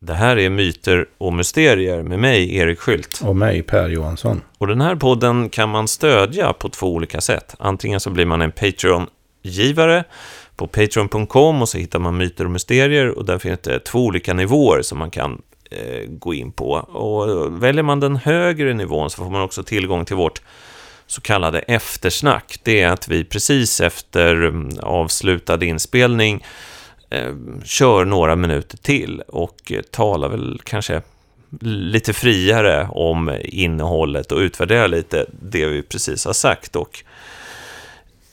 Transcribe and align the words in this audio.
Det 0.00 0.14
här 0.14 0.38
är 0.38 0.50
Myter 0.50 1.06
och 1.18 1.32
Mysterier 1.32 2.02
med 2.02 2.18
mig, 2.18 2.56
Erik 2.56 2.78
Skylt. 2.78 3.20
Och 3.24 3.36
mig, 3.36 3.62
Per 3.62 3.88
Johansson. 3.88 4.42
Och 4.58 4.66
den 4.66 4.80
här 4.80 4.96
podden 4.96 5.48
kan 5.48 5.68
man 5.68 5.88
stödja 5.88 6.52
på 6.52 6.68
två 6.68 6.86
olika 6.94 7.20
sätt. 7.20 7.54
Antingen 7.58 8.00
så 8.00 8.10
blir 8.10 8.26
man 8.26 8.42
en 8.42 8.52
Patreon-givare 8.52 10.04
på 10.56 10.66
patreon.com 10.66 11.62
och 11.62 11.68
så 11.68 11.78
hittar 11.78 11.98
man 11.98 12.16
Myter 12.16 12.44
och 12.44 12.50
Mysterier 12.50 13.08
och 13.08 13.24
där 13.24 13.38
finns 13.38 13.60
det 13.60 13.78
två 13.78 14.04
olika 14.04 14.34
nivåer 14.34 14.82
som 14.82 14.98
man 14.98 15.10
kan 15.10 15.42
eh, 15.70 16.08
gå 16.08 16.34
in 16.34 16.52
på. 16.52 16.70
Och 16.72 17.62
väljer 17.62 17.82
man 17.82 18.00
den 18.00 18.16
högre 18.16 18.74
nivån 18.74 19.10
så 19.10 19.16
får 19.16 19.30
man 19.30 19.42
också 19.42 19.62
tillgång 19.62 20.04
till 20.04 20.16
vårt 20.16 20.42
så 21.06 21.20
kallade 21.20 21.58
eftersnack. 21.58 22.58
Det 22.62 22.80
är 22.80 22.88
att 22.88 23.08
vi 23.08 23.24
precis 23.24 23.80
efter 23.80 24.34
mm, 24.34 24.78
avslutad 24.82 25.64
inspelning 25.64 26.34
eh, 26.34 26.75
Eh, 27.10 27.34
kör 27.64 28.04
några 28.04 28.36
minuter 28.36 28.76
till 28.76 29.20
och 29.28 29.72
eh, 29.72 29.82
talar 29.82 30.28
väl 30.28 30.60
kanske 30.64 31.02
lite 31.60 32.12
friare 32.12 32.88
om 32.90 33.36
innehållet 33.44 34.32
och 34.32 34.38
utvärderar 34.38 34.88
lite 34.88 35.26
det 35.42 35.66
vi 35.66 35.82
precis 35.82 36.24
har 36.24 36.32
sagt. 36.32 36.76
Och 36.76 37.02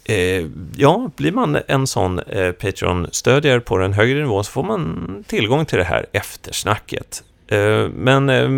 eh, 0.06 0.46
ja, 0.76 1.10
blir 1.16 1.32
man 1.32 1.58
en 1.68 1.88
sån 1.88 2.20
eh, 2.20 2.52
Patreon-stödjare 2.52 3.60
på 3.60 3.78
den 3.78 3.94
högre 3.94 4.20
nivån 4.20 4.44
så 4.44 4.52
får 4.52 4.64
man 4.64 5.24
tillgång 5.28 5.66
till 5.66 5.78
det 5.78 5.84
här 5.84 6.06
eftersnacket. 6.12 7.24
Eh, 7.48 7.88
men 7.96 8.30
eh, 8.30 8.50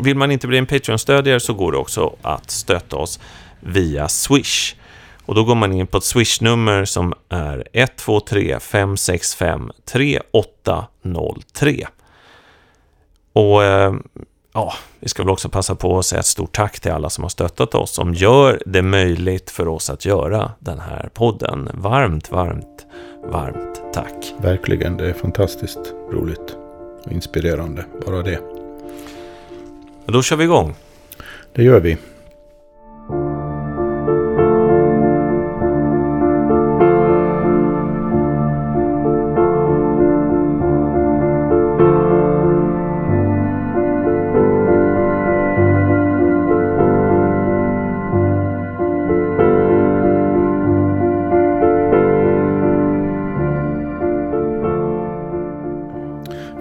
vill 0.00 0.16
man 0.16 0.30
inte 0.30 0.46
bli 0.46 0.58
en 0.58 0.66
Patreon-stödjare 0.66 1.40
så 1.40 1.54
går 1.54 1.72
det 1.72 1.78
också 1.78 2.16
att 2.22 2.50
stötta 2.50 2.96
oss 2.96 3.20
via 3.60 4.08
Swish. 4.08 4.74
Och 5.26 5.34
då 5.34 5.44
går 5.44 5.54
man 5.54 5.72
in 5.72 5.86
på 5.86 5.98
ett 5.98 6.04
Swish-nummer 6.04 6.84
som 6.84 7.14
är 7.28 7.68
123 7.72 8.60
565 8.60 9.70
3803. 9.84 11.86
Och 13.32 13.64
eh, 13.64 13.94
ja, 14.52 14.74
vi 15.00 15.08
ska 15.08 15.22
väl 15.22 15.30
också 15.30 15.48
passa 15.48 15.74
på 15.74 15.98
att 15.98 16.06
säga 16.06 16.20
ett 16.20 16.26
stort 16.26 16.56
tack 16.56 16.80
till 16.80 16.92
alla 16.92 17.10
som 17.10 17.24
har 17.24 17.28
stöttat 17.28 17.74
oss, 17.74 17.90
som 17.90 18.14
gör 18.14 18.62
det 18.66 18.82
möjligt 18.82 19.50
för 19.50 19.68
oss 19.68 19.90
att 19.90 20.04
göra 20.04 20.52
den 20.58 20.80
här 20.80 21.10
podden. 21.14 21.70
Varmt, 21.74 22.30
varmt, 22.30 22.86
varmt 23.24 23.82
tack. 23.92 24.34
Verkligen, 24.38 24.96
det 24.96 25.08
är 25.08 25.12
fantastiskt 25.12 25.94
roligt 26.12 26.56
och 27.04 27.12
inspirerande, 27.12 27.84
bara 28.06 28.22
det. 28.22 28.40
Då 30.06 30.22
kör 30.22 30.36
vi 30.36 30.44
igång. 30.44 30.74
Det 31.52 31.62
gör 31.62 31.80
vi. 31.80 31.96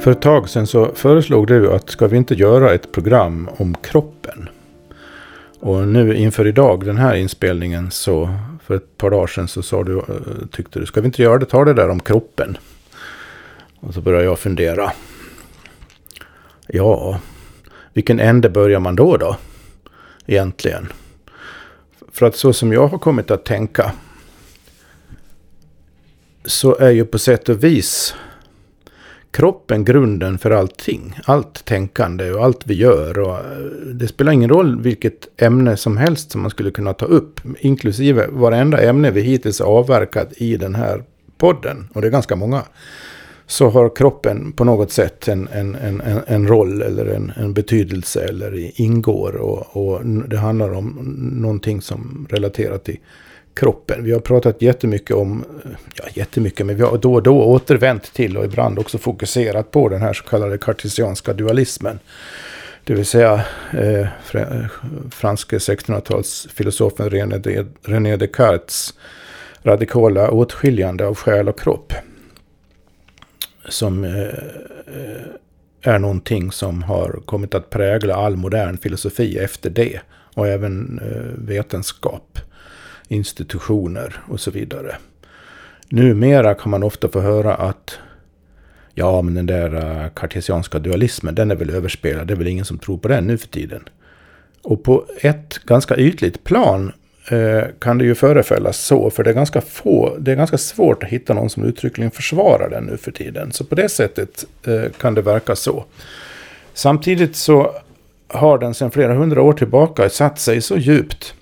För 0.06 0.12
ett 0.12 0.22
tag 0.22 0.50
sedan 0.50 0.68
så 0.68 0.92
föreslog 0.96 1.48
du 1.48 1.74
att 1.74 1.90
ska 1.90 2.08
vi 2.08 2.18
inte 2.18 2.34
göra 2.34 2.74
ett 2.74 2.92
program 2.92 3.50
om 3.58 3.76
kroppen? 3.76 4.50
Och 5.60 5.88
nu 5.88 6.16
inför 6.16 6.48
idag, 6.48 6.86
den 6.86 6.98
här 6.98 7.16
inspelningen, 7.16 7.92
så 7.92 8.30
för 8.64 8.76
ett 8.76 8.98
par 8.98 9.12
dagar 9.12 9.28
sedan 9.28 9.48
så 9.48 9.62
sa 9.62 9.84
du, 9.84 9.98
eh, 9.98 10.04
tyckte 10.52 10.80
du, 10.80 10.86
ska 10.86 11.02
vi 11.02 11.06
inte 11.06 11.22
göra 11.22 11.38
det, 11.38 11.46
ta 11.46 11.66
det 11.66 11.74
där 11.74 11.90
om 11.90 12.00
kroppen? 12.00 12.58
Och 13.80 13.94
så 13.94 14.02
började 14.02 14.26
jag 14.26 14.40
fundera. 14.40 14.92
Ja, 16.68 17.20
vilken 17.94 18.20
ände 18.20 18.50
börjar 18.50 18.80
man 18.80 18.96
då 18.96 19.18
då? 19.18 19.38
Egentligen. 20.26 20.92
För 22.12 22.26
att 22.26 22.36
så 22.36 22.54
som 22.54 22.74
jag 22.74 22.88
har 22.88 22.98
kommit 22.98 23.32
att 23.32 23.46
tänka 23.46 23.92
så 26.46 26.76
är 26.76 26.92
ju 26.92 27.06
på 27.06 27.20
sätt 27.20 27.50
och 27.50 27.64
vis 27.64 28.16
kroppen 29.36 29.86
grunden 29.86 30.38
för 30.38 30.52
allting. 30.52 31.20
Allt 31.26 31.66
tänkande 31.66 32.32
och 32.32 32.44
allt 32.44 32.68
vi 32.68 32.74
gör. 32.74 33.20
Och 33.20 33.36
eh, 33.36 33.44
det 33.94 34.08
spelar 34.08 34.32
ingen 34.32 34.50
roll 34.50 34.82
vilket 34.82 35.42
ämne 35.42 35.78
som 35.78 35.98
helst 35.98 36.32
som 36.32 36.42
man 36.42 36.52
skulle 36.52 36.72
kunna 36.72 36.94
ta 36.94 37.06
upp. 37.06 37.40
Inklusive 37.60 38.28
varenda 38.28 38.82
ämne 38.82 39.12
vi 39.12 39.22
hittills 39.22 39.62
avverkat 39.62 40.34
i 40.38 40.58
den 40.58 40.76
här 40.76 41.04
podden. 41.38 41.88
Och 41.94 42.02
det 42.02 42.08
är 42.08 42.12
ganska 42.12 42.36
många. 42.36 42.64
Så 43.48 43.70
har 43.70 43.96
kroppen 43.96 44.52
på 44.52 44.64
något 44.64 44.92
sätt 44.92 45.28
en, 45.28 45.48
en, 45.52 45.76
en, 45.76 46.02
en 46.28 46.48
roll 46.48 46.82
eller 46.82 47.06
en, 47.06 47.32
en 47.36 47.54
betydelse 47.54 48.24
eller 48.24 48.82
ingår. 48.82 49.36
Och, 49.36 49.78
och 49.78 50.06
det 50.06 50.38
handlar 50.38 50.74
om 50.74 51.16
någonting 51.42 51.82
som 51.82 52.28
relaterar 52.30 52.78
till 52.78 52.98
kroppen. 53.56 54.04
Vi 54.04 54.12
har 54.12 54.20
pratat 54.20 54.62
jättemycket 54.62 55.16
om, 55.16 55.46
ja 55.96 56.04
jättemycket, 56.14 56.66
men 56.66 56.76
vi 56.76 56.84
har 56.84 56.98
då 56.98 57.14
och 57.14 57.24
då 57.24 57.44
återvänt 57.44 58.14
till 58.14 58.38
och 58.38 58.46
ibland 58.46 58.80
också 58.80 58.98
fokuserat 58.98 59.72
på 59.72 59.90
den 59.90 60.02
här 60.02 60.14
så 60.14 60.24
kallade 60.24 60.58
kartesianska 60.58 61.34
dualismen. 61.34 62.00
Det 62.84 62.94
vill 62.94 63.06
säga 63.06 63.46
eh, 63.74 64.08
franske 65.12 65.58
1600-talsfilosofen 65.58 67.10
René, 67.10 67.66
René 67.84 68.16
Descartes 68.16 68.94
radikala 69.64 70.32
åtskiljande 70.32 71.06
av 71.06 71.16
själ 71.16 71.50
och 71.50 71.60
kropp. 71.60 71.94
Som 73.70 74.04
eh, 74.04 74.22
eh, 74.22 75.26
är 75.82 76.00
någonting 76.00 76.52
som 76.52 76.84
har 76.84 77.20
kommit 77.26 77.56
att 77.56 77.70
prägla 77.70 78.16
all 78.16 78.36
modern 78.36 78.78
filosofi 78.78 79.38
efter 79.38 79.70
det. 79.70 80.00
Och 80.34 80.48
även 80.48 81.00
eh, 81.00 81.48
vetenskap 81.48 82.40
institutioner 83.08 84.24
och 84.28 84.40
så 84.40 84.52
vidare. 84.52 84.96
Numera 85.90 86.54
kan 86.54 86.72
man 86.72 86.84
ofta 86.84 87.10
få 87.10 87.20
höra 87.22 87.56
att 87.56 88.00
ja, 88.94 89.22
men 89.22 89.34
den 89.34 89.46
där 89.46 89.76
eh, 89.76 90.10
kartesianska 90.10 90.80
dualismen, 90.80 91.36
den 91.36 91.52
är 91.52 91.56
väl 91.56 91.70
överspelad. 91.70 92.28
Det 92.28 92.34
är 92.34 92.38
väl 92.38 92.48
ingen 92.48 92.66
som 92.66 92.78
tror 92.78 92.98
på 92.98 93.08
den 93.08 93.28
nu 93.28 93.38
för 93.38 93.48
tiden. 93.48 93.90
Och 94.62 94.84
på 94.84 95.06
ett 95.22 95.60
ganska 95.66 95.98
ytligt 95.98 96.44
plan 96.44 96.92
eh, 97.30 97.64
kan 97.80 97.98
det 97.98 98.06
ju 98.06 98.16
förefalla 98.16 98.74
så, 98.74 99.10
för 99.10 99.24
det 99.24 99.30
är 99.30 99.34
ganska 99.34 99.62
få, 99.62 100.18
det 100.20 100.32
är 100.32 100.36
ganska 100.36 100.58
svårt 100.58 101.04
att 101.04 101.10
hitta 101.10 101.34
någon 101.34 101.50
som 101.50 101.64
uttryckligen 101.64 102.12
försvarar 102.12 102.70
den 102.70 102.84
nu 102.84 102.98
för 102.98 103.12
tiden. 103.12 103.52
Så 103.52 103.64
på 103.64 103.76
det 103.76 103.90
sättet 103.90 104.46
eh, 104.68 104.92
kan 104.98 105.14
det 105.14 105.22
verka 105.22 105.56
så. 105.56 105.86
Samtidigt 106.74 107.36
så 107.36 107.76
har 108.28 108.58
den 108.58 108.74
sedan 108.74 108.92
flera 108.92 109.14
hundra 109.14 109.42
år 109.42 109.54
tillbaka 109.54 110.10
satt 110.10 110.40
sig 110.40 110.62
så 110.62 110.78
djupt 110.78 111.34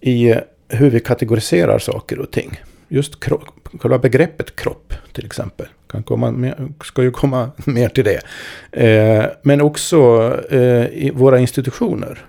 i 0.00 0.34
hur 0.74 0.90
vi 0.90 1.00
kategoriserar 1.00 1.78
saker 1.78 2.18
och 2.18 2.30
ting. 2.30 2.60
Just 2.88 3.20
kropp, 3.20 3.68
själva 3.80 3.98
begreppet 3.98 4.56
kropp 4.56 4.94
till 5.12 5.26
exempel. 5.26 5.66
Kan 5.86 6.02
komma 6.02 6.30
med, 6.30 6.72
ska 6.84 7.02
ju 7.02 7.10
komma 7.10 7.50
mer 7.66 7.88
till 7.88 8.04
det. 8.04 8.20
Eh, 8.72 9.24
men 9.42 9.60
också 9.60 9.98
eh, 10.50 10.86
i 10.86 11.12
våra 11.14 11.38
institutioner. 11.38 12.26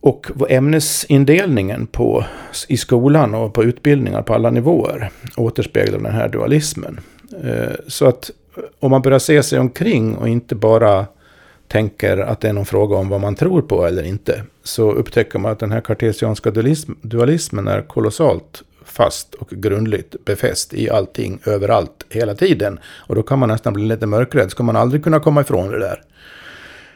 Och 0.00 0.26
ämnesindelningen 0.48 1.86
på, 1.86 2.24
i 2.68 2.76
skolan 2.76 3.34
och 3.34 3.54
på 3.54 3.64
utbildningar 3.64 4.22
på 4.22 4.34
alla 4.34 4.50
nivåer 4.50 5.10
återspeglar 5.36 5.98
den 5.98 6.14
här 6.14 6.28
dualismen. 6.28 7.00
Eh, 7.44 7.74
så 7.88 8.06
att 8.06 8.30
om 8.80 8.90
man 8.90 9.02
börjar 9.02 9.18
se 9.18 9.42
sig 9.42 9.58
omkring 9.58 10.16
och 10.16 10.28
inte 10.28 10.54
bara 10.54 11.06
tänker 11.72 12.18
att 12.18 12.40
det 12.40 12.48
är 12.48 12.52
någon 12.52 12.66
fråga 12.66 12.96
om 12.96 13.08
vad 13.08 13.20
man 13.20 13.34
tror 13.34 13.62
på 13.62 13.86
eller 13.86 14.02
inte. 14.02 14.42
Så 14.62 14.92
upptäcker 14.92 15.38
man 15.38 15.52
att 15.52 15.58
den 15.58 15.72
här 15.72 15.80
kartesianska 15.80 16.50
dualism, 16.50 16.92
dualismen 17.02 17.68
är 17.68 17.82
kolossalt 17.82 18.62
fast 18.84 19.34
och 19.34 19.50
grundligt 19.50 20.24
befäst 20.24 20.74
i 20.74 20.90
allting, 20.90 21.40
överallt, 21.44 22.06
hela 22.10 22.34
tiden. 22.34 22.78
Och 22.84 23.14
då 23.14 23.22
kan 23.22 23.38
man 23.38 23.48
nästan 23.48 23.72
bli 23.72 23.84
lite 23.84 24.06
mörkrädd. 24.06 24.50
Ska 24.50 24.62
man 24.62 24.76
aldrig 24.76 25.04
kunna 25.04 25.20
komma 25.20 25.40
ifrån 25.40 25.70
det 25.70 25.78
där? 25.78 26.02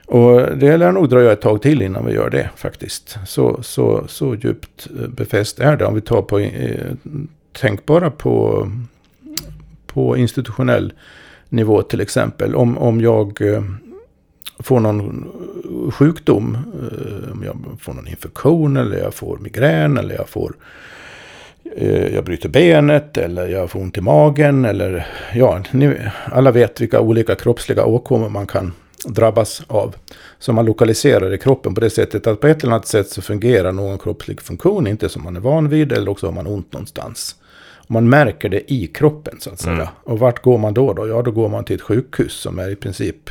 Och 0.07 0.57
det 0.57 0.77
lär 0.77 0.93
nog 0.93 1.09
dröja 1.09 1.33
ett 1.33 1.41
tag 1.41 1.63
till 1.63 1.83
innan 1.83 2.07
vi 2.07 2.13
gör 2.13 2.31
det 2.31 2.51
faktiskt. 2.57 3.19
Så, 3.27 3.63
så, 3.63 4.05
så 4.09 4.35
djupt 4.35 4.89
eh, 5.01 5.09
befäst 5.09 5.59
är 5.59 5.77
det. 5.77 5.85
Om 5.85 5.95
vi 5.95 6.01
tar 6.01 6.23
på, 6.23 6.39
eh, 6.39 6.93
tänk 7.53 7.87
bara 7.87 8.11
på, 8.11 8.69
på 9.87 10.17
institutionell 10.17 10.93
nivå 11.49 11.83
till 11.83 12.01
exempel. 12.01 12.55
Om, 12.55 12.79
om 12.79 13.01
jag 13.01 13.43
eh, 13.43 13.63
får 14.59 14.81
någon 14.81 15.33
sjukdom, 15.93 16.55
eh, 16.55 17.33
om 17.33 17.43
jag 17.45 17.57
får 17.81 17.95
någon 17.95 18.09
infektion 18.09 18.77
eller 18.77 18.99
jag 18.99 19.15
får 19.15 19.39
migrän 19.39 19.99
eller 19.99 20.15
jag 20.15 20.29
får 20.29 20.55
eh, 21.77 22.15
jag 22.15 22.25
bryter 22.25 22.49
benet 22.49 23.17
eller 23.17 23.49
jag 23.49 23.71
får 23.71 23.81
ont 23.81 23.99
i 23.99 24.01
magen 24.01 24.65
eller 24.65 25.07
ja, 25.35 25.63
ni, 25.71 25.97
alla 26.25 26.51
vet 26.51 26.81
vilka 26.81 27.01
olika 27.01 27.35
kroppsliga 27.35 27.85
åkommor 27.85 28.29
man 28.29 28.47
kan 28.47 28.73
drabbas 29.07 29.63
av. 29.67 29.95
Som 30.39 30.55
man 30.55 30.67
lokaliserar 30.67 31.35
i 31.35 31.39
kroppen 31.39 31.75
på 31.75 31.81
det 31.81 31.91
sättet 31.91 32.27
att 32.27 32.41
på 32.41 32.47
ett 32.47 32.63
eller 32.63 32.73
annat 32.73 32.87
sätt 32.87 33.09
så 33.09 33.23
fungerar 33.23 33.73
någon 33.73 33.99
kroppslig 33.99 34.41
funktion 34.41 34.87
inte 34.87 35.09
som 35.09 35.23
man 35.23 35.37
är 35.37 35.41
van 35.41 35.69
vid 35.69 35.93
eller 35.93 36.11
också 36.11 36.27
har 36.27 36.33
man 36.33 36.47
ont 36.47 36.73
någonstans. 36.73 37.37
man 37.87 38.09
märker 38.09 38.49
det 38.49 38.73
i 38.73 38.87
kroppen 38.87 39.37
så 39.41 39.51
att 39.51 39.61
säga. 39.61 39.75
Mm. 39.75 39.87
Och 40.05 40.19
vart 40.19 40.43
går 40.43 40.59
man 40.59 40.75
då, 40.75 40.93
då? 40.93 41.09
Ja, 41.09 41.23
då 41.23 41.31
går 41.31 41.49
man 41.49 41.65
till 41.65 41.77
ett 41.77 41.83
sjukhus 41.83 42.33
som 42.33 42.59
är 42.59 42.71
i 42.71 42.77
princip 42.77 43.31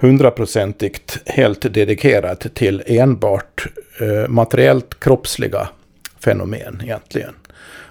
hundraprocentigt 0.00 1.18
helt 1.26 1.74
dedikerat 1.74 2.54
till 2.54 2.82
enbart 2.86 3.66
eh, 4.00 4.28
materiellt 4.28 5.00
kroppsliga 5.00 5.68
fenomen 6.24 6.80
egentligen. 6.82 7.34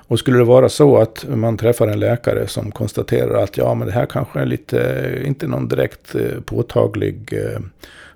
Och 0.07 0.19
skulle 0.19 0.37
det 0.37 0.43
vara 0.43 0.69
så 0.69 0.97
att 0.97 1.25
man 1.27 1.57
träffar 1.57 1.87
en 1.87 1.99
läkare 1.99 2.47
som 2.47 2.71
konstaterar 2.71 3.43
att 3.43 3.57
ja, 3.57 3.73
men 3.73 3.87
det 3.87 3.93
här 3.93 4.05
kanske 4.05 4.39
är 4.39 4.45
lite, 4.45 5.21
inte 5.25 5.47
någon 5.47 5.67
direkt 5.67 6.15
eh, 6.15 6.41
påtaglig 6.45 7.33
eh, 7.33 7.59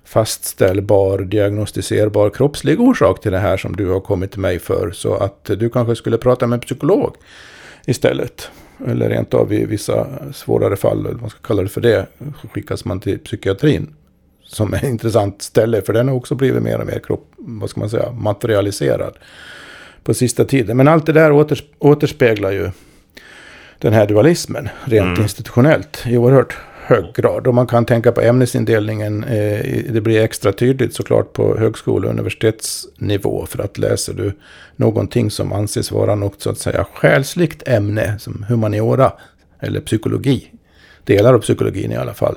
fastställbar, 0.04 1.18
diagnostiserbar 1.18 2.30
kroppslig 2.30 2.80
orsak 2.80 3.20
till 3.20 3.32
det 3.32 3.38
här 3.38 3.56
som 3.56 3.76
du 3.76 3.88
har 3.90 4.00
kommit 4.00 4.30
till 4.30 4.40
mig 4.40 4.58
för. 4.58 4.90
Så 4.90 5.14
att 5.14 5.44
du 5.44 5.70
kanske 5.70 5.96
skulle 5.96 6.18
prata 6.18 6.46
med 6.46 6.56
en 6.56 6.60
psykolog 6.60 7.14
istället. 7.86 8.50
Eller 8.88 9.08
rent 9.08 9.34
av 9.34 9.52
i 9.52 9.64
vissa 9.64 10.06
svårare 10.32 10.76
fall, 10.76 11.00
eller 11.00 11.10
vad 11.10 11.20
man 11.20 11.30
ska 11.30 11.38
kalla 11.40 11.62
det 11.62 11.68
för 11.68 11.80
det, 11.80 12.06
skickas 12.52 12.84
man 12.84 13.00
till 13.00 13.18
psykiatrin. 13.18 13.94
Som 14.42 14.72
är 14.74 14.78
ett 14.78 14.82
intressant 14.84 15.42
ställe, 15.42 15.82
för 15.82 15.92
den 15.92 16.08
har 16.08 16.14
också 16.14 16.34
blivit 16.34 16.62
mer 16.62 16.78
och 16.80 16.86
mer 16.86 16.98
kropp, 16.98 17.32
vad 17.36 17.70
ska 17.70 17.80
man 17.80 17.90
säga, 17.90 18.12
materialiserad 18.12 19.14
på 20.04 20.14
sista 20.14 20.44
tiden. 20.44 20.76
Men 20.76 20.88
allt 20.88 21.06
det 21.06 21.12
där 21.12 21.32
åters, 21.32 21.62
återspeglar 21.78 22.50
ju 22.50 22.70
den 23.78 23.92
här 23.92 24.06
dualismen 24.06 24.68
rent 24.84 25.06
Mm. 25.06 25.22
institutionellt 25.22 26.02
i 26.06 26.16
oerhört 26.16 26.56
hög 26.90 27.14
grad. 27.14 27.46
Och 27.46 27.54
man 27.54 27.66
kan 27.66 27.84
tänka 27.84 28.12
på 28.12 28.20
ämnesindelningen. 28.20 29.24
Eh, 29.24 29.84
det 29.92 30.00
blir 30.00 30.20
extra 30.20 30.52
tydligt 30.52 30.94
såklart 30.94 31.32
på 31.32 31.58
högskole 31.58 32.06
och 32.06 32.12
universitetsnivå. 32.12 33.46
För 33.46 33.64
att 33.64 33.78
läser 33.78 34.14
du 34.14 34.32
någonting 34.76 35.30
som 35.30 35.52
anses 35.52 35.92
vara 35.92 36.14
något 36.14 36.42
så 36.42 36.50
att 36.50 36.58
säga 36.58 36.86
själsligt 36.94 37.68
ämne 37.68 38.18
som 38.18 38.44
humaniora 38.48 39.12
eller 39.60 39.80
psykologi. 39.80 40.52
Delar 41.04 41.34
av 41.34 41.38
psykologin 41.40 41.92
i 41.92 41.96
alla 41.96 42.14
fall. 42.14 42.36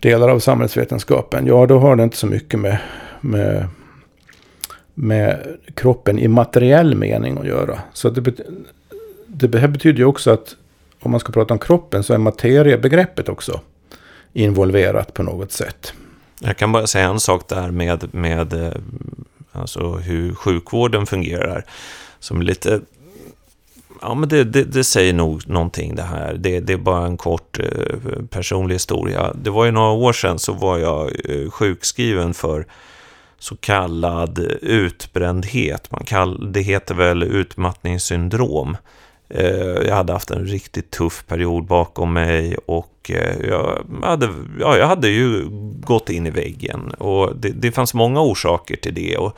Delar 0.00 0.28
av 0.28 0.38
samhällsvetenskapen. 0.38 1.46
Ja, 1.46 1.66
då 1.66 1.78
har 1.78 1.96
det 1.96 2.02
inte 2.02 2.16
så 2.16 2.26
mycket 2.26 2.60
med, 2.60 2.78
med, 3.20 3.66
med 4.94 5.56
kroppen 5.74 6.18
i 6.18 6.28
materiell 6.28 6.94
mening 6.94 7.38
att 7.38 7.46
göra. 7.46 7.78
Så 7.92 8.10
det, 8.10 8.20
bet- 8.20 8.46
det 9.26 9.58
här 9.58 9.68
betyder 9.68 9.98
ju 9.98 10.04
också 10.04 10.30
att 10.30 10.56
om 11.00 11.10
man 11.10 11.20
ska 11.20 11.32
prata 11.32 11.54
om 11.54 11.60
kroppen 11.60 12.02
så 12.02 12.14
är 12.14 12.18
materiebegreppet 12.18 13.28
också 13.28 13.60
involverat 14.32 15.14
på 15.14 15.22
något 15.22 15.52
sätt. 15.52 15.92
Jag 16.40 16.56
kan 16.56 16.72
bara 16.72 16.86
säga 16.86 17.08
en 17.08 17.20
sak 17.20 17.48
där 17.48 17.70
med, 17.70 18.14
med 18.14 18.52
eh, 18.52 18.72
alltså 19.52 19.92
hur 19.92 20.34
sjukvården 20.34 21.06
fungerar. 21.06 21.64
Som 22.20 22.42
lite... 22.42 22.80
Ja, 24.02 24.14
men 24.14 24.28
det, 24.28 24.44
det, 24.44 24.64
det 24.64 24.84
säger 24.84 25.12
nog 25.12 25.48
någonting 25.48 25.94
det 25.94 26.02
här. 26.02 26.34
Det, 26.34 26.60
det 26.60 26.72
är 26.72 26.76
bara 26.76 27.06
en 27.06 27.16
kort 27.16 27.58
eh, 27.58 28.22
personlig 28.30 28.74
historia. 28.74 29.32
Det 29.42 29.50
var 29.50 29.64
ju 29.64 29.70
några 29.70 29.90
år 29.90 30.12
sedan 30.12 30.38
så 30.38 30.52
var 30.52 30.78
jag 30.78 31.12
eh, 31.24 31.50
sjukskriven 31.50 32.34
för 32.34 32.66
så 33.38 33.56
kallad 33.56 34.38
utbrändhet. 34.62 35.90
Man 35.90 36.04
kall, 36.04 36.52
det 36.52 36.60
heter 36.60 36.94
väl 36.94 37.22
utmattningssyndrom. 37.22 38.76
Eh, 39.30 39.86
jag 39.86 39.94
hade 39.94 40.12
haft 40.12 40.30
en 40.30 40.46
riktigt 40.46 40.90
tuff 40.90 41.24
period 41.26 41.64
bakom 41.64 42.12
mig 42.12 42.56
och 42.66 43.10
eh, 43.10 43.48
jag 43.48 43.84
hade, 44.02 44.28
ja, 44.60 44.78
jag 44.78 44.86
hade 44.86 45.08
ju 45.08 45.46
gått 45.80 46.10
in 46.10 46.26
i 46.26 46.30
väggen. 46.30 46.90
Och 46.90 47.36
det, 47.36 47.48
det 47.48 47.72
fanns 47.72 47.94
många 47.94 48.20
orsaker 48.20 48.76
till 48.76 48.94
det 48.94 49.16
och 49.16 49.36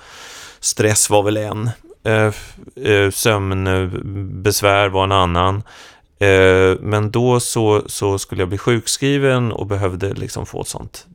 stress 0.61 1.11
var 1.11 1.23
väl 1.23 1.37
en. 1.37 1.71
Eh, 2.05 3.11
sömnbesvär 3.11 4.89
var 4.89 5.05
en 5.05 5.13
annan. 5.13 5.63
Men 6.81 7.11
då 7.11 7.41
så, 7.41 7.83
så 7.87 8.19
skulle 8.19 8.43
jag 8.43 8.49
bli 8.49 8.59
sjukskriven 8.59 9.53
och 9.53 9.67
behövde 9.67 10.13
liksom 10.13 10.47
få 10.47 10.61
ett 10.61 10.69
sånt 10.69 11.07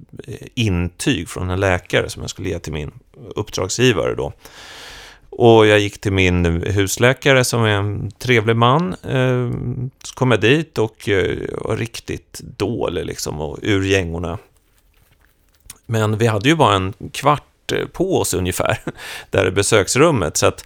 intyg 0.56 1.30
från 1.30 1.50
en 1.50 1.60
läkare 1.60 2.10
som 2.10 2.22
jag 2.22 2.30
skulle 2.30 2.50
ge 2.50 2.60
till 2.60 2.74
min 2.74 2.92
uppdragsgivare 3.36 4.16
då. 4.16 4.34
Och 5.38 5.68
jag 5.68 5.80
gick 5.80 6.02
till 6.02 6.14
min 6.14 6.46
husläkare 6.66 7.44
som 7.44 7.64
är 7.64 7.70
en 7.70 8.12
trevlig 8.12 8.56
man. 8.56 8.96
Eh, 9.04 9.52
Så 10.04 10.16
kom 10.16 10.32
jag 10.32 10.42
dit 10.42 10.78
och 10.78 11.10
eh, 11.10 11.38
var 11.62 11.78
riktigt 11.78 12.42
dålig 12.58 13.06
liksom 13.06 13.42
och 13.42 13.60
ur 13.62 13.84
gängorna. 13.84 14.38
Men 15.86 16.18
vi 16.18 16.28
hade 16.28 16.50
ju 16.50 16.56
bara 16.56 16.76
en 16.76 16.94
kvart 17.12 17.72
eh, 17.72 17.88
på 17.88 18.20
oss 18.20 18.34
ungefär, 18.34 18.78
där 19.30 19.48
i 19.48 19.52
besöksrummet. 19.52 20.38
Så 20.38 20.48
att 20.48 20.66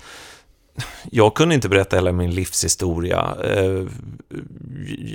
jag 1.12 1.34
kunde 1.36 1.56
inte 1.56 1.70
berätta 1.70 1.96
hela 1.96 2.12
min 2.12 2.36
livshistoria. 2.36 3.36
Eh, 3.44 3.86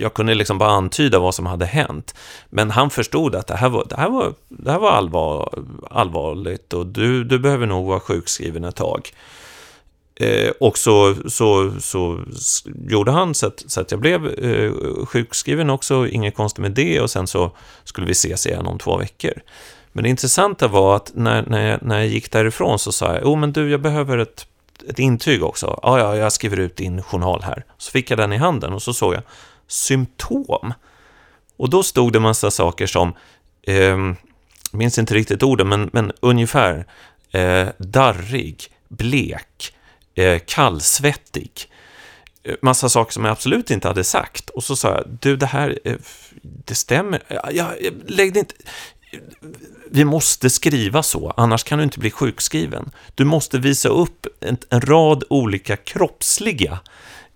jag 0.01 0.15
kunde 0.15 0.35
liksom 0.35 0.59
bara 0.59 0.71
antyda 0.71 1.19
vad 1.19 1.35
som 1.35 1.47
hade 1.47 1.67
hänt. 1.67 2.15
Men 2.51 2.71
han 2.71 2.91
förstod 2.91 3.35
att 3.35 3.47
det 3.47 3.57
här 3.57 3.69
var, 3.69 3.87
det 3.89 3.97
här 3.97 4.09
var, 4.11 4.35
det 4.49 4.71
här 4.73 4.79
var 4.79 4.91
allvar, 4.91 5.65
allvarligt 5.91 6.73
och 6.73 6.87
du, 6.87 7.25
du 7.25 7.39
behöver 7.39 7.67
nog 7.67 7.87
vara 7.87 8.01
sjukskriven 8.01 8.65
ett 8.65 8.77
tag. 8.77 9.11
Eh, 10.17 10.51
och 10.61 10.79
så, 10.79 11.15
så, 11.29 11.73
så 11.81 12.21
gjorde 12.89 13.11
han 13.11 13.35
så 13.35 13.47
att, 13.47 13.65
så 13.67 13.81
att 13.81 13.91
jag 13.91 14.01
blev 14.01 14.27
eh, 14.27 14.73
sjukskriven 15.07 15.71
också, 15.71 16.09
inget 16.09 16.35
konstigt 16.35 16.63
med 16.63 16.73
det. 16.73 17.01
Och 17.01 17.11
sen 17.11 17.27
så 17.27 17.51
skulle 17.85 18.07
vi 18.07 18.13
ses 18.13 18.47
igen 18.47 18.67
om 18.67 18.79
två 18.79 18.97
veckor. 18.97 19.33
Men 19.93 20.05
det 20.05 20.11
intressanta 20.11 20.69
var 20.69 20.97
att 20.97 21.11
när, 21.15 21.43
när, 21.47 21.71
jag, 21.71 21.83
när 21.83 21.99
jag 21.99 22.07
gick 22.07 22.31
därifrån 22.31 22.79
så 22.79 22.93
sa 22.93 23.15
jag, 23.15 23.27
oh 23.27 23.39
men 23.39 23.53
du, 23.53 23.71
jag 23.71 23.81
behöver 23.81 24.19
ett, 24.19 24.47
ett 24.89 24.99
intyg 24.99 25.43
också. 25.43 25.81
Ja, 25.83 25.99
ja, 25.99 26.17
jag 26.17 26.33
skriver 26.33 26.57
ut 26.57 26.77
din 26.77 27.03
journal 27.03 27.43
här. 27.43 27.65
Så 27.79 27.91
fick 27.91 28.11
jag 28.11 28.19
den 28.19 28.33
i 28.33 28.37
handen 28.37 28.73
och 28.73 28.83
så 28.83 28.95
såg 28.95 29.15
jag 29.15 29.23
symptom. 29.69 30.75
Och 31.57 31.71
då 31.71 31.83
stod 31.83 32.13
det 32.13 32.21
massa 32.21 32.51
saker 32.51 32.87
som, 32.87 33.13
eh, 33.63 33.97
minns 34.73 34.99
inte 34.99 35.15
riktigt 35.15 35.43
orden, 35.43 35.69
men, 35.69 35.91
men 35.93 36.13
ungefär 36.21 36.87
eh, 37.31 37.69
darrig, 37.79 38.63
blek, 38.89 39.75
Eh, 40.15 40.41
kallsvettig. 40.47 41.51
Eh, 42.45 42.55
massa 42.63 42.89
saker 42.89 43.13
som 43.13 43.25
jag 43.25 43.33
absolut 43.33 43.71
inte 43.71 43.89
hade 43.89 44.05
sagt. 44.05 44.51
Och 44.51 44.65
så 44.65 44.77
sa 44.77 44.89
jag, 44.89 45.05
du 45.21 45.37
det 45.37 45.47
här, 45.47 45.79
eh, 45.85 45.97
det 46.43 46.75
stämmer. 46.75 47.23
Jag, 47.53 47.69
lägg 48.07 48.33
det 48.33 48.39
inte... 48.39 48.55
Vi 49.91 50.05
måste 50.05 50.51
skriva 50.51 51.03
så, 51.03 51.35
annars 51.37 51.65
kan 51.65 51.79
du 51.79 51.85
inte 51.85 51.99
bli 51.99 52.11
sjukskriven. 52.11 52.91
Du 53.15 53.25
måste 53.25 53.59
visa 53.59 53.89
upp 53.89 54.27
en, 54.41 54.57
en 54.71 54.81
rad 54.81 55.25
olika 55.31 55.77
kroppsliga 55.77 56.79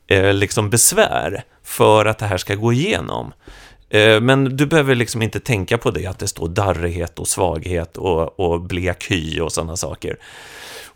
eh, 0.07 0.33
liksom 0.33 0.71
besvär 0.71 1.45
för 1.65 2.07
att 2.07 2.19
det 2.19 2.27
här 2.27 2.39
ska 2.39 2.55
gå 2.55 2.73
igenom. 2.73 3.33
Eh, 3.91 4.21
Men 4.21 4.57
du 4.57 4.67
behöver 4.67 4.95
liksom 4.95 5.23
inte 5.23 5.41
tänka 5.41 5.79
på 5.79 5.91
det, 5.91 6.07
att 6.07 6.19
det 6.19 6.29
står 6.29 6.49
darrighet 6.49 7.19
och 7.19 7.29
svaghet 7.29 7.97
och, 7.97 8.41
och 8.41 8.61
blek 8.61 9.11
hy 9.11 9.41
och 9.41 9.53
sådana 9.53 9.77
saker. 9.77 10.17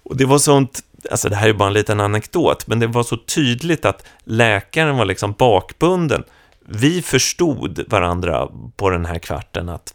Och 0.02 0.16
det 0.16 0.25
var 0.25 0.38
sånt, 0.38 0.80
alltså 1.11 1.28
det 1.28 1.37
här 1.37 1.49
är 1.49 1.52
bara 1.52 1.68
en 1.68 1.75
liten 1.75 2.00
anekdot, 2.00 2.66
men 2.66 2.80
det 2.80 2.87
var 2.87 3.02
så 3.02 3.16
tydligt 3.16 3.85
att 3.85 4.06
läkaren 4.25 4.97
var 4.97 5.04
liksom 5.04 5.32
bakbunden. 5.32 6.25
Vi 6.61 7.02
förstod 7.02 7.85
varandra 7.88 8.49
på 8.76 8.90
den 8.90 9.06
här 9.06 9.18
kvarten 9.18 9.68
att 9.68 9.94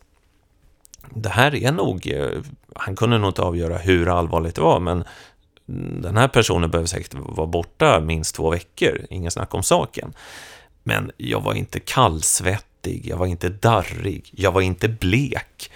det 1.10 1.30
här 1.30 1.56
är 1.56 1.72
nog, 1.72 2.08
eh, 2.08 2.42
han 2.76 2.96
kunde 2.96 3.18
nog 3.18 3.30
inte 3.30 3.42
avgöra 3.42 3.78
hur 3.78 4.18
allvarligt 4.18 4.56
det 4.56 4.62
var, 4.62 4.80
men 4.80 5.04
den 6.02 6.18
här 6.18 6.28
personen 6.28 6.72
behöver 6.72 6.88
säkert 6.88 7.14
vara 7.14 7.48
borta 7.48 8.00
minst 8.00 8.36
två 8.36 8.50
veckor, 8.50 9.02
ingen 9.10 9.32
snack 9.32 9.54
om 9.54 9.64
saken. 9.64 10.14
Men 10.84 11.12
jag 11.18 11.42
var 11.42 11.54
inte 11.54 11.80
kallsvettig, 11.80 13.06
jag 13.06 13.18
var 13.18 13.26
inte 13.26 13.50
darrig, 13.50 14.30
jag 14.32 14.52
var 14.52 14.62
inte 14.62 14.88
blek. 14.88 15.72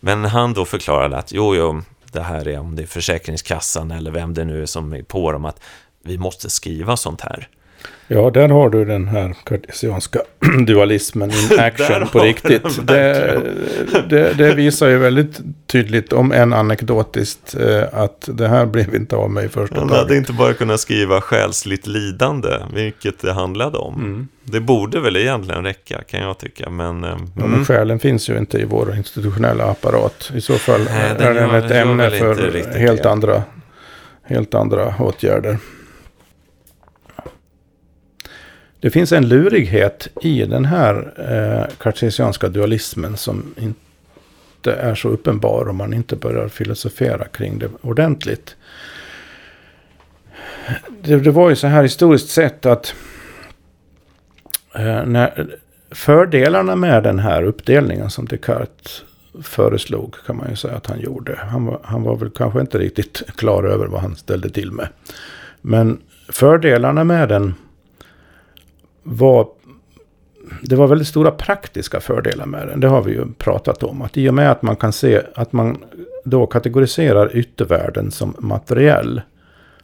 Men 0.00 0.24
han 0.24 0.52
då 0.52 0.64
förklarade 0.64 1.16
att 1.16 1.32
jo, 1.32 1.54
jo, 1.54 1.82
det 2.12 2.22
här 2.22 2.48
är 2.48 2.58
om 2.58 2.76
det 2.76 2.82
är 2.82 2.86
Försäkringskassan 2.86 3.90
eller 3.90 4.10
vem 4.10 4.34
det 4.34 4.44
nu 4.44 4.62
är 4.62 4.66
som 4.66 4.92
är 4.92 5.02
på 5.02 5.32
dem, 5.32 5.44
att 5.44 5.60
vi 6.02 6.18
måste 6.18 6.50
skriva 6.50 6.96
sånt 6.96 7.20
här. 7.20 7.48
Ja, 8.08 8.30
där 8.30 8.48
har 8.48 8.70
du 8.70 8.84
den 8.84 9.08
här 9.08 9.34
kartesianska 9.44 10.20
dualismen 10.66 11.30
in 11.30 11.58
action 11.60 12.08
på 12.12 12.18
riktigt. 12.20 12.86
Det, 12.86 13.40
det, 14.08 14.32
det 14.34 14.54
visar 14.54 14.88
ju 14.88 14.98
väldigt 14.98 15.40
tydligt, 15.66 16.12
om 16.12 16.32
än 16.32 16.52
anekdotiskt, 16.52 17.54
eh, 17.54 17.82
att 17.92 18.28
det 18.32 18.48
här 18.48 18.66
blev 18.66 18.94
inte 18.94 19.16
av 19.16 19.30
mig 19.30 19.48
första 19.48 19.78
Han 19.80 19.88
hade 19.90 20.02
taget. 20.02 20.16
inte 20.16 20.32
bara 20.32 20.54
kunnat 20.54 20.80
skriva 20.80 21.20
själsligt 21.20 21.86
lidande, 21.86 22.48
vilket 22.74 23.18
det 23.20 23.32
handlade 23.32 23.78
om. 23.78 23.94
Mm. 23.94 24.28
Det 24.44 24.60
borde 24.60 25.00
väl 25.00 25.16
egentligen 25.16 25.64
räcka, 25.64 26.02
kan 26.02 26.20
jag 26.20 26.38
tycka, 26.38 26.70
men... 26.70 27.04
eh, 27.04 27.10
Ja, 27.10 27.42
mm. 27.44 27.50
men 27.56 27.64
själen 27.64 27.98
finns 27.98 28.28
ju 28.30 28.38
inte 28.38 28.58
i 28.58 28.64
vår 28.64 28.96
institutionella 28.96 29.64
apparat. 29.64 30.30
I 30.34 30.40
så 30.40 30.54
fall 30.54 30.80
Nej, 30.84 31.26
är 31.28 31.34
den 31.34 31.54
ett 31.54 31.70
ämne 31.70 32.10
för 32.10 32.74
helt 32.78 33.02
det. 33.02 33.10
andra, 33.10 33.42
helt 34.24 34.54
andra 34.54 34.94
åtgärder. 34.98 35.58
Det 38.82 38.90
finns 38.90 39.12
en 39.12 39.28
lurighet 39.28 40.08
i 40.20 40.44
den 40.44 40.64
här 40.64 41.12
eh, 41.16 41.74
kartesianska 41.78 42.48
dualismen 42.48 43.16
som 43.16 43.54
inte 43.56 44.72
är 44.72 44.94
så 44.94 45.08
uppenbar 45.08 45.68
om 45.68 45.76
man 45.76 45.94
inte 45.94 46.16
börjar 46.16 46.48
filosofera 46.48 47.24
kring 47.24 47.58
det 47.58 47.68
ordentligt. 47.80 48.56
Det, 51.02 51.16
det 51.16 51.30
var 51.30 51.50
ju 51.50 51.56
så 51.56 51.66
här 51.66 51.82
historiskt 51.82 52.28
sett 52.28 52.66
att 52.66 52.94
Eh, 54.74 55.06
när, 55.06 55.46
fördelarna 55.90 56.76
med 56.76 57.02
den 57.02 57.18
här 57.18 57.42
uppdelningen 57.42 58.10
som 58.10 58.26
Descartes 58.26 59.04
föreslog 59.42 60.14
kan 60.26 60.36
man 60.36 60.50
ju 60.50 60.56
säga 60.56 60.76
att 60.76 60.86
han 60.86 61.00
gjorde. 61.00 61.38
Han 61.50 61.66
var, 61.66 61.80
han 61.84 62.02
var 62.02 62.16
väl 62.16 62.30
kanske 62.30 62.60
inte 62.60 62.78
riktigt 62.78 63.22
klar 63.36 63.64
över 63.64 63.86
vad 63.86 64.00
han 64.00 64.16
ställde 64.16 64.50
till 64.50 64.72
med. 64.72 64.88
Men 65.60 65.98
fördelarna 66.28 67.04
med 67.04 67.28
den 67.28 67.54
var... 69.02 69.48
Det 70.62 70.76
var 70.76 70.86
väldigt 70.86 71.08
stora 71.08 71.30
praktiska 71.30 72.00
fördelar 72.00 72.46
med 72.46 72.68
den. 72.68 72.80
Det 72.80 72.88
har 72.88 73.02
vi 73.02 73.12
ju 73.12 73.32
pratat 73.38 73.82
om. 73.82 74.02
Att 74.02 74.16
i 74.16 74.28
och 74.28 74.34
med 74.34 74.50
att 74.50 74.62
man 74.62 74.76
kan 74.76 74.92
se 74.92 75.20
att 75.34 75.52
man 75.52 75.84
då 76.24 76.46
kategoriserar 76.46 77.36
yttervärlden 77.36 78.10
som 78.10 78.34
materiell 78.38 79.20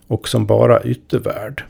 och 0.06 0.28
som 0.28 0.46
bara 0.46 0.82
yttervärld. 0.82 1.64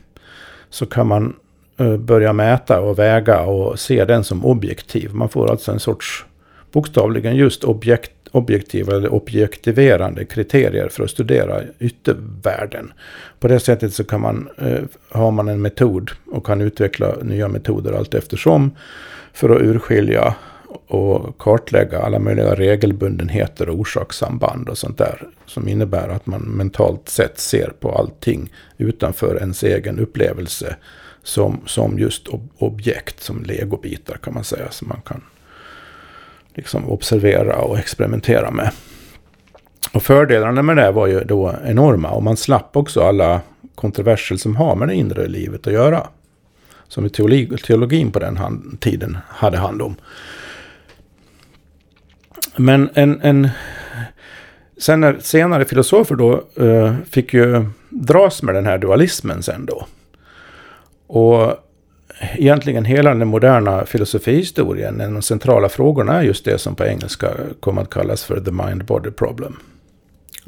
Så 0.69 0.85
kan 0.85 1.07
man 1.07 1.35
eh, 1.77 1.97
börja 1.97 2.33
mäta 2.33 2.81
och 2.81 2.99
väga 2.99 3.41
och 3.41 3.79
se 3.79 4.05
den 4.05 4.23
som 4.23 4.45
objektiv. 4.45 5.13
Man 5.13 5.29
får 5.29 5.51
alltså 5.51 5.71
en 5.71 5.79
sorts 5.79 6.25
bokstavligen 6.71 7.35
just 7.35 7.63
objekt, 7.63 8.11
objektiva 8.31 8.95
eller 8.95 9.13
objektiverande 9.13 10.25
kriterier 10.25 10.89
för 10.89 11.03
att 11.03 11.09
studera 11.09 11.61
yttervärlden. 11.79 12.93
På 13.39 13.47
det 13.47 13.59
sättet 13.59 13.93
så 13.93 14.03
kan 14.03 14.21
man, 14.21 14.49
eh, 14.57 14.83
har 15.09 15.31
man 15.31 15.49
en 15.49 15.61
metod 15.61 16.11
och 16.31 16.45
kan 16.45 16.61
utveckla 16.61 17.15
nya 17.21 17.47
metoder 17.47 17.93
allt 17.93 18.13
eftersom 18.13 18.71
för 19.33 19.49
att 19.49 19.61
urskilja 19.61 20.35
och 20.87 21.37
kartlägga 21.37 21.99
alla 22.01 22.19
möjliga 22.19 22.55
regelbundenheter 22.55 23.69
och 23.69 23.79
orsakssamband 23.79 24.69
och 24.69 24.77
sånt 24.77 24.97
där. 24.97 25.27
Som 25.45 25.67
innebär 25.67 26.09
att 26.09 26.25
man 26.25 26.41
mentalt 26.41 27.09
sett 27.09 27.39
ser 27.39 27.73
på 27.79 27.91
allting 27.91 28.51
utanför 28.77 29.37
ens 29.39 29.63
egen 29.63 29.99
upplevelse 29.99 30.75
som, 31.23 31.61
som 31.65 31.99
just 31.99 32.27
objekt, 32.57 33.23
som 33.23 33.43
legobitar 33.43 34.17
kan 34.17 34.33
man 34.33 34.43
säga. 34.43 34.71
Som 34.71 34.87
man 34.87 35.01
kan 35.01 35.21
liksom 36.59 36.89
observera 36.89 37.55
och 37.55 37.79
experimentera 37.79 38.51
med. 38.51 38.71
Och 39.93 40.03
fördelarna 40.03 40.61
med 40.61 40.77
det 40.77 40.91
var 40.91 41.07
ju 41.07 41.23
då 41.23 41.55
enorma. 41.65 42.09
Och 42.09 42.23
man 42.23 42.37
slapp 42.37 42.77
också 42.77 43.01
alla 43.01 43.41
kontroverser 43.75 44.35
som 44.35 44.55
har 44.55 44.75
med 44.75 44.87
det 44.87 44.95
inre 44.95 45.27
livet 45.27 45.67
att 45.67 45.73
göra. 45.73 46.07
Som 46.87 47.09
teologin 47.09 48.11
på 48.11 48.19
den 48.19 48.37
hand, 48.37 48.77
tiden 48.79 49.17
hade 49.27 49.57
hand 49.57 49.81
om. 49.81 49.95
Men 52.55 52.89
en, 52.93 53.21
en 53.21 53.49
sen 54.77 54.99
när 54.99 55.19
senare 55.19 55.65
filosofer 55.65 56.15
då 56.15 56.43
uh, 56.61 56.95
fick 57.09 57.33
ju 57.33 57.65
dras 57.89 58.43
med 58.43 58.55
den 58.55 58.65
här 58.65 58.77
dualismen 58.77 59.43
sen 59.43 59.65
då. 59.65 59.87
Och 61.07 61.53
egentligen 62.19 62.85
hela 62.85 63.13
den 63.13 63.27
moderna 63.27 63.85
filosofihistorien, 63.85 65.01
en 65.01 65.07
av 65.07 65.13
de 65.13 65.21
centrala 65.21 65.69
frågorna 65.69 66.17
är 66.17 66.23
just 66.23 66.45
det 66.45 66.57
som 66.57 66.75
på 66.75 66.85
engelska 66.85 67.31
kommer 67.59 67.81
att 67.81 67.89
kallas 67.89 68.23
för 68.23 68.39
the 68.39 68.51
mind-body 68.51 69.11
problem. 69.11 69.59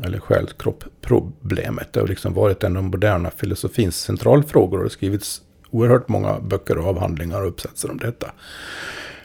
Eller 0.03 0.19
själ-kropp-problemet. 0.19 1.93
Det 1.93 1.99
har 1.99 2.07
liksom 2.07 2.33
varit 2.33 2.63
en 2.63 2.77
av 2.77 2.83
de 2.83 2.89
moderna 2.91 3.31
filosofins 3.37 3.95
centralfrågor 3.95 4.77
och 4.77 4.83
det 4.83 4.85
har 4.85 4.89
skrivits 4.89 5.41
oerhört 5.71 6.07
många 6.07 6.39
böcker 6.39 6.77
och 6.77 6.87
avhandlingar 6.87 7.41
och 7.41 7.47
uppsatser 7.47 7.91
om 7.91 7.97
detta. 7.97 8.31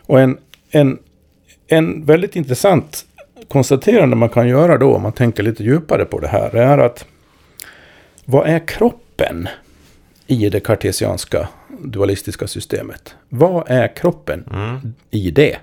Och 0.07 0.21
en, 0.21 0.39
en, 0.71 0.99
en 1.67 2.05
väldigt 2.05 2.37
intressant 2.37 3.05
konstaterande 3.49 4.17
man 4.17 4.29
kan 4.29 4.49
göra 4.49 4.79
då, 4.79 4.95
om 4.95 5.03
man 5.03 5.13
tänker 5.13 5.43
lite 5.43 5.65
djupare 5.65 6.05
på 6.05 6.21
det 6.21 6.29
här, 6.29 6.57
är 6.57 6.79
att 6.79 7.07
vad 8.25 8.49
är 8.49 8.69
kroppen 8.69 9.49
i 10.27 10.49
det 10.49 10.61
kartesianska 10.61 11.49
dualistiska 11.69 12.47
systemet. 12.47 13.15
Vad 13.29 13.71
är 13.71 13.97
kroppen 13.97 14.45
mm. 14.53 14.95
i 15.11 15.31
det? 15.31 15.57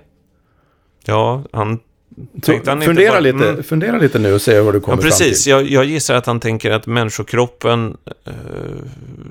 Ja, 1.04 1.44
han 1.52 1.80
tänkte 2.42 2.70
han 2.70 2.82
fundera, 2.82 3.10
bara, 3.10 3.20
lite, 3.20 3.48
mm. 3.48 3.62
fundera 3.62 3.98
lite 3.98 4.18
nu 4.18 4.32
och 4.32 4.42
se 4.42 4.60
vad 4.60 4.74
du 4.74 4.80
kommer 4.80 5.02
ja, 5.02 5.02
precis. 5.02 5.44
fram 5.44 5.64
till. 5.64 5.72
Jag, 5.72 5.82
jag 5.82 5.90
gissar 5.90 6.14
att 6.14 6.26
han 6.26 6.40
tänker 6.40 6.70
att 6.70 6.86
människokroppen, 6.86 7.96
eh, 8.24 8.32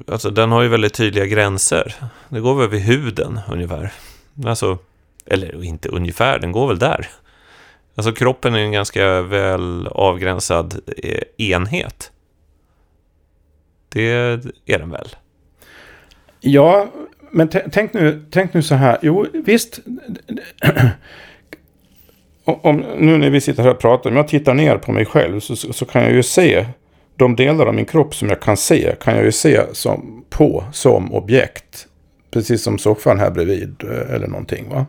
alltså 0.07 0.29
den 0.29 0.51
har 0.51 0.61
ju 0.61 0.67
väldigt 0.69 0.93
tydliga 0.93 1.25
gränser. 1.25 1.95
Det 2.29 2.39
går 2.39 2.55
väl 2.55 2.69
vid 2.69 2.81
huden 2.81 3.39
ungefär. 3.51 3.91
Alltså, 4.45 4.77
eller 5.25 5.63
inte 5.63 5.89
ungefär, 5.89 6.39
den 6.39 6.51
går 6.51 6.67
väl 6.67 6.79
där. 6.79 7.07
Alltså 7.95 8.11
kroppen 8.11 8.55
är 8.55 8.59
en 8.59 8.71
ganska 8.71 9.21
väl 9.21 9.87
avgränsad 9.87 10.79
eh, 10.97 11.21
enhet. 11.37 12.11
Det 13.89 14.11
är 14.65 14.79
den 14.79 14.89
väl? 14.89 15.15
Ja, 16.45 16.87
men 17.31 17.49
tänk 17.71 17.93
nu, 17.93 18.25
tänk 18.31 18.53
nu 18.53 18.61
så 18.61 18.75
här. 18.75 18.97
Jo, 19.01 19.25
visst. 19.33 19.79
om, 22.45 22.85
nu 22.97 23.17
när 23.17 23.29
vi 23.29 23.41
sitter 23.41 23.63
här 23.63 23.69
och 23.69 23.79
pratar, 23.79 24.09
om 24.09 24.15
jag 24.15 24.27
tittar 24.27 24.53
ner 24.53 24.77
på 24.77 24.91
mig 24.91 25.05
själv 25.05 25.39
så, 25.39 25.55
så 25.55 25.85
kan 25.85 26.03
jag 26.03 26.11
ju 26.11 26.23
se 26.23 26.65
de 27.15 27.35
delar 27.35 27.65
av 27.65 27.73
min 27.73 27.85
kropp 27.85 28.15
som 28.15 28.29
jag 28.29 28.41
kan 28.41 28.57
se, 28.57 28.95
kan 29.01 29.15
jag 29.15 29.25
ju 29.25 29.31
se 29.31 29.61
som, 29.71 30.25
på 30.29 30.63
som 30.71 31.13
objekt. 31.13 31.87
Precis 32.31 32.63
som 32.63 32.77
soffan 32.77 33.19
här 33.19 33.31
bredvid 33.31 33.83
eh, 33.83 34.15
eller 34.15 34.27
någonting. 34.27 34.69
va. 34.69 34.85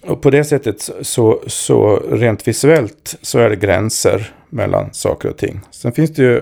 Och 0.00 0.22
på 0.22 0.30
det 0.30 0.44
sättet 0.44 0.90
så, 1.00 1.42
så 1.46 1.96
rent 1.96 2.48
visuellt 2.48 3.18
så 3.22 3.38
är 3.38 3.50
det 3.50 3.56
gränser 3.56 4.34
mellan 4.48 4.94
saker 4.94 5.28
och 5.28 5.36
ting. 5.36 5.60
Sen 5.70 5.92
finns 5.92 6.10
det 6.10 6.22
ju 6.22 6.36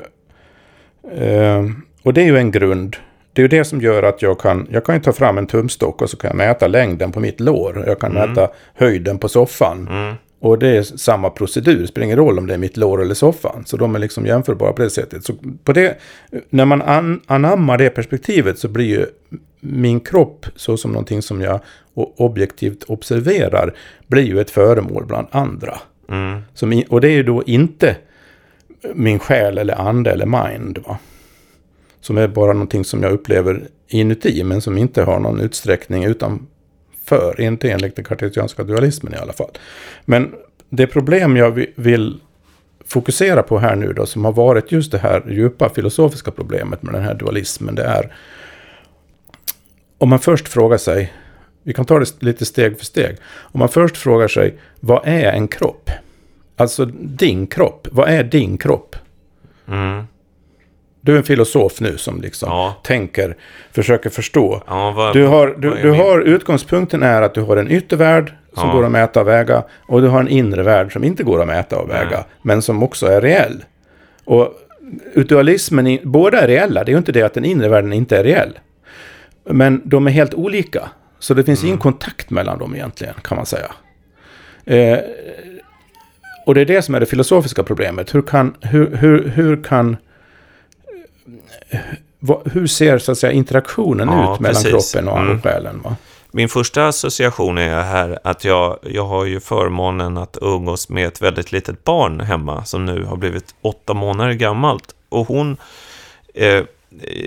eh, 1.22 1.64
och 2.02 2.14
det 2.14 2.20
är 2.20 2.26
ju 2.26 2.36
en 2.36 2.50
grund. 2.50 2.96
Det 3.32 3.40
är 3.40 3.44
ju 3.44 3.48
det 3.48 3.64
som 3.64 3.80
gör 3.80 4.02
att 4.02 4.22
jag 4.22 4.40
kan, 4.40 4.66
jag 4.70 4.84
kan 4.84 5.00
ta 5.00 5.12
fram 5.12 5.38
en 5.38 5.46
tumstock 5.46 6.02
och 6.02 6.10
så 6.10 6.16
kan 6.16 6.28
jag 6.28 6.36
mäta 6.36 6.66
längden 6.66 7.12
på 7.12 7.20
mitt 7.20 7.40
lår. 7.40 7.84
Jag 7.86 8.00
kan 8.00 8.16
mm. 8.16 8.30
mäta 8.30 8.48
höjden 8.74 9.18
på 9.18 9.28
soffan. 9.28 9.88
Mm. 9.90 10.14
Och 10.40 10.58
det 10.58 10.68
är 10.68 10.82
samma 10.82 11.30
procedur, 11.30 11.80
det 11.80 11.86
spelar 11.86 12.04
ingen 12.04 12.18
roll 12.18 12.38
om 12.38 12.46
det 12.46 12.54
är 12.54 12.58
mitt 12.58 12.76
lår 12.76 13.02
eller 13.02 13.14
soffan. 13.14 13.62
Så 13.66 13.76
de 13.76 13.94
är 13.94 13.98
liksom 13.98 14.26
jämförbara 14.26 14.72
på 14.72 14.82
det 14.82 14.90
sättet. 14.90 15.24
Så 15.24 15.34
på 15.64 15.72
det, 15.72 15.98
när 16.50 16.64
man 16.64 16.82
an, 16.82 17.20
anammar 17.26 17.78
det 17.78 17.90
perspektivet 17.90 18.58
så 18.58 18.68
blir 18.68 18.86
ju 18.86 19.06
min 19.60 20.00
kropp 20.00 20.46
så 20.56 20.76
som 20.76 20.92
någonting 20.92 21.22
som 21.22 21.40
jag 21.40 21.60
objektivt 21.94 22.84
observerar 22.84 23.74
blir 24.06 24.22
ju 24.22 24.40
ett 24.40 24.50
föremål 24.50 25.06
bland 25.06 25.26
andra. 25.30 25.78
Mm. 26.08 26.40
Som, 26.54 26.82
och 26.88 27.00
det 27.00 27.08
är 27.08 27.14
ju 27.14 27.22
då 27.22 27.42
inte 27.46 27.96
min 28.94 29.18
själ 29.18 29.58
eller 29.58 29.80
ande 29.80 30.10
eller 30.10 30.26
mind. 30.26 30.78
Va? 30.86 30.98
Som 32.02 32.18
är 32.18 32.28
bara 32.28 32.52
någonting 32.52 32.84
som 32.84 33.02
jag 33.02 33.12
upplever 33.12 33.68
inuti 33.88 34.44
men 34.44 34.60
som 34.60 34.78
inte 34.78 35.02
har 35.02 35.20
någon 35.20 35.40
utsträckning 35.40 36.04
utanför. 36.04 37.40
Inte 37.40 37.70
enligt 37.70 37.96
den 37.96 38.04
kartesianska 38.04 38.64
dualismen 38.64 39.14
i 39.14 39.16
alla 39.16 39.32
fall. 39.32 39.50
Men 40.04 40.34
det 40.68 40.86
problem 40.86 41.36
jag 41.36 41.66
vill 41.74 42.20
fokusera 42.86 43.42
på 43.42 43.58
här 43.58 43.76
nu 43.76 43.92
då 43.92 44.06
som 44.06 44.24
har 44.24 44.32
varit 44.32 44.72
just 44.72 44.92
det 44.92 44.98
här 44.98 45.30
djupa 45.30 45.68
filosofiska 45.68 46.30
problemet 46.30 46.82
med 46.82 46.94
den 46.94 47.02
här 47.02 47.14
dualismen. 47.14 47.74
Det 47.74 47.84
är 47.84 48.12
om 49.98 50.08
man 50.08 50.18
först 50.18 50.48
frågar 50.48 50.78
sig, 50.78 51.12
vi 51.62 51.72
kan 51.72 51.84
ta 51.84 51.98
det 51.98 52.22
lite 52.22 52.44
steg 52.44 52.78
för 52.78 52.84
steg. 52.84 53.16
Om 53.38 53.58
man 53.58 53.68
först 53.68 53.96
frågar 53.96 54.28
sig, 54.28 54.58
vad 54.80 55.00
är 55.04 55.32
en 55.32 55.48
kropp? 55.48 55.90
Alltså 56.56 56.84
din 56.94 57.46
kropp, 57.46 57.88
vad 57.90 58.08
är 58.08 58.24
din 58.24 58.58
kropp? 58.58 58.96
Mm. 59.68 60.04
Du 61.04 61.12
är 61.12 61.16
en 61.16 61.24
filosof 61.24 61.80
nu 61.80 61.98
som 61.98 62.20
liksom 62.20 62.48
ja. 62.48 62.76
tänker, 62.82 63.36
försöker 63.72 64.10
förstå. 64.10 64.62
Ja, 64.66 64.90
vad, 64.90 65.12
du 65.14 65.26
har, 65.26 65.54
du, 65.58 65.74
du 65.82 65.90
har, 65.90 66.20
utgångspunkten 66.20 67.02
är 67.02 67.22
att 67.22 67.34
du 67.34 67.40
har 67.40 67.56
en 67.56 67.70
yttervärld 67.70 68.32
som 68.54 68.68
ja. 68.68 68.74
går 68.74 68.84
att 68.84 68.90
mäta 68.90 69.20
och 69.20 69.28
väga. 69.28 69.62
Och 69.86 70.02
du 70.02 70.08
har 70.08 70.20
en 70.20 70.28
inre 70.28 70.62
värld 70.62 70.92
som 70.92 71.04
inte 71.04 71.22
går 71.22 71.40
att 71.40 71.46
mäta 71.46 71.78
och 71.78 71.90
väga. 71.90 72.16
Nej. 72.16 72.24
Men 72.42 72.62
som 72.62 72.82
också 72.82 73.06
är 73.06 73.20
reell. 73.20 73.64
Och 74.24 74.54
dualismen, 75.14 75.98
båda 76.02 76.40
är 76.40 76.48
reella. 76.48 76.84
Det 76.84 76.90
är 76.90 76.92
ju 76.92 76.98
inte 76.98 77.12
det 77.12 77.22
att 77.22 77.34
den 77.34 77.44
inre 77.44 77.68
världen 77.68 77.92
inte 77.92 78.18
är 78.18 78.24
reell. 78.24 78.58
Men 79.44 79.82
de 79.84 80.06
är 80.06 80.10
helt 80.10 80.34
olika. 80.34 80.88
Så 81.18 81.34
det 81.34 81.44
finns 81.44 81.60
mm. 81.60 81.68
ingen 81.68 81.78
kontakt 81.78 82.30
mellan 82.30 82.58
dem 82.58 82.74
egentligen, 82.74 83.14
kan 83.22 83.36
man 83.36 83.46
säga. 83.46 83.72
Eh, 84.64 84.98
och 86.46 86.54
det 86.54 86.60
är 86.60 86.64
det 86.64 86.82
som 86.82 86.94
är 86.94 87.00
det 87.00 87.06
filosofiska 87.06 87.62
problemet. 87.62 88.14
Hur 88.14 88.22
kan, 88.22 88.54
hur, 88.60 88.96
hur, 88.96 89.28
hur 89.28 89.64
kan 89.64 89.96
hur 92.44 92.66
ser 92.66 92.98
så 92.98 93.12
att 93.12 93.18
säga, 93.18 93.32
interaktionen 93.32 94.08
ja, 94.08 94.34
ut 94.34 94.40
mellan 94.40 94.62
precis. 94.62 94.92
kroppen 94.92 95.08
och 95.08 95.18
mm. 95.18 95.42
själen? 95.42 95.80
Va? 95.84 95.96
Min 96.34 96.48
första 96.48 96.88
association 96.88 97.58
är 97.58 97.82
här 97.82 98.18
att 98.24 98.44
jag, 98.44 98.78
jag 98.82 99.04
har 99.04 99.24
ju 99.24 99.40
förmånen 99.40 100.16
att 100.16 100.38
umgås 100.40 100.88
med 100.88 101.06
ett 101.06 101.22
väldigt 101.22 101.52
litet 101.52 101.84
barn 101.84 102.20
hemma 102.20 102.64
som 102.64 102.84
nu 102.84 103.04
har 103.04 103.16
blivit 103.16 103.54
åtta 103.62 103.94
månader 103.94 104.32
gammalt. 104.32 104.94
Och 105.08 105.26
hon 105.26 105.56
eh, 106.34 106.62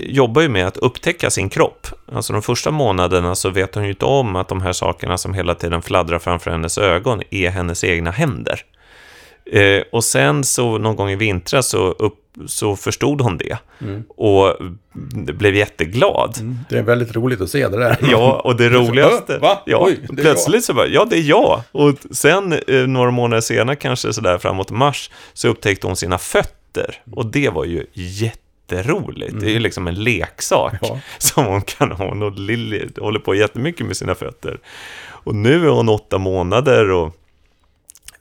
jobbar 0.04 0.42
ju 0.42 0.50
med 0.50 0.68
att 0.68 0.78
upptäcka 0.78 1.30
sin 1.30 1.50
kropp. 1.50 1.88
Alltså 2.12 2.34
de 2.34 2.42
första 2.42 2.72
månaderna 2.72 3.36
så 3.36 3.50
vet 3.50 3.76
hon 3.76 3.84
ju 3.84 3.90
inte 3.90 4.06
om 4.06 4.36
att 4.36 4.48
de 4.48 4.62
här 4.62 4.74
sakerna 4.74 5.18
som 5.18 5.34
hela 5.34 5.56
tiden 5.56 5.82
fladdrar 5.82 6.20
framför 6.20 6.52
hennes 6.52 6.78
ögon 6.78 7.22
är 7.30 7.50
hennes 7.50 7.84
egna 7.84 8.12
händer. 8.12 8.62
Eh, 9.52 9.84
och 9.92 10.04
sen 10.04 10.44
så 10.44 10.78
någon 10.78 10.96
gång 10.96 11.10
i 11.10 11.16
vintras 11.16 11.68
så 11.68 11.92
upp 11.92 12.25
så 12.48 12.76
förstod 12.76 13.22
hon 13.22 13.38
det. 13.38 13.58
Och 14.18 14.56
blev 15.34 15.56
jätteglad. 15.56 16.38
Mm. 16.40 16.60
Det 16.70 16.78
är 16.78 16.84
väldigt 16.84 17.16
roligt 17.16 17.42
att 17.42 17.50
se 17.50 17.68
det 17.68 17.78
där. 17.78 17.98
Ja, 18.12 18.42
och 18.44 18.56
det 18.56 18.70
roligaste... 18.70 19.38
Va? 19.38 19.62
Ja, 19.66 19.86
Oj, 19.86 20.00
det 20.10 20.22
plötsligt 20.22 20.66
så 20.66 20.74
bara, 20.74 20.88
ja 20.88 21.06
det 21.10 21.18
är 21.18 21.22
jag. 21.22 21.62
Och 21.72 21.96
sen 22.12 22.54
eh, 22.68 22.88
några 22.88 23.12
månader 23.12 23.42
senare, 23.42 23.76
kanske 23.76 24.14
sådär 24.14 24.38
framåt 24.38 24.72
mars, 24.72 25.10
så 25.34 25.48
upptäckte 25.48 25.88
hon 25.88 25.96
sina 25.96 26.18
fötter. 26.18 27.02
Och 27.12 27.26
det 27.26 27.50
var 27.50 27.66
ju 27.66 27.86
jätteroligt. 27.94 29.40
Det 29.40 29.46
är 29.46 29.54
ju 29.54 29.60
liksom 29.60 29.88
en 29.88 29.96
leksak 30.04 30.74
Ja. 30.82 31.00
som 31.18 31.46
hon 31.46 31.62
kan 31.62 31.92
ha. 31.92 32.06
Hon 32.10 32.24
och 32.24 32.40
Lilly 32.40 32.88
håller 32.98 33.20
på 33.20 33.36
jättemycket 33.36 33.86
med 33.86 33.98
sina 33.98 34.16
fötter. 34.16 34.60
Och 35.08 35.36
nu 35.36 35.66
är 35.66 35.70
hon 35.70 35.90
åtta 35.90 36.18
månader 36.18 36.92
och 36.92 37.16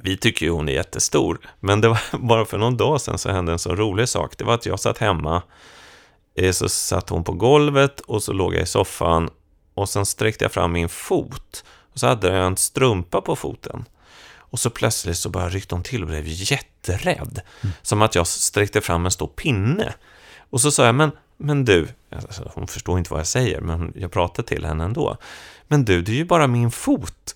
vi 0.05 0.17
tycker 0.17 0.47
ju 0.47 0.53
hon 0.53 0.69
är 0.69 0.73
jättestor. 0.73 1.39
Men 1.61 1.81
det 1.81 1.89
var 1.89 2.01
bara 2.19 2.45
för 2.45 2.59
någon 2.59 2.77
dag 2.77 3.01
sedan 3.01 3.19
så 3.19 3.31
hände 3.31 3.53
en 3.53 3.59
så 3.59 3.75
rolig 3.77 4.09
sak. 4.09 4.39
Det 4.39 4.45
var 4.45 4.55
att 4.55 4.67
jag 4.67 4.81
satt 4.81 4.99
hemma, 4.99 5.43
eh, 6.35 6.53
så 6.53 6.69
satt 6.69 7.09
hon 7.09 7.25
på 7.25 7.33
golvet 7.33 8.01
och 8.01 8.23
så 8.23 8.33
låg 8.33 8.55
jag 8.55 8.63
i 8.63 8.67
soffan 8.67 9.31
och 9.75 9.89
sen 9.89 10.07
sträckte 10.07 10.45
jag 10.45 10.53
fram 10.53 10.73
min 10.73 10.89
fot 10.89 11.65
och 11.93 11.99
så 11.99 12.07
hade 12.07 12.29
jag 12.29 12.47
en 12.47 12.57
strumpa 12.57 13.21
på 13.21 13.37
foten. 13.37 13.85
Och 14.37 14.59
så 14.59 14.71
plötsligt 14.71 15.19
så 15.19 15.29
bara 15.29 15.49
ryckte 15.49 15.75
hon 15.75 15.83
till 15.83 16.03
och 16.03 16.09
blev 16.09 16.25
jätterädd. 16.27 17.41
Som 17.83 18.03
att 18.03 18.15
jag 18.15 18.27
sträckte 18.27 18.81
fram 18.81 19.05
en 19.05 19.11
stor 19.11 19.27
pinne. 19.27 19.95
Och 20.51 20.61
så 20.61 20.71
sa 20.71 20.87
jag, 20.87 20.95
men, 20.95 21.11
men 21.37 21.65
du, 21.65 21.89
alltså, 22.11 22.53
hon 22.55 22.67
förstår 22.67 22.99
inte 22.99 23.11
vad 23.11 23.21
jag 23.21 23.27
säger, 23.27 23.61
men 23.61 23.93
jag 23.97 24.13
pratar 24.13 24.43
till 24.43 24.65
henne 24.65 24.85
ändå. 24.85 25.17
Men 25.69 25.85
du, 25.85 26.03
det 26.03 26.13
är 26.13 26.17
ju 26.17 26.25
bara 26.25 26.47
min 26.47 26.71
fot. 26.71 27.34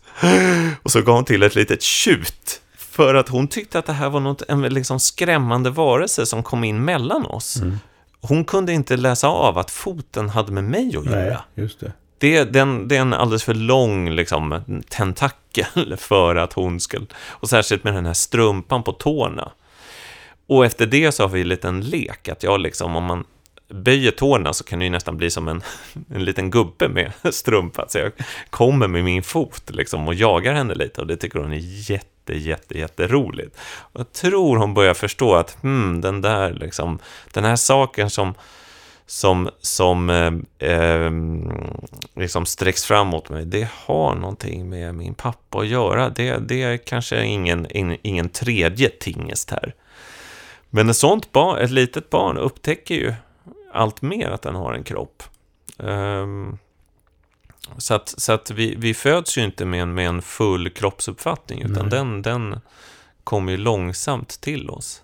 Och 0.82 0.90
så 0.90 1.02
gav 1.02 1.14
hon 1.14 1.24
till 1.24 1.42
ett 1.42 1.54
litet 1.54 1.82
tjut. 1.82 2.60
För 2.76 3.14
att 3.14 3.28
hon 3.28 3.48
tyckte 3.48 3.78
att 3.78 3.86
det 3.86 3.92
här 3.92 4.10
var 4.10 4.20
något, 4.20 4.42
en 4.48 4.62
liksom 4.62 5.00
skrämmande 5.00 5.70
varelse 5.70 6.26
som 6.26 6.42
kom 6.42 6.64
in 6.64 6.84
mellan 6.84 7.26
oss. 7.26 7.62
Hon 8.20 8.44
kunde 8.44 8.72
inte 8.72 8.96
läsa 8.96 9.28
av 9.28 9.58
att 9.58 9.70
foten 9.70 10.28
hade 10.28 10.52
med 10.52 10.64
mig 10.64 10.96
att 10.96 11.06
göra. 11.06 11.26
Nej, 11.26 11.36
just 11.54 11.80
det. 11.80 11.92
Det, 12.18 12.44
den, 12.44 12.88
det 12.88 12.96
är 12.96 13.00
en 13.00 13.14
alldeles 13.14 13.44
för 13.44 13.54
lång 13.54 14.10
liksom, 14.10 14.62
tentakel 14.88 15.96
för 15.98 16.36
att 16.36 16.52
hon 16.52 16.80
ska... 16.80 16.98
Och 17.26 17.48
särskilt 17.48 17.84
med 17.84 17.94
den 17.94 18.06
här 18.06 18.14
strumpan 18.14 18.82
på 18.82 18.92
tårna. 18.92 19.52
Och 20.46 20.66
efter 20.66 20.86
det 20.86 21.12
så 21.12 21.22
har 21.22 21.28
vi 21.28 21.40
en 21.40 21.48
liten 21.48 21.80
lek, 21.80 22.28
att 22.28 22.42
jag 22.42 22.60
liksom, 22.60 22.96
om 22.96 23.04
man 23.04 23.24
böjer 23.68 24.10
tårna 24.10 24.52
så 24.52 24.64
kan 24.64 24.78
det 24.78 24.84
ju 24.84 24.90
nästan 24.90 25.16
bli 25.16 25.30
som 25.30 25.48
en, 25.48 25.62
en 26.14 26.24
liten 26.24 26.50
gubbe 26.50 26.88
med 26.88 27.12
strumpa. 27.34 27.88
Så 27.88 27.98
jag 27.98 28.12
kommer 28.50 28.88
med 28.88 29.04
min 29.04 29.22
fot 29.22 29.62
liksom 29.70 30.08
och 30.08 30.14
jagar 30.14 30.54
henne 30.54 30.74
lite 30.74 31.00
och 31.00 31.06
det 31.06 31.16
tycker 31.16 31.38
hon 31.38 31.52
är 31.52 31.90
jätte, 31.90 32.38
jätte, 32.38 32.78
jätteroligt. 32.78 33.56
Och 33.78 34.00
jag 34.00 34.12
tror 34.12 34.56
hon 34.56 34.74
börjar 34.74 34.94
förstå 34.94 35.34
att 35.34 35.62
hmm, 35.62 36.00
den 36.00 36.20
där 36.20 36.52
liksom, 36.52 36.98
den 37.32 37.44
här 37.44 37.56
saken 37.56 38.10
som 38.10 38.34
som, 39.06 39.50
som 39.60 40.10
eh, 40.10 40.70
eh, 40.70 41.10
liksom 42.16 42.46
sträcks 42.46 42.84
fram 42.84 43.06
mot 43.06 43.28
mig, 43.28 43.44
det 43.44 43.68
har 43.74 44.14
någonting 44.14 44.68
med 44.68 44.94
min 44.94 45.14
pappa 45.14 45.58
att 45.58 45.66
göra. 45.66 46.08
Det, 46.08 46.38
det 46.48 46.62
är 46.62 46.76
kanske 46.76 47.24
ingen, 47.24 47.66
ingen, 47.70 47.96
ingen 48.02 48.28
tredje 48.28 48.88
tingest 48.88 49.50
här. 49.50 49.74
Men 50.70 50.90
ett 50.90 50.96
sånt 50.96 51.32
barn, 51.32 51.58
ett 51.58 51.70
litet 51.70 52.10
barn 52.10 52.36
upptäcker 52.38 52.94
ju 52.94 53.14
allt 53.72 54.02
mer 54.02 54.28
att 54.28 54.42
den 54.42 54.54
har 54.54 54.72
en 54.72 54.84
kropp. 54.84 55.22
Ehm, 55.78 56.58
så 57.78 57.94
att, 57.94 58.08
så 58.08 58.32
att 58.32 58.50
vi, 58.50 58.74
vi 58.78 58.94
föds 58.94 59.38
ju 59.38 59.44
inte 59.44 59.64
med 59.64 59.82
en, 59.82 59.94
med 59.94 60.06
en 60.08 60.22
full 60.22 60.70
kroppsuppfattning, 60.70 61.62
utan 61.62 61.88
den, 61.88 62.22
den 62.22 62.60
kommer 63.24 63.52
ju 63.52 63.58
långsamt 63.58 64.40
till 64.40 64.70
oss. 64.70 65.02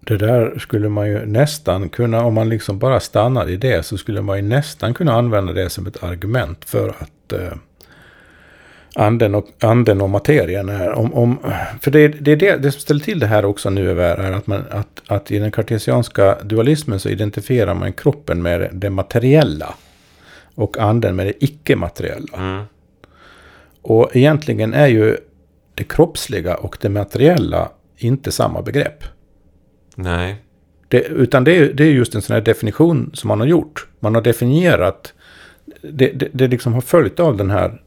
Det 0.00 0.16
där 0.16 0.58
skulle 0.58 0.88
man 0.88 1.08
ju 1.08 1.26
nästan 1.26 1.88
kunna, 1.88 2.24
om 2.24 2.34
man 2.34 2.48
liksom 2.48 2.78
bara 2.78 3.00
stannar 3.00 3.48
i 3.48 3.56
det, 3.56 3.82
så 3.82 3.98
skulle 3.98 4.22
man 4.22 4.36
ju 4.36 4.42
nästan 4.42 4.94
kunna 4.94 5.12
använda 5.12 5.52
det 5.52 5.70
som 5.70 5.86
ett 5.86 6.02
argument 6.02 6.64
för 6.64 6.88
att 6.88 7.32
eh, 7.32 7.52
anden, 8.94 9.34
och, 9.34 9.46
anden 9.60 10.00
och 10.00 10.10
materien 10.10 10.68
är... 10.68 10.92
Om, 10.92 11.14
om, 11.14 11.38
för 11.80 11.90
det, 11.90 12.08
det 12.08 12.36
det, 12.36 12.56
det 12.56 12.72
som 12.72 12.80
ställer 12.80 13.00
till 13.00 13.18
det 13.18 13.26
här 13.26 13.44
också 13.44 13.70
nu 13.70 14.02
är 14.02 14.16
är 14.16 14.32
att, 14.32 14.46
man, 14.46 14.64
att, 14.70 15.02
att 15.06 15.30
i 15.30 15.38
den 15.38 15.52
kartesianska 15.52 16.38
dualismen 16.42 17.00
så 17.00 17.08
identifierar 17.08 17.74
man 17.74 17.92
kroppen 17.92 18.42
med 18.42 18.68
det 18.72 18.90
materiella 18.90 19.74
och 20.54 20.78
anden 20.78 21.16
med 21.16 21.26
det 21.26 21.44
icke-materiella. 21.44 22.38
Mm. 22.38 22.64
Och 23.82 24.16
egentligen 24.16 24.74
är 24.74 24.86
ju 24.86 25.16
det 25.74 25.84
kroppsliga 25.84 26.54
och 26.54 26.76
det 26.80 26.88
materiella 26.88 27.70
inte 27.96 28.32
samma 28.32 28.62
begrepp. 28.62 29.04
Nej. 29.94 30.36
Det, 30.88 31.00
utan 31.00 31.44
det 31.44 31.56
är, 31.56 31.72
det 31.72 31.84
är 31.84 31.90
just 31.90 32.14
en 32.14 32.22
sån 32.22 32.34
här 32.34 32.40
definition 32.40 33.10
som 33.14 33.28
man 33.28 33.40
har 33.40 33.46
gjort. 33.46 33.86
Man 34.00 34.14
har 34.14 34.22
definierat, 34.22 35.12
det, 35.82 36.12
det, 36.12 36.28
det 36.32 36.48
liksom 36.48 36.72
har 36.74 36.80
följt 36.80 37.20
av 37.20 37.36
den 37.36 37.50
här 37.50 37.80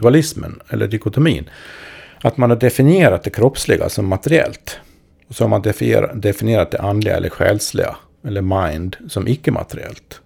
dualismen, 0.00 0.60
eller 0.68 0.88
dikotomin. 0.88 1.50
Att 2.22 2.36
man 2.36 2.50
har 2.50 2.56
definierat 2.56 3.22
det 3.22 3.30
kroppsliga 3.30 3.88
som 3.88 4.06
materiellt. 4.06 4.80
Och 5.28 5.34
så 5.34 5.44
har 5.44 5.48
man 5.48 5.62
definierat, 6.14 6.70
det 6.70 6.80
andliga 6.80 7.16
eller 7.16 7.28
själsliga, 7.28 7.96
eller 8.26 8.68
mind, 8.70 8.96
som 9.08 9.28
icke-materiellt. 9.28 10.20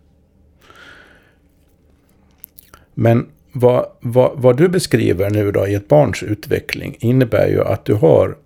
Men 2.95 3.27
vad, 3.53 3.87
vad, 4.01 4.33
vad 4.35 4.57
du 4.57 4.69
beskriver 4.69 5.31
nu 5.31 5.53
då 5.53 5.67
i 5.67 5.75
ett 5.75 5.89
barns 5.89 6.23
utveckling 6.23 6.97
innebär 7.01 7.49
ju 7.49 7.65
att 7.65 7.85
du 7.85 7.95
har 7.95 8.37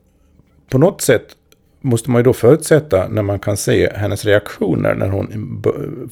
på 0.68 0.78
något 0.78 1.00
sätt 1.00 1.36
måste 1.80 2.10
man 2.10 2.18
ju 2.18 2.22
då 2.22 2.32
förutsätta 2.32 3.08
när 3.08 3.22
man 3.22 3.38
kan 3.38 3.56
se 3.56 3.92
hennes 3.94 4.24
reaktioner 4.24 4.94
när 4.94 5.08
hon... 5.08 5.62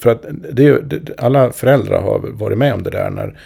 För 0.01 0.11
att 0.11 0.25
det 0.53 0.67
är 0.67 1.01
alla 1.19 1.53
föräldrar 1.53 2.03
har 2.03 2.19
varit 2.19 2.59
med 2.59 2.75
om 2.75 2.83
det 2.83 2.91
där 2.91 3.11
när 3.11 3.39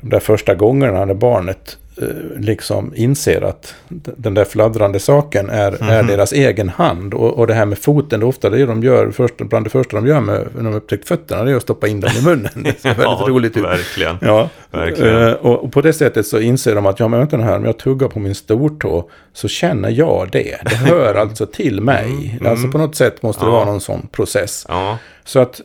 de 0.00 0.10
där 0.10 0.20
första 0.20 0.54
gångerna 0.54 1.04
när 1.04 1.14
barnet 1.14 1.78
eh, 2.02 2.08
liksom 2.40 2.92
inser 2.96 3.42
att 3.42 3.74
den 4.16 4.34
där 4.34 4.44
fladdrande 4.44 4.98
saken 4.98 5.50
är, 5.50 5.90
är 5.90 6.02
deras 6.02 6.32
egen 6.32 6.68
hand. 6.68 7.14
Och, 7.14 7.38
och 7.38 7.46
det 7.46 7.54
här 7.54 7.66
med 7.66 7.78
foten, 7.78 8.20
det 8.20 8.24
är 8.26 8.28
ofta 8.28 8.50
det 8.50 8.66
de 8.66 8.82
gör, 8.82 9.10
först, 9.10 9.36
bland 9.36 9.66
det 9.66 9.70
första 9.70 9.96
de 9.96 10.06
gör 10.06 10.20
med, 10.20 10.46
när 10.56 10.62
de 10.62 10.74
upptäckt 10.74 11.08
fötterna, 11.08 11.44
det 11.44 11.50
är 11.50 11.56
att 11.56 11.62
stoppa 11.62 11.88
in 11.88 12.00
dem 12.00 12.10
i 12.20 12.24
munnen. 12.24 12.50
Det 12.54 12.80
ser 12.80 12.94
väldigt 12.94 13.28
roligt 13.28 13.56
ut. 13.56 13.64
verkligen. 13.64 14.16
Ja, 14.20 14.48
Verkligen. 14.70 15.26
Eh, 15.28 15.32
och, 15.32 15.64
och 15.64 15.72
på 15.72 15.80
det 15.80 15.92
sättet 15.92 16.26
så 16.26 16.38
inser 16.40 16.74
de 16.74 16.86
att 16.86 17.00
ja, 17.00 17.08
men 17.08 17.18
vänta 17.20 17.36
nu 17.36 17.42
här, 17.42 17.56
om 17.56 17.64
jag 17.64 17.78
tuggar 17.78 18.08
på 18.08 18.18
min 18.18 18.34
stortå 18.34 19.10
så 19.32 19.48
känner 19.48 19.90
jag 19.90 20.28
det. 20.32 20.56
Det 20.64 20.74
hör 20.76 21.14
alltså 21.20 21.46
till 21.46 21.80
mig. 21.80 22.38
Alltså 22.46 22.68
på 22.68 22.78
något 22.78 22.94
sätt 22.96 23.22
måste 23.22 23.40
det 23.42 23.46
Mm. 23.46 23.54
Ja. 23.54 23.58
vara 23.60 23.70
någon 23.70 23.80
sån 23.80 24.08
process. 24.12 24.66
Ja, 24.68 24.98
Så 25.24 25.38
att 25.38 25.60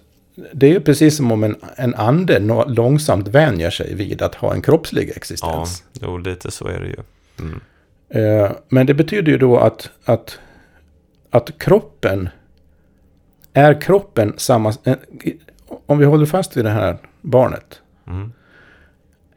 det 0.54 0.66
är 0.68 0.72
ju 0.72 0.82
precis 0.82 1.18
som 1.18 1.32
om 1.32 1.44
en, 1.44 1.56
en 1.76 1.96
ande 1.96 2.40
långsamt 2.68 3.28
vänjer 3.28 3.70
sig 3.70 3.96
vid 3.96 4.22
att 4.22 4.36
ha 4.36 4.54
en 4.54 4.62
kroppslig 4.62 5.10
ja, 5.10 5.14
existens. 5.16 5.84
jo, 5.94 6.18
lite 6.18 6.52
så 6.52 6.68
är 6.68 6.80
det 6.80 6.88
ju. 6.88 6.98
Mm. 7.40 7.62
Eh, 8.10 8.52
men 8.70 8.86
det 8.86 8.94
betyder 8.94 9.32
ju 9.32 9.38
då 9.38 9.58
att, 9.58 9.90
att, 10.06 10.40
att 11.30 11.60
kroppen 11.60 12.30
är 13.54 13.82
kroppen 13.82 14.34
samma... 14.38 14.74
eh, 14.84 14.96
Om 15.86 15.98
vi 15.98 16.06
håller 16.06 16.26
fast 16.26 16.58
vid 16.58 16.66
det 16.66 16.72
här 16.72 16.98
barnet. 17.22 17.82
Mm. 18.08 18.34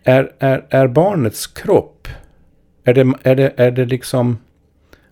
Är, 0.04 0.32
är, 0.38 0.66
är 0.70 0.88
barnets 0.88 1.46
kropp, 1.46 2.08
är 2.84 2.94
det, 2.94 3.12
är, 3.22 3.36
det, 3.36 3.52
är 3.56 3.70
det 3.70 3.84
liksom 3.84 4.38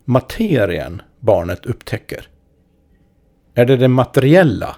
materien 0.05 1.01
barnet 1.19 1.65
upptäcker? 1.65 2.27
Är 3.53 3.65
det 3.65 3.77
det 3.77 3.87
materiella? 3.87 4.75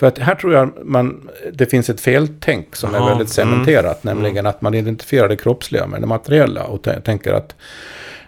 För 0.00 0.06
att 0.06 0.18
här 0.18 0.34
tror 0.34 0.52
jag 0.54 0.70
man, 0.84 1.28
det 1.52 1.66
finns 1.66 1.90
ett 1.90 2.00
feltänk 2.00 2.76
som 2.76 2.94
är 2.94 2.98
Jaha, 2.98 3.08
väldigt 3.08 3.28
cementerat. 3.28 4.04
Nämligen 4.04 4.46
att 4.46 4.62
man 4.62 4.74
identifierar 4.74 5.28
det 5.28 5.36
kroppsliga 5.36 5.86
med 5.86 6.00
det 6.00 6.06
materiella. 6.06 6.64
Och 6.64 6.82
tä- 6.86 7.00
tänker 7.00 7.32
att, 7.32 7.54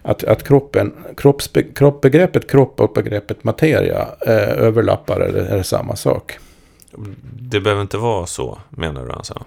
att, 0.03 0.25
att 0.25 0.45
kroppen, 0.49 0.93
kroppsbe, 1.17 1.63
kropp, 1.63 2.01
begreppet 2.01 2.51
kropp 2.51 2.81
och 2.81 2.93
begreppet 2.93 3.45
materia 3.45 4.07
eh, 4.27 4.49
överlappar 4.63 5.21
eller 5.21 5.41
är 5.41 5.57
det 5.57 5.65
samma 5.65 5.97
sak. 5.97 6.39
Det 7.41 7.61
behöver 7.61 7.83
inte 7.83 7.99
vara 7.99 8.27
så, 8.27 8.59
menar 8.71 9.05
du 9.07 9.13
alltså? 9.13 9.45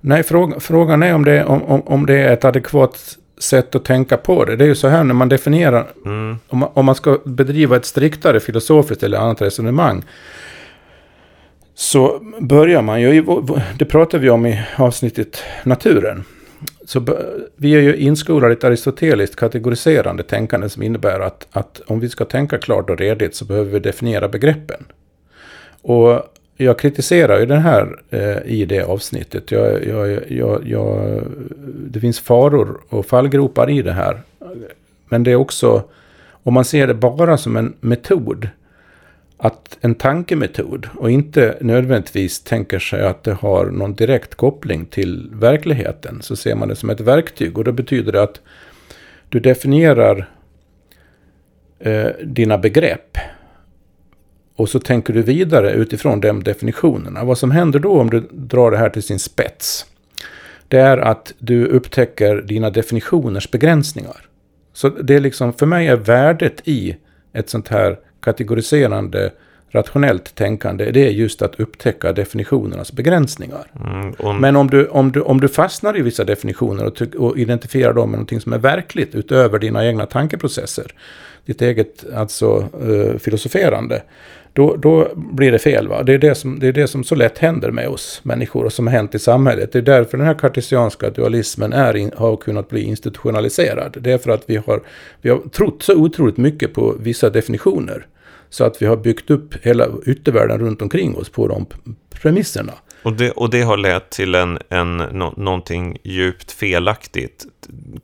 Nej, 0.00 0.22
fråga, 0.22 0.60
frågan 0.60 1.02
är 1.02 1.14
om 1.14 1.24
det, 1.24 1.44
om, 1.44 1.62
om, 1.62 1.82
om 1.86 2.06
det 2.06 2.14
är 2.18 2.32
ett 2.32 2.44
adekvat 2.44 3.16
sätt 3.38 3.74
att 3.74 3.84
tänka 3.84 4.16
på 4.16 4.44
det. 4.44 4.56
Det 4.56 4.64
är 4.64 4.68
ju 4.68 4.74
så 4.74 4.88
här 4.88 5.04
när 5.04 5.14
man 5.14 5.28
definierar, 5.28 5.86
Mm. 6.04 6.38
om 6.48 6.58
man, 6.58 6.68
om 6.74 6.84
man 6.86 6.94
ska 6.94 7.18
bedriva 7.24 7.76
ett 7.76 7.84
striktare 7.84 8.40
filosofiskt 8.40 9.02
eller 9.02 9.18
annat 9.18 9.42
resonemang. 9.42 10.04
Så 11.80 12.20
börjar 12.40 12.82
man 12.82 13.00
ju, 13.00 13.24
det 13.78 13.84
pratade 13.84 14.22
vi 14.22 14.30
om 14.30 14.46
i 14.46 14.60
avsnittet 14.76 15.42
naturen. 15.64 16.24
Så 16.84 17.06
vi 17.56 17.74
är 17.74 17.80
ju 17.80 17.96
inskolade 17.96 18.54
i 18.54 18.56
ett 18.56 18.64
aristoteliskt 18.64 19.36
kategoriserande 19.36 20.22
tänkande 20.22 20.68
som 20.68 20.82
innebär 20.82 21.20
att, 21.20 21.46
att 21.50 21.80
om 21.86 22.00
vi 22.00 22.08
ska 22.08 22.24
tänka 22.24 22.58
klart 22.58 22.90
och 22.90 22.98
redigt 22.98 23.34
så 23.34 23.44
behöver 23.44 23.70
vi 23.70 23.78
definiera 23.78 24.28
begreppen. 24.28 24.84
Och 25.82 26.22
jag 26.56 26.78
kritiserar 26.78 27.40
ju 27.40 27.46
den 27.46 27.62
här 27.62 28.00
eh, 28.10 28.38
i 28.44 28.64
det 28.64 28.82
avsnittet. 28.82 29.50
Jag, 29.50 29.86
jag, 29.86 30.20
jag, 30.28 30.62
jag, 30.66 31.22
det 31.90 32.00
finns 32.00 32.20
faror 32.20 32.80
och 32.88 33.06
fallgropar 33.06 33.70
i 33.70 33.82
det 33.82 33.92
här. 33.92 34.20
Men 35.08 35.22
det 35.22 35.30
är 35.30 35.36
också, 35.36 35.82
om 36.42 36.54
man 36.54 36.64
ser 36.64 36.86
det 36.86 36.94
bara 36.94 37.38
som 37.38 37.56
en 37.56 37.74
metod, 37.80 38.48
att 39.42 39.78
en 39.80 39.94
tankemetod 39.94 40.88
och 40.96 41.10
inte 41.10 41.56
nödvändigtvis 41.60 42.40
tänker 42.40 42.78
sig 42.78 43.02
att 43.06 43.24
det 43.24 43.32
har 43.32 43.66
någon 43.66 43.94
direkt 43.94 44.34
koppling 44.34 44.86
till 44.86 45.30
verkligheten, 45.32 46.22
så 46.22 46.36
ser 46.36 46.54
man 46.54 46.68
det 46.68 46.76
som 46.76 46.90
ett 46.90 47.00
verktyg. 47.00 47.58
Och 47.58 47.64
det 47.64 47.72
betyder 47.72 48.12
det 48.12 48.22
att 48.22 48.40
du 49.28 49.40
definierar 49.40 50.30
eh, 51.78 52.08
dina 52.24 52.58
begrepp 52.58 53.18
och 54.56 54.68
så 54.68 54.78
tänker 54.78 55.12
du 55.12 55.22
vidare 55.22 55.72
utifrån 55.72 56.20
de 56.20 56.44
definitionerna. 56.44 57.24
Vad 57.24 57.38
som 57.38 57.50
händer 57.50 57.78
då 57.78 58.00
om 58.00 58.10
du 58.10 58.20
drar 58.30 58.70
det 58.70 58.76
här 58.76 58.90
till 58.90 59.02
sin 59.02 59.18
spets, 59.18 59.86
det 60.68 60.78
är 60.78 60.98
att 60.98 61.34
du 61.38 61.66
upptäcker 61.66 62.42
dina 62.42 62.70
definitioners 62.70 63.50
begränsningar. 63.50 64.26
Så 64.72 64.88
det 64.88 65.14
är 65.14 65.20
liksom, 65.20 65.52
för 65.52 65.66
mig 65.66 65.86
är 65.86 65.96
värdet 65.96 66.60
i 66.64 66.96
ett 67.32 67.48
sånt 67.48 67.68
här 67.68 67.98
kategoriserande 68.20 69.32
rationellt 69.70 70.34
tänkande, 70.34 70.90
det 70.90 71.06
är 71.06 71.10
just 71.10 71.42
att 71.42 71.60
upptäcka 71.60 72.12
definitionernas 72.12 72.92
begränsningar. 72.92 73.66
Mm, 73.84 74.12
och... 74.12 74.34
Men 74.34 74.56
om 74.56 74.70
du, 74.70 74.86
om, 74.86 75.12
du, 75.12 75.20
om 75.20 75.40
du 75.40 75.48
fastnar 75.48 75.98
i 75.98 76.02
vissa 76.02 76.24
definitioner 76.24 76.84
och, 76.84 77.02
och 77.16 77.38
identifierar 77.38 77.92
dem 77.92 78.10
med 78.10 78.18
någonting 78.18 78.40
som 78.40 78.52
är 78.52 78.58
verkligt 78.58 79.14
utöver 79.14 79.58
dina 79.58 79.86
egna 79.86 80.06
tankeprocesser, 80.06 80.94
ditt 81.46 81.62
eget 81.62 82.04
alltså 82.14 82.68
uh, 82.82 83.18
filosoferande, 83.18 84.02
då, 84.52 84.76
då 84.76 85.08
blir 85.14 85.52
det 85.52 85.58
fel. 85.58 85.88
Va? 85.88 86.02
Det, 86.02 86.14
är 86.14 86.18
det, 86.18 86.34
som, 86.34 86.58
det 86.58 86.66
är 86.66 86.72
det 86.72 86.88
som 86.88 87.04
så 87.04 87.14
lätt 87.14 87.38
händer 87.38 87.70
med 87.70 87.88
oss 87.88 88.20
människor 88.22 88.64
och 88.64 88.72
som 88.72 88.86
har 88.86 88.94
hänt 88.94 89.14
i 89.14 89.18
samhället. 89.18 89.72
Det 89.72 89.78
är 89.78 89.82
därför 89.82 90.18
den 90.18 90.26
här 90.26 90.34
kartesianska 90.34 91.10
dualismen 91.10 91.72
är 91.72 91.96
in, 91.96 92.10
har 92.16 92.36
kunnat 92.36 92.68
bli 92.68 92.82
institutionaliserad. 92.82 93.96
Det 94.00 94.12
är 94.12 94.18
för 94.18 94.30
att 94.30 94.42
vi 94.46 94.56
har, 94.56 94.80
vi 95.22 95.30
har 95.30 95.38
trott 95.38 95.82
så 95.82 95.94
otroligt 95.94 96.36
mycket 96.36 96.74
på 96.74 96.94
vissa 97.00 97.30
definitioner. 97.30 98.06
Så 98.50 98.64
att 98.64 98.82
vi 98.82 98.86
har 98.86 98.96
byggt 98.96 99.30
upp 99.30 99.54
hela 99.62 99.88
yttervärlden 100.06 100.58
runt 100.58 100.82
omkring 100.82 101.16
oss 101.16 101.28
på 101.28 101.48
de 101.48 101.66
premisserna. 102.22 102.72
Och 103.02 103.12
det, 103.12 103.30
och 103.30 103.50
det 103.50 103.62
har 103.62 103.76
lett 103.76 104.10
till 104.10 104.34
en, 104.34 104.58
en, 104.68 104.96
no, 104.96 105.34
någonting 105.36 105.98
djupt 106.02 106.52
felaktigt 106.52 107.46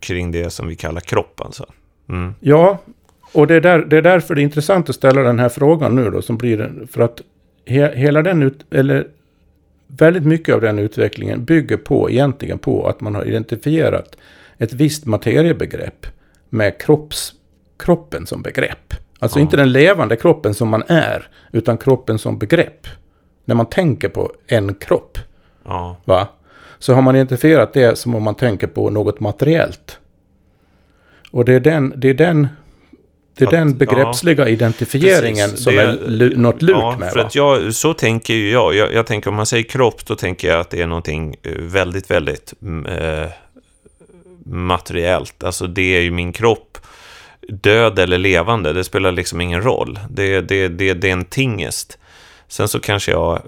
kring 0.01 0.33
det 0.33 0.51
som 0.51 0.69
vi 0.69 0.77
kallar 0.77 1.01
kropp 1.01 1.41
alltså? 1.41 1.67
Mm. 2.09 2.35
Ja, 2.41 2.79
och 3.33 3.47
det 3.47 3.55
är, 3.55 3.61
där, 3.61 3.79
det 3.79 3.97
är 3.97 4.03
därför 4.03 4.35
det 4.35 4.41
är 4.41 4.43
intressant 4.43 4.89
att 4.89 4.95
ställa 4.95 5.21
den 5.21 5.39
här 5.39 5.49
frågan 5.49 5.97
nu 5.97 6.11
då, 6.11 6.23
som 6.23 6.37
blir 6.37 6.87
för 6.91 7.01
att 7.01 7.21
he, 7.67 7.97
hela 7.97 8.23
den, 8.23 8.43
ut, 8.43 8.65
eller 8.71 9.07
väldigt 9.87 10.25
mycket 10.25 10.55
av 10.55 10.61
den 10.61 10.79
utvecklingen 10.79 11.45
bygger 11.45 11.77
på, 11.77 12.11
egentligen 12.11 12.59
på 12.59 12.89
att 12.89 13.01
man 13.01 13.15
har 13.15 13.25
identifierat 13.25 14.17
ett 14.59 14.73
visst 14.73 15.07
materiebegrepp 15.07 16.07
med 16.49 16.81
kropps, 16.81 17.33
kroppen 17.79 18.27
som 18.27 18.43
begrepp. 18.43 18.95
Alltså 19.19 19.39
ja. 19.39 19.43
inte 19.43 19.57
den 19.57 19.73
levande 19.73 20.17
kroppen 20.17 20.55
som 20.55 20.69
man 20.69 20.83
är, 20.87 21.29
utan 21.53 21.79
kroppen 21.79 22.19
som 22.19 22.39
begrepp. 22.39 22.87
När 23.45 23.55
man 23.55 23.67
tänker 23.67 24.09
på 24.09 24.33
en 24.47 24.75
kropp. 24.75 25.19
Ja. 25.65 25.97
Va? 26.05 26.29
Så 26.79 26.95
har 26.95 27.03
man 27.03 27.17
identifierat 27.17 27.73
det 27.73 27.99
som 27.99 28.15
om 28.15 28.23
man 28.23 28.35
tänker 28.35 28.67
på 28.67 28.91
något 28.91 29.21
materiellt. 29.21 29.99
Och 31.31 31.45
det 31.45 31.55
är 31.55 31.61
den, 31.61 31.93
det 31.97 32.09
är 32.09 32.15
den 32.15 32.49
det 33.39 33.45
är 33.45 33.47
att, 33.47 33.53
den 33.53 33.79
begreppsliga 33.79 34.45
ja, 34.45 34.49
identifieringen 34.49 35.51
precis, 35.51 35.65
som 35.65 35.75
det, 35.75 35.83
är 35.83 36.37
något 36.37 36.63
lurt 36.63 36.77
ja, 36.77 36.97
med. 36.99 37.11
För 37.13 37.19
va? 37.19 37.27
att 37.27 37.35
jag, 37.35 37.75
så 37.75 37.95
tänker 37.95 38.35
ju 38.35 38.51
jag. 38.51 38.75
jag. 38.75 38.93
jag. 38.93 39.07
tänker 39.07 39.31
om 39.31 39.37
man 39.37 39.47
säger 39.47 39.65
kropp, 39.65 40.07
då 40.07 40.15
tänker 40.15 40.49
jag 40.49 40.61
att 40.61 40.71
det 40.71 40.83
är 40.83 40.87
någonting 40.87 41.37
eh, 41.43 41.53
väldigt, 41.53 42.11
väldigt 42.11 42.55
eh, 42.89 43.31
materiellt. 44.45 45.45
Alltså 45.45 45.67
det 45.67 45.97
är 45.97 46.01
ju 46.01 46.11
min 46.11 46.33
kropp. 46.33 46.79
Död 47.49 47.99
eller 47.99 48.19
levande, 48.19 48.73
det 48.73 48.85
spelar 48.85 49.13
liksom 49.13 49.41
ingen 49.41 49.63
roll. 49.63 49.99
Det, 50.11 50.41
det, 50.41 50.69
det, 50.69 50.95
det 50.95 51.09
är 51.09 51.13
en 51.13 51.25
tingest. 51.25 51.99
Sen 52.49 52.69
så 52.69 52.81
kanske 52.81 53.11
jag 53.11 53.43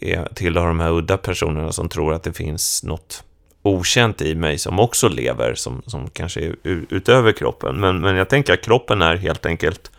är, 0.00 0.28
tillhör 0.34 0.66
de 0.66 0.80
här 0.80 0.90
udda 0.90 1.16
personerna 1.16 1.72
som 1.72 1.88
tror 1.88 2.14
att 2.14 2.22
det 2.22 2.32
finns 2.32 2.82
något 2.82 3.24
okänt 3.62 4.22
i 4.22 4.34
mig 4.34 4.58
som 4.58 4.78
också 4.78 5.08
lever, 5.08 5.54
som, 5.54 5.82
som 5.86 6.10
kanske 6.10 6.40
är 6.40 6.54
utöver 6.64 7.32
kroppen. 7.32 7.80
Men, 7.80 8.00
men 8.00 8.16
jag 8.16 8.28
tänker 8.28 8.52
att 8.52 8.64
kroppen 8.64 9.02
är 9.02 9.16
helt 9.16 9.46
enkelt 9.46 9.90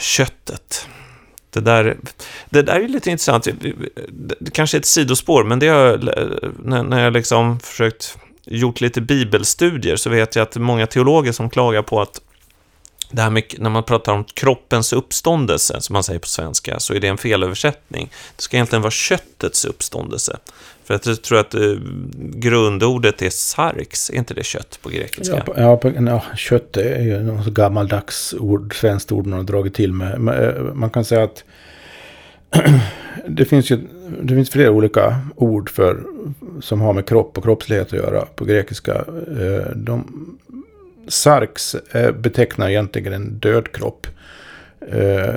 köttet. 0.00 0.88
Det 1.50 1.60
där, 1.60 1.96
det 2.50 2.62
där 2.62 2.80
är 2.80 2.88
lite 2.88 3.10
intressant. 3.10 3.48
Det 4.40 4.50
kanske 4.52 4.76
är 4.76 4.78
ett 4.78 4.86
sidospår, 4.86 5.44
men 5.44 5.58
det 5.58 5.68
har, 5.68 5.98
när, 6.64 6.82
när 6.82 7.04
jag 7.04 7.12
liksom 7.12 7.60
försökt 7.60 8.18
gjort 8.44 8.80
lite 8.80 9.00
bibelstudier 9.00 9.96
så 9.96 10.10
vet 10.10 10.36
jag 10.36 10.42
att 10.42 10.56
många 10.56 10.86
teologer 10.86 11.32
som 11.32 11.50
klagar 11.50 11.82
på 11.82 12.00
att 12.00 12.20
det 13.10 13.22
här 13.22 13.30
med, 13.30 13.42
när 13.58 13.70
man 13.70 13.82
pratar 13.82 14.12
om 14.12 14.24
kroppens 14.24 14.92
uppståndelse, 14.92 15.80
som 15.80 15.92
man 15.92 16.02
säger 16.02 16.20
på 16.20 16.26
svenska, 16.26 16.80
så 16.80 16.94
är 16.94 17.00
det 17.00 17.08
en 17.08 17.18
felöversättning. 17.18 18.10
Det 18.36 18.42
ska 18.42 18.56
egentligen 18.56 18.82
vara 18.82 18.90
köttets 18.90 19.64
uppståndelse. 19.64 20.36
För 20.84 21.00
jag 21.04 21.22
tror 21.22 21.38
att 21.38 21.54
eh, 21.54 21.60
grundordet 22.16 23.22
är 23.22 23.30
sarx, 23.30 24.10
är 24.10 24.14
inte 24.14 24.34
det 24.34 24.44
kött 24.44 24.78
på 24.82 24.88
grekiska? 24.88 25.36
Ja, 25.36 25.40
på, 25.42 25.60
ja, 25.60 25.76
på, 25.76 25.92
ja 26.06 26.22
kött 26.36 26.76
är 26.76 27.02
ju 27.02 27.20
något 27.20 27.46
gammaldags 27.46 28.34
ord, 28.38 28.74
svenskt 28.80 29.12
ord 29.12 29.26
man 29.26 29.38
har 29.38 29.44
dragit 29.44 29.74
till 29.74 29.92
med. 29.92 30.12
Eh, 30.14 30.62
man 30.74 30.90
kan 30.90 31.04
säga 31.04 31.24
att 31.24 31.44
det 33.28 33.44
finns 33.44 33.70
ju 33.70 33.78
det 34.22 34.34
finns 34.34 34.50
flera 34.50 34.70
olika 34.70 35.16
ord 35.36 35.70
för, 35.70 36.02
som 36.60 36.80
har 36.80 36.92
med 36.92 37.06
kropp 37.06 37.38
och 37.38 37.44
kroppslighet 37.44 37.86
att 37.86 37.92
göra 37.92 38.24
på 38.24 38.44
grekiska. 38.44 38.94
Eh, 39.40 39.76
de, 39.76 40.04
sarx 41.08 41.74
eh, 41.74 42.12
betecknar 42.12 42.70
egentligen 42.70 43.12
en 43.12 43.38
död 43.38 43.72
kropp. 43.72 44.06
Eh, 44.88 45.34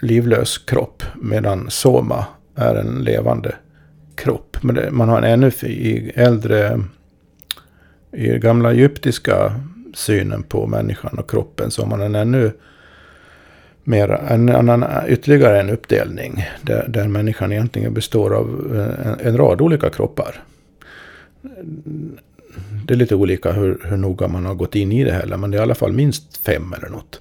livlös 0.00 0.58
kropp. 0.58 1.02
Medan 1.14 1.70
soma 1.70 2.24
är 2.54 2.74
en 2.74 3.04
levande 3.04 3.54
kropp. 4.14 4.56
Men 4.62 4.74
det, 4.74 4.90
man 4.90 5.08
har 5.08 5.18
en 5.18 5.24
ännu 5.24 5.50
i 5.62 6.12
äldre, 6.14 6.80
i 8.12 8.38
gamla 8.38 8.72
egyptiska 8.72 9.60
synen 9.94 10.42
på 10.42 10.66
människan 10.66 11.18
och 11.18 11.30
kroppen 11.30 11.70
så 11.70 11.82
har 11.82 11.88
man 11.88 12.00
en 12.00 12.14
ännu 12.14 12.52
mer, 13.86 14.08
en 14.28 14.48
annan, 14.48 14.84
ytterligare 15.08 15.60
en 15.60 15.70
uppdelning. 15.70 16.44
Där, 16.62 16.84
där 16.88 17.08
människan 17.08 17.52
egentligen 17.52 17.94
består 17.94 18.34
av 18.34 18.72
eh, 18.74 19.06
en, 19.06 19.26
en 19.26 19.36
rad 19.36 19.60
olika 19.60 19.90
kroppar. 19.90 20.42
Det 22.86 22.94
är 22.94 22.98
lite 22.98 23.14
olika 23.14 23.52
hur, 23.52 23.78
hur 23.84 23.96
noga 23.96 24.28
man 24.28 24.44
har 24.44 24.54
gått 24.54 24.74
in 24.74 24.92
i 24.92 25.04
det 25.04 25.12
här, 25.12 25.36
men 25.36 25.50
det 25.50 25.56
är 25.56 25.60
i 25.60 25.62
alla 25.62 25.74
fall 25.74 25.92
minst 25.92 26.36
fem 26.36 26.74
eller 26.78 26.88
något. 26.88 27.20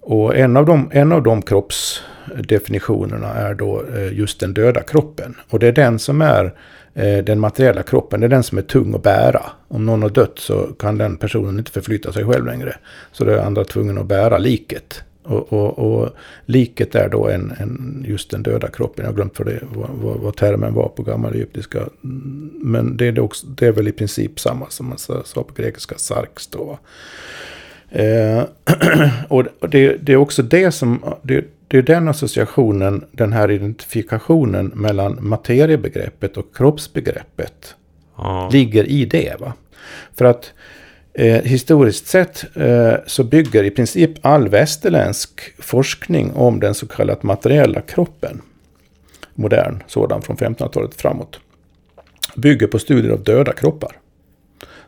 Och 0.00 0.36
en 0.36 0.56
av 0.56 0.66
de, 0.66 0.90
en 0.92 1.12
av 1.12 1.22
de 1.22 1.42
kroppsdefinitionerna 1.42 3.34
är 3.34 3.54
då 3.54 3.84
eh, 3.94 4.12
just 4.12 4.40
den 4.40 4.54
döda 4.54 4.82
kroppen. 4.82 5.36
Och 5.50 5.58
det 5.58 5.66
är 5.66 5.72
den 5.72 5.98
som 5.98 6.22
är 6.22 6.54
eh, 6.94 7.18
den 7.24 7.40
materiella 7.40 7.82
kroppen, 7.82 8.20
det 8.20 8.26
är 8.26 8.28
den 8.28 8.42
som 8.42 8.58
är 8.58 8.62
tung 8.62 8.94
att 8.94 9.02
bära. 9.02 9.42
Om 9.68 9.86
någon 9.86 10.02
har 10.02 10.10
dött 10.10 10.38
så 10.38 10.66
kan 10.78 10.98
den 10.98 11.16
personen 11.16 11.58
inte 11.58 11.70
förflytta 11.70 12.12
sig 12.12 12.24
själv 12.24 12.46
längre. 12.46 12.76
Så 13.12 13.24
då 13.24 13.30
är 13.30 13.38
andra 13.38 13.64
tvungen 13.64 13.98
att 13.98 14.06
bära 14.06 14.38
liket. 14.38 15.02
Och, 15.24 15.52
och, 15.52 15.78
och 15.78 16.10
liket 16.46 16.94
är 16.94 17.08
då 17.08 17.28
en, 17.28 17.52
en, 17.58 18.04
just 18.08 18.30
den 18.30 18.42
döda 18.42 18.68
kroppen. 18.68 19.04
Jag 19.04 19.10
har 19.10 19.16
glömt 19.16 19.38
vad, 19.38 19.48
det, 19.48 19.60
vad, 19.74 20.18
vad 20.20 20.36
termen 20.36 20.74
var 20.74 20.88
på 20.88 21.02
gammal 21.02 21.34
egyptiska. 21.34 21.88
Men 22.60 22.96
det 22.96 23.06
är, 23.06 23.12
det, 23.12 23.20
också, 23.20 23.46
det 23.46 23.66
är 23.66 23.72
väl 23.72 23.88
i 23.88 23.92
princip 23.92 24.40
samma 24.40 24.70
som 24.70 24.88
man 24.88 24.98
sa 24.98 25.42
på 25.42 25.54
grekiska 25.54 25.98
sarx 25.98 26.46
då. 26.46 26.78
Eh, 27.90 28.44
och 29.28 29.44
det, 29.70 29.96
det, 29.96 30.12
är 30.12 30.16
också 30.16 30.42
det 30.42 30.72
som, 30.72 31.04
det, 31.22 31.44
det, 31.68 31.78
är 31.78 31.82
den 31.82 32.08
associationen, 32.08 33.04
den 33.10 33.32
här 33.32 33.50
identifikationen 33.50 34.66
mellan 34.66 35.18
materiebegreppet 35.20 36.36
och 36.36 36.56
kroppsbegreppet 36.56 37.74
ja. 38.16 38.50
ligger 38.52 38.84
i 38.84 39.04
det. 39.04 39.40
Va? 39.40 39.52
För 40.14 40.24
att 40.24 40.52
eh, 41.14 41.42
historiskt 41.42 42.06
sett 42.06 42.56
eh, 42.56 42.94
så 43.06 43.24
bygger 43.24 43.64
i 43.64 43.70
princip 43.70 44.10
all 44.20 44.48
västerländsk 44.48 45.54
forskning 45.58 46.32
om 46.32 46.60
den 46.60 46.74
så 46.74 46.86
kallade 46.86 47.20
materiella 47.22 47.80
kroppen, 47.80 48.40
modern 49.34 49.82
sådan 49.86 50.22
från 50.22 50.36
1500-talet 50.36 50.94
framåt, 50.94 51.40
bygger 52.36 52.66
på 52.66 52.78
studier 52.78 53.12
av 53.12 53.22
döda 53.22 53.52
kroppar. 53.52 53.96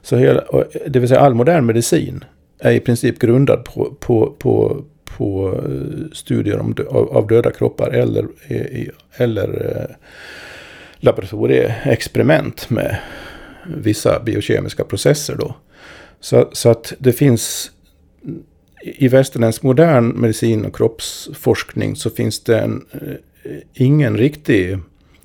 Så 0.02 0.16
hela, 0.16 0.42
eh, 0.52 0.60
det 0.86 0.98
vill 0.98 1.08
säga 1.08 1.20
all 1.20 1.34
modern 1.34 1.66
medicin 1.66 2.24
är 2.58 2.72
i 2.72 2.80
princip 2.80 3.18
grundad 3.18 3.64
på, 3.64 3.96
på, 4.00 4.34
på, 4.38 4.84
på 5.04 5.54
eh, 5.68 6.12
studier 6.12 6.58
om, 6.58 6.74
av 6.90 7.26
döda 7.26 7.50
kroppar 7.50 7.90
eller, 7.90 8.26
eller 9.16 9.76
eh, 9.76 9.96
laboratorieexperiment 10.96 12.70
med 12.70 12.96
vissa 13.66 14.20
biokemiska 14.20 14.84
processer. 14.84 15.36
Då. 15.36 15.54
Så, 16.24 16.48
så 16.52 16.70
att 16.70 16.92
det 16.98 17.12
finns 17.12 17.70
i 18.82 19.08
västerländsk 19.08 19.62
modern 19.62 20.20
medicin 20.20 20.64
och 20.64 20.76
kroppsforskning 20.76 21.96
så 21.96 22.10
finns 22.10 22.44
det 22.44 22.58
en, 22.58 22.86
eh, 22.92 23.56
ingen 23.74 24.16
riktig 24.16 24.78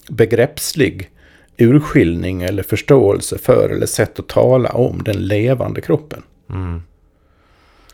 begreppslig 0.09 1.09
urskiljning 1.57 2.41
eller 2.41 2.63
förståelse 2.63 3.37
för 3.37 3.69
eller 3.69 3.85
sätt 3.85 4.19
att 4.19 4.27
tala 4.27 4.69
om 4.69 5.03
den 5.03 5.27
levande 5.27 5.81
kroppen. 5.81 6.23
Mm. 6.49 6.81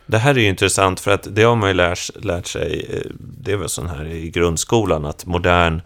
Det 0.06 0.18
här 0.18 0.36
är 0.36 0.40
ju 0.40 0.48
intressant 0.48 1.00
för 1.00 1.12
att 1.12 1.36
det 1.36 1.44
har 1.44 1.56
man 1.56 1.70
ju 1.70 1.74
lärt, 1.74 2.24
lärt 2.24 2.48
sig, 2.48 2.88
eh, 2.90 3.12
det 3.20 3.52
är 3.52 3.58
väl 3.58 3.70
sån 3.70 3.88
här 3.88 4.06
i 4.06 4.30
grundskolan, 4.30 5.06
att 5.06 5.26
modern 5.26 5.82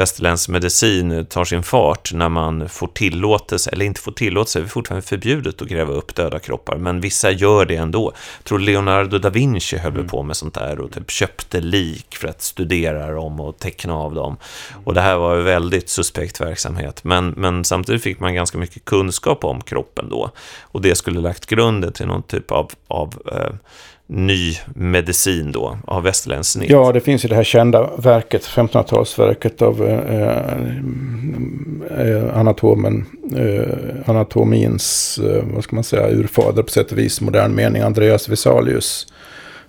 västerländsk 0.00 0.48
medicin 0.48 1.26
tar 1.26 1.44
sin 1.44 1.62
fart 1.62 2.12
när 2.12 2.28
man 2.28 2.68
får 2.68 2.86
tillåtelse, 2.86 3.70
eller 3.70 3.84
inte 3.84 4.00
får 4.00 4.12
tillåtelse, 4.12 4.58
det 4.58 4.64
är 4.64 4.68
fortfarande 4.68 5.06
förbjudet 5.06 5.62
att 5.62 5.68
gräva 5.68 5.92
upp 5.92 6.14
döda 6.14 6.38
kroppar, 6.38 6.76
men 6.76 7.00
vissa 7.00 7.30
gör 7.30 7.66
det 7.66 7.76
ändå. 7.76 8.12
Jag 8.38 8.44
tror 8.44 8.58
Leonardo 8.58 9.18
da 9.18 9.30
Vinci 9.30 9.76
höll 9.76 9.92
mm. 9.92 10.06
på 10.06 10.22
med 10.22 10.36
sånt 10.36 10.54
där 10.54 10.80
och 10.80 10.92
typ 10.92 11.10
köpte 11.10 11.60
lik 11.60 12.16
för 12.16 12.28
att 12.28 12.42
studera 12.42 13.12
dem 13.12 13.40
och 13.40 13.58
teckna 13.58 13.94
av 13.94 14.14
dem. 14.14 14.36
Och 14.84 14.94
det 14.94 15.00
här 15.00 15.16
var 15.16 15.36
en 15.36 15.44
väldigt 15.44 15.88
suspekt 15.88 16.40
verksamhet, 16.40 17.04
men, 17.04 17.30
men 17.30 17.64
samtidigt 17.64 18.02
fick 18.02 18.20
man 18.20 18.34
ganska 18.34 18.58
mycket 18.58 18.84
kunskap 18.84 19.44
om 19.44 19.60
kroppen 19.60 20.08
då. 20.08 20.30
Och 20.62 20.82
det 20.82 20.94
skulle 20.94 21.20
lagt 21.20 21.46
grunden 21.46 21.92
till 21.92 22.06
någon 22.06 22.22
typ 22.22 22.50
av, 22.50 22.72
av 22.88 23.22
eh, 23.32 23.54
ny 24.12 24.58
medicin 24.74 25.52
då, 25.52 25.78
av 25.84 26.02
västerländskt 26.02 26.52
snitt. 26.52 26.70
Ja, 26.70 26.92
det 26.92 27.00
finns 27.00 27.24
ju 27.24 27.28
det 27.28 27.34
här 27.34 27.44
kända 27.44 27.90
verket, 27.96 28.46
1500-talsverket 28.46 29.62
av 29.62 29.86
eh, 29.86 29.98
eh, 32.06 32.38
anatomen, 32.38 33.06
eh, 33.36 34.10
anatomins, 34.10 35.18
eh, 35.18 35.44
vad 35.54 35.64
ska 35.64 35.76
man 35.76 35.84
säga, 35.84 36.08
urfader 36.10 36.62
på 36.62 36.70
sätt 36.70 36.92
och 36.92 36.98
vis, 36.98 37.20
modern 37.20 37.54
mening, 37.54 37.82
Andreas 37.82 38.28
Vesalius. 38.28 39.06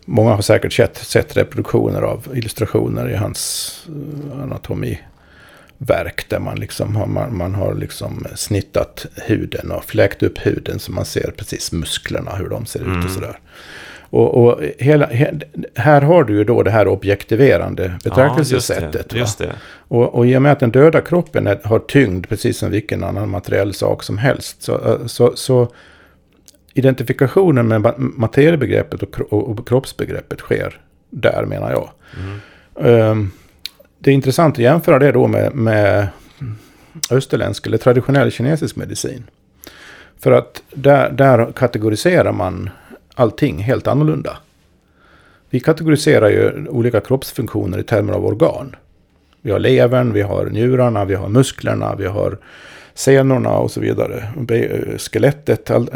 Många 0.05 0.31
har 0.31 0.41
säkert 0.41 0.73
sett, 0.73 0.97
sett 0.97 1.37
reproduktioner 1.37 2.01
av 2.01 2.27
illustrationer 2.33 3.09
i 3.09 3.15
hans 3.15 3.73
eh, 3.87 4.41
anatomiverk 4.43 6.29
där 6.29 6.39
man, 6.39 6.59
liksom 6.59 6.95
har, 6.95 7.07
man, 7.07 7.37
man, 7.37 7.55
har 7.55 7.75
liksom 7.75 8.27
snittat 8.35 9.05
huden 9.15 9.71
och 9.71 9.85
fläkt 9.85 10.23
upp 10.23 10.37
huden 10.37 10.79
så 10.79 10.91
man 10.91 11.05
ser 11.05 11.33
precis 11.37 11.71
musklerna, 11.71 12.35
hur 12.35 12.49
de 12.49 12.65
ser 12.65 12.79
ut 12.79 12.87
och 12.87 13.23
mm. 13.23 13.33
Och, 14.11 14.43
och 14.43 14.61
hela, 14.77 15.09
här 15.75 16.01
har 16.01 16.23
du 16.23 16.33
ju 16.33 16.43
då 16.43 16.63
det 16.63 16.71
här 16.71 16.87
objektiverande 16.87 17.93
betraktelsesättet. 18.03 18.93
Ja, 18.93 18.99
just 18.99 19.09
det, 19.09 19.17
just 19.17 19.37
det. 19.37 19.51
Och, 19.87 20.15
och 20.15 20.27
i 20.27 20.37
och 20.37 20.41
med 20.41 20.51
att 20.51 20.59
den 20.59 20.71
döda 20.71 21.01
kroppen 21.01 21.47
är, 21.47 21.59
har 21.63 21.79
tyngd 21.79 22.29
precis 22.29 22.57
som 22.57 22.71
vilken 22.71 23.03
annan 23.03 23.29
materiell 23.29 23.73
sak 23.73 24.03
som 24.03 24.17
helst. 24.17 24.61
Så, 24.61 24.73
eh, 24.73 25.05
så, 25.05 25.35
så 25.35 25.67
identifikationen 26.73 27.67
med 27.67 27.93
materiebegreppet 27.97 29.03
och, 29.03 29.33
och, 29.33 29.49
och 29.49 29.67
kroppsbegreppet 29.67 30.39
sker 30.39 30.79
där 31.09 31.45
menar 31.45 31.71
jag. 31.71 31.89
Mm. 32.19 33.09
Um, 33.09 33.31
det 33.99 34.11
är 34.11 34.15
intressant 34.15 34.55
att 34.55 34.63
jämföra 34.63 34.99
det 34.99 35.11
då 35.11 35.27
med, 35.27 35.55
med 35.55 36.07
österländsk 37.11 37.67
eller 37.67 37.77
traditionell 37.77 38.31
kinesisk 38.31 38.75
medicin. 38.75 39.23
För 40.19 40.31
att 40.31 40.63
där, 40.73 41.09
där 41.09 41.51
kategoriserar 41.51 42.31
man 42.31 42.69
allting 43.15 43.57
helt 43.57 43.87
annorlunda. 43.87 44.37
Vi 45.49 45.59
kategoriserar 45.59 46.29
ju 46.29 46.67
olika 46.67 47.01
kroppsfunktioner 47.01 47.79
i 47.79 47.83
termer 47.83 48.13
av 48.13 48.25
organ. 48.25 48.75
Vi 49.41 49.51
har 49.51 49.59
levern, 49.59 50.13
vi 50.13 50.21
har 50.21 50.45
njurarna, 50.45 51.05
vi 51.05 51.15
har 51.15 51.29
musklerna, 51.29 51.95
vi 51.95 52.05
har 52.05 52.37
senorna 52.93 53.49
och 53.49 53.71
så 53.71 53.79
vidare. 53.79 54.23
Skelettet. 54.97 55.71
All, 55.71 55.89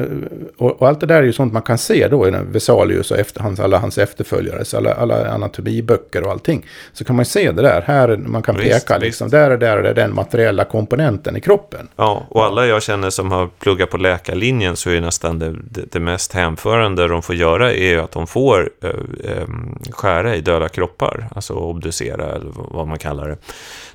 och, 0.58 0.81
och, 0.81 0.88
allt 0.88 0.99
det 0.99 1.05
där 1.05 1.15
är 1.15 1.23
ju 1.23 1.34
sånt 1.34 1.53
man 1.53 1.62
kan 1.62 1.77
se 1.77 2.08
då 2.08 2.27
i 2.27 2.31
Vesalius 2.51 3.12
och 3.12 3.17
efter, 3.17 3.41
hans, 3.41 3.60
alla 3.60 3.77
hans 3.77 3.97
efterföljare. 3.97 4.63
Alla, 4.77 4.93
alla 4.93 5.27
anatomiböcker 5.27 6.23
och 6.23 6.31
allting. 6.31 6.65
Så 6.93 7.03
kan 7.03 7.15
man 7.15 7.25
se 7.25 7.51
det 7.51 7.62
där. 7.62 7.81
Här 7.81 8.17
man 8.17 8.41
kan 8.41 8.58
visst, 8.58 8.88
peka 8.88 8.97
liksom. 8.97 9.29
Där 9.29 9.51
är 9.51 9.58
där 9.58 9.77
är 9.77 9.93
den 9.93 10.15
materiella 10.15 10.63
komponenten 10.63 11.38
i 11.38 11.41
kroppen. 11.41 11.88
Ja, 11.95 12.25
och 12.29 12.45
alla 12.45 12.65
jag 12.65 12.84
känner 12.84 13.10
som 13.10 13.31
har 13.31 13.49
pluggat 13.60 13.89
på 13.89 13.97
läkarlinjen 13.97 14.75
så 14.75 14.89
är 14.89 15.01
nästan 15.01 15.39
det, 15.39 15.55
det, 15.69 15.91
det 15.91 15.99
mest 15.99 16.34
hänförande 16.34 17.08
de 17.08 17.21
får 17.21 17.36
göra 17.36 17.73
är 17.73 17.97
att 17.97 18.12
de 18.12 18.27
får 18.27 18.69
äh, 18.84 18.89
äh, 18.89 19.47
skära 19.91 20.36
i 20.36 20.41
döda 20.41 20.69
kroppar. 20.69 21.27
Alltså 21.36 21.53
obducera 21.53 22.25
eller 22.25 22.51
vad 22.53 22.88
man 22.88 22.97
kallar 22.97 23.29
det 23.29 23.38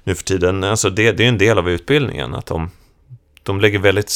nu 0.05 0.15
för 0.15 0.25
tiden. 0.25 0.65
Alltså 0.65 0.91
det, 0.91 1.13
det 1.13 1.25
är 1.25 1.29
en 1.29 1.39
del 1.39 1.59
av 1.59 1.71
utbildningen. 1.71 2.35
att 2.35 2.47
de 2.47 2.71
de 3.43 3.61
lägger 3.61 3.79
väldigt 3.79 4.11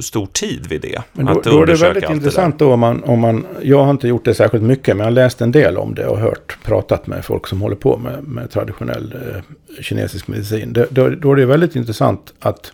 stor 0.00 0.26
tid 0.26 0.66
vid 0.66 0.80
det. 0.80 1.02
Men 1.12 1.26
då, 1.26 1.40
då 1.44 1.62
är 1.62 1.66
det 1.66 1.74
väldigt 1.74 2.10
intressant 2.10 2.58
då 2.58 2.72
om 2.72 2.80
man, 2.80 3.04
om 3.04 3.20
man, 3.20 3.46
jag 3.62 3.84
har 3.84 3.90
inte 3.90 4.08
gjort 4.08 4.24
det 4.24 4.34
särskilt 4.34 4.64
mycket, 4.64 4.96
men 4.96 4.98
jag 4.98 5.04
har 5.06 5.10
läst 5.10 5.40
en 5.40 5.52
del 5.52 5.76
om 5.76 5.94
det 5.94 6.06
och 6.06 6.18
hört, 6.18 6.58
pratat 6.62 7.06
med 7.06 7.24
folk 7.24 7.46
som 7.46 7.60
håller 7.60 7.76
på 7.76 7.96
med, 7.96 8.24
med 8.24 8.50
traditionell 8.50 9.14
eh, 9.14 9.82
kinesisk 9.82 10.28
medicin. 10.28 10.72
Det, 10.72 10.86
då, 10.90 11.08
då 11.08 11.32
är 11.32 11.36
det 11.36 11.46
väldigt 11.46 11.76
intressant 11.76 12.34
att 12.40 12.72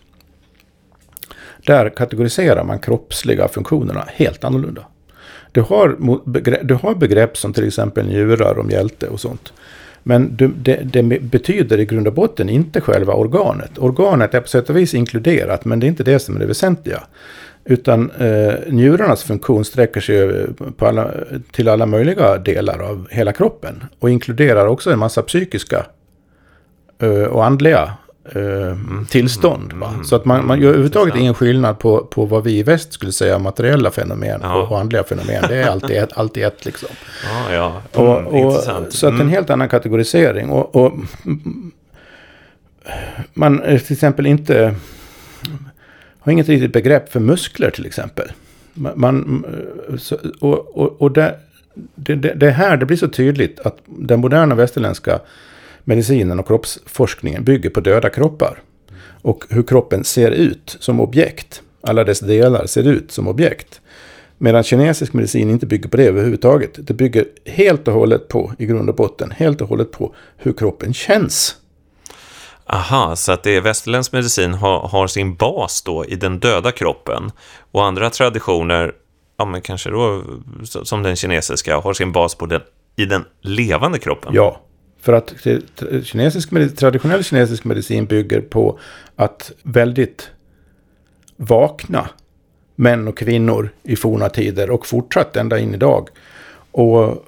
där 1.67 1.89
kategoriserar 1.89 2.65
man 2.65 2.79
kroppsliga 2.79 3.49
funktionerna 3.49 4.05
helt 4.09 4.45
annorlunda. 4.45 4.85
Du 5.53 5.61
har, 5.61 5.97
du 6.65 6.75
har 6.75 6.95
begrepp 6.95 7.37
som 7.37 7.53
till 7.53 7.67
exempel 7.67 8.07
njurar 8.07 8.59
och 8.59 8.67
mjälte 8.67 9.09
och 9.09 9.21
sånt. 9.21 9.53
Men 10.07 10.37
det, 10.37 10.77
det, 10.93 11.03
betyder 11.21 11.81
i 11.81 11.85
grund 11.85 12.07
och 12.07 12.15
botten 12.15 12.49
inte 12.49 12.81
själva 12.81 13.13
organet. 13.13 13.79
Organet 13.79 14.35
är 14.35 14.41
på 14.41 14.49
sätt 14.49 14.71
och 14.71 14.77
vis 14.77 14.95
inkluderat, 14.95 15.65
men 15.65 15.81
det 15.81 15.87
är 15.87 15.89
inte 15.89 16.05
det 16.05 16.19
som 16.19 16.37
är 16.37 16.41
det 16.41 16.47
väsentliga. 16.47 17.03
Utan 17.65 18.11
eh, 18.11 18.55
njurarnas 18.69 19.23
funktion 19.23 19.65
sträcker 19.65 20.01
sig 20.01 20.47
alla, 20.79 21.11
till 21.53 21.69
alla 21.69 21.87
möjliga 21.87 22.39
delar 22.39 22.79
av 22.79 23.09
hela 23.11 23.33
kroppen. 23.33 23.85
Och 23.99 24.11
inkluderar 24.11 24.67
också 24.67 24.93
en 24.93 24.99
massa 24.99 25.23
psykiska 25.23 25.87
eh, 26.99 27.23
och 27.23 27.45
andliga 27.45 27.93
eh, 28.25 28.77
tillstånd. 29.09 29.73
Mm. 29.73 30.05
Så 30.05 30.17
att 30.17 30.25
man, 30.25 30.47
man 30.47 30.61
gör 30.61 30.69
överhuvudtaget 30.69 31.17
ingen 31.17 31.35
skillnad 31.35 31.79
på, 31.79 32.05
på 32.05 32.25
vad 32.25 32.45
vi 32.45 32.59
i 32.59 32.63
väst 32.63 32.93
skulle 32.93 33.13
säga 33.13 33.39
materiella 33.39 33.91
fenomen 33.91 34.41
ja. 34.43 34.63
och, 34.63 34.81
andliga 34.81 35.05
fenomen. 35.05 35.45
Det 35.49 35.57
är 35.57 35.69
alltid 35.69 35.97
ett, 35.97 36.19
alltid 36.19 36.45
ett 36.45 36.65
liksom. 36.65 36.89
Ja, 37.25 37.55
ja. 37.55 37.83
Mm, 38.03 38.27
och, 38.27 38.47
och, 38.47 38.53
så 38.89 39.07
att 39.07 39.13
en 39.13 39.21
mm. 39.21 39.29
helt 39.29 39.51
annan 39.51 39.69
kategorisering. 39.69 40.51
Och, 40.51 40.77
och 40.77 40.93
man 43.35 43.63
är 43.63 43.79
till 43.79 43.93
exempel 43.93 44.27
inte 44.27 44.75
har 46.19 46.33
inget 46.33 46.49
riktigt 46.49 46.73
begrepp 46.73 47.13
för 47.13 47.21
muskler 47.21 47.71
till 47.71 47.87
exempel. 47.87 48.33
Man, 48.75 49.45
och 50.41 50.79
och, 50.79 51.03
och 51.03 51.13
det, 51.13 51.39
det, 51.95 52.15
det 52.15 52.51
här 52.51 52.77
det 52.77 52.87
blir 52.87 52.97
så 52.97 53.09
tydligt 53.09 53.61
att 53.61 53.77
den 53.87 54.21
moderna 54.21 54.55
västerländska 54.55 55.21
medicinen 55.85 56.41
och 56.41 56.47
kroppsforskningen 56.47 57.45
bygger 57.45 57.71
på 57.71 57.81
döda 57.81 58.11
kroppar. 58.11 58.63
Och 59.23 59.45
hur 59.51 59.63
kroppen 59.63 60.05
ser 60.05 60.31
ut 60.31 60.77
som 60.81 61.01
objekt. 61.01 61.63
Alla 61.81 62.05
dess 62.05 62.21
delar 62.21 62.67
ser 62.67 62.89
ut 62.89 63.13
som 63.13 63.29
objekt. 63.29 63.81
Medan 64.39 64.63
kinesisk 64.63 65.13
medicin 65.13 65.51
inte 65.51 65.67
bygger 65.67 65.89
på 65.89 65.97
det 65.97 66.05
överhuvudtaget. 66.05 66.87
Det 66.87 66.95
bygger 66.95 67.27
helt 67.47 67.89
och 67.89 67.95
hållet 67.95 68.29
på, 68.29 68.53
i 68.59 68.67
grund 68.67 68.89
och 68.89 68.95
botten, 68.95 69.31
helt 69.31 69.61
och 69.61 69.69
hållet 69.69 69.91
på 69.91 70.15
hur 70.37 70.53
kroppen 70.53 70.95
känns. 70.95 71.57
Aha, 72.67 73.17
så 73.17 73.33
att 73.33 73.43
det 73.43 73.57
är 73.57 73.61
västerländsk 73.61 74.13
medicin 74.13 74.55
har, 74.55 74.89
har, 74.89 75.07
sin 75.07 75.35
bas 75.35 75.83
då 75.83 76.05
i 76.05 76.17
den 76.17 76.39
döda 76.39 76.73
kroppen. 76.73 77.33
Och 77.73 77.85
andra 77.85 78.11
traditioner, 78.11 78.93
ja 79.37 79.45
men 79.45 79.63
kanske 79.63 79.91
då 79.91 80.23
som 80.63 81.03
den 81.03 81.17
kinesiska, 81.17 81.77
har 81.81 81.95
sin 81.95 82.13
bas 82.13 82.35
på 82.35 82.47
den, 82.47 82.61
i 82.97 83.05
den 83.05 83.25
levande 83.41 83.99
kroppen. 83.99 84.35
Ja, 84.35 84.61
för 85.05 85.13
att 85.13 85.35
kinesisk, 86.05 86.51
traditionell 86.77 87.25
kinesisk 87.25 87.65
medicin 87.65 88.07
bygger 88.07 88.41
på 88.41 88.79
att 89.17 89.53
väldigt 89.63 90.31
vakna 91.37 92.09
män 92.75 93.09
och 93.09 93.19
kvinnor 93.19 93.71
i 93.83 93.97
forna 93.97 94.29
tider 94.29 94.71
och 94.71 94.87
fortsatt 94.87 95.37
ända 95.37 95.59
in 95.59 95.75
idag. 95.75 96.09
Och 96.71 97.25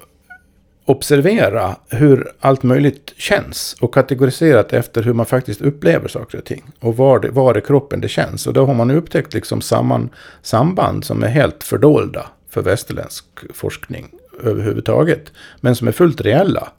observera 0.85 1.75
hur 1.89 2.31
allt 2.39 2.63
möjligt 2.63 3.13
känns 3.17 3.75
och 3.79 3.93
kategoriserat 3.93 4.73
efter 4.73 5.03
hur 5.03 5.13
man 5.13 5.25
faktiskt 5.25 5.61
upplever 5.61 6.07
saker 6.07 6.37
och 6.37 6.45
ting. 6.45 6.63
Och 6.79 6.97
var, 6.97 7.19
det, 7.19 7.29
var 7.29 7.57
i 7.57 7.61
kroppen 7.61 8.01
det 8.01 8.07
känns. 8.07 8.47
Och 8.47 8.53
då 8.53 8.65
har 8.65 8.73
man 8.73 8.91
upptäckt 8.91 9.33
liksom 9.33 9.61
samman, 9.61 10.09
samband 10.41 11.05
som 11.05 11.23
är 11.23 11.27
helt 11.27 11.63
fördolda 11.63 12.25
för 12.49 12.61
västerländsk 12.61 13.25
forskning 13.53 14.09
överhuvudtaget. 14.43 15.31
Men 15.61 15.75
som 15.75 15.87
är 15.87 15.91
fullt 15.91 16.21
reella. 16.21 16.71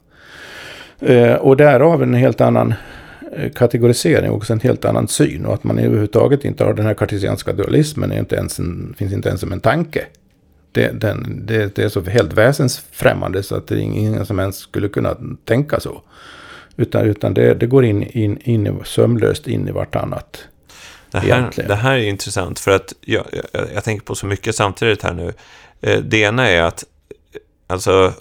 Eh, 0.99 1.35
och 1.35 1.57
därav 1.57 2.03
en 2.03 2.13
helt 2.13 2.41
annan 2.41 2.73
eh, 3.33 3.51
kategorisering 3.51 4.31
och 4.31 4.51
en 4.51 4.59
helt 4.59 4.85
annan 4.85 5.07
syn. 5.07 5.45
Och 5.45 5.53
att 5.53 5.63
man 5.63 5.79
överhuvudtaget 5.79 6.45
inte 6.45 6.63
har 6.63 6.73
den 6.73 6.85
här 6.85 6.93
kartesianska 6.93 7.53
dualismen 7.53 8.11
är 8.11 8.19
inte 8.19 8.35
ens 8.35 8.59
en, 8.59 8.95
finns 8.97 9.13
inte 9.13 9.29
ens 9.29 9.41
som 9.41 9.51
en 9.51 9.59
tanke. 9.59 10.05
Det, 10.71 11.01
den, 11.01 11.45
det, 11.45 11.75
det 11.75 11.83
är 11.83 11.89
så 11.89 12.01
helt 12.01 12.33
väsensfrämmande 12.33 13.43
så 13.43 13.55
att 13.55 13.67
det 13.67 13.75
är 13.75 13.79
ingen 13.79 14.25
som 14.25 14.39
ens 14.39 14.57
skulle 14.57 14.89
kunna 14.89 15.17
tänka 15.45 15.79
så. 15.79 16.01
Utan, 16.75 17.05
utan 17.05 17.33
det, 17.33 17.53
det 17.53 17.67
går 17.67 17.85
in, 17.85 18.03
in, 18.03 18.37
in 18.37 18.81
sömlöst 18.85 19.47
in 19.47 19.67
i 19.67 19.71
vartannat. 19.71 20.43
Det 21.11 21.19
här, 21.19 21.49
det 21.67 21.75
här 21.75 21.97
är 21.97 22.03
intressant 22.03 22.59
för 22.59 22.71
att 22.71 22.93
jag, 23.01 23.25
jag, 23.51 23.67
jag 23.73 23.83
tänker 23.83 24.05
på 24.05 24.15
så 24.15 24.25
mycket 24.25 24.55
samtidigt 24.55 25.03
här 25.03 25.13
nu. 25.13 25.33
Eh, 25.81 25.99
det 25.99 26.17
ena 26.17 26.49
är 26.49 26.61
att 26.61 26.83
alltså 27.67 28.13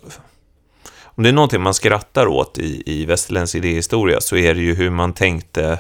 om 1.19 1.25
det 1.25 1.31
är 1.31 1.33
någonting 1.33 1.63
man 1.63 1.75
skrattar 1.75 2.27
åt 2.27 2.59
i, 2.59 2.83
i 2.87 3.05
västerländsk 3.05 3.55
idéhistoria 3.55 4.21
så 4.21 4.37
är 4.37 4.55
det 4.55 4.61
ju 4.61 4.75
hur 4.75 4.91
man 4.91 5.13
tänkte 5.13 5.79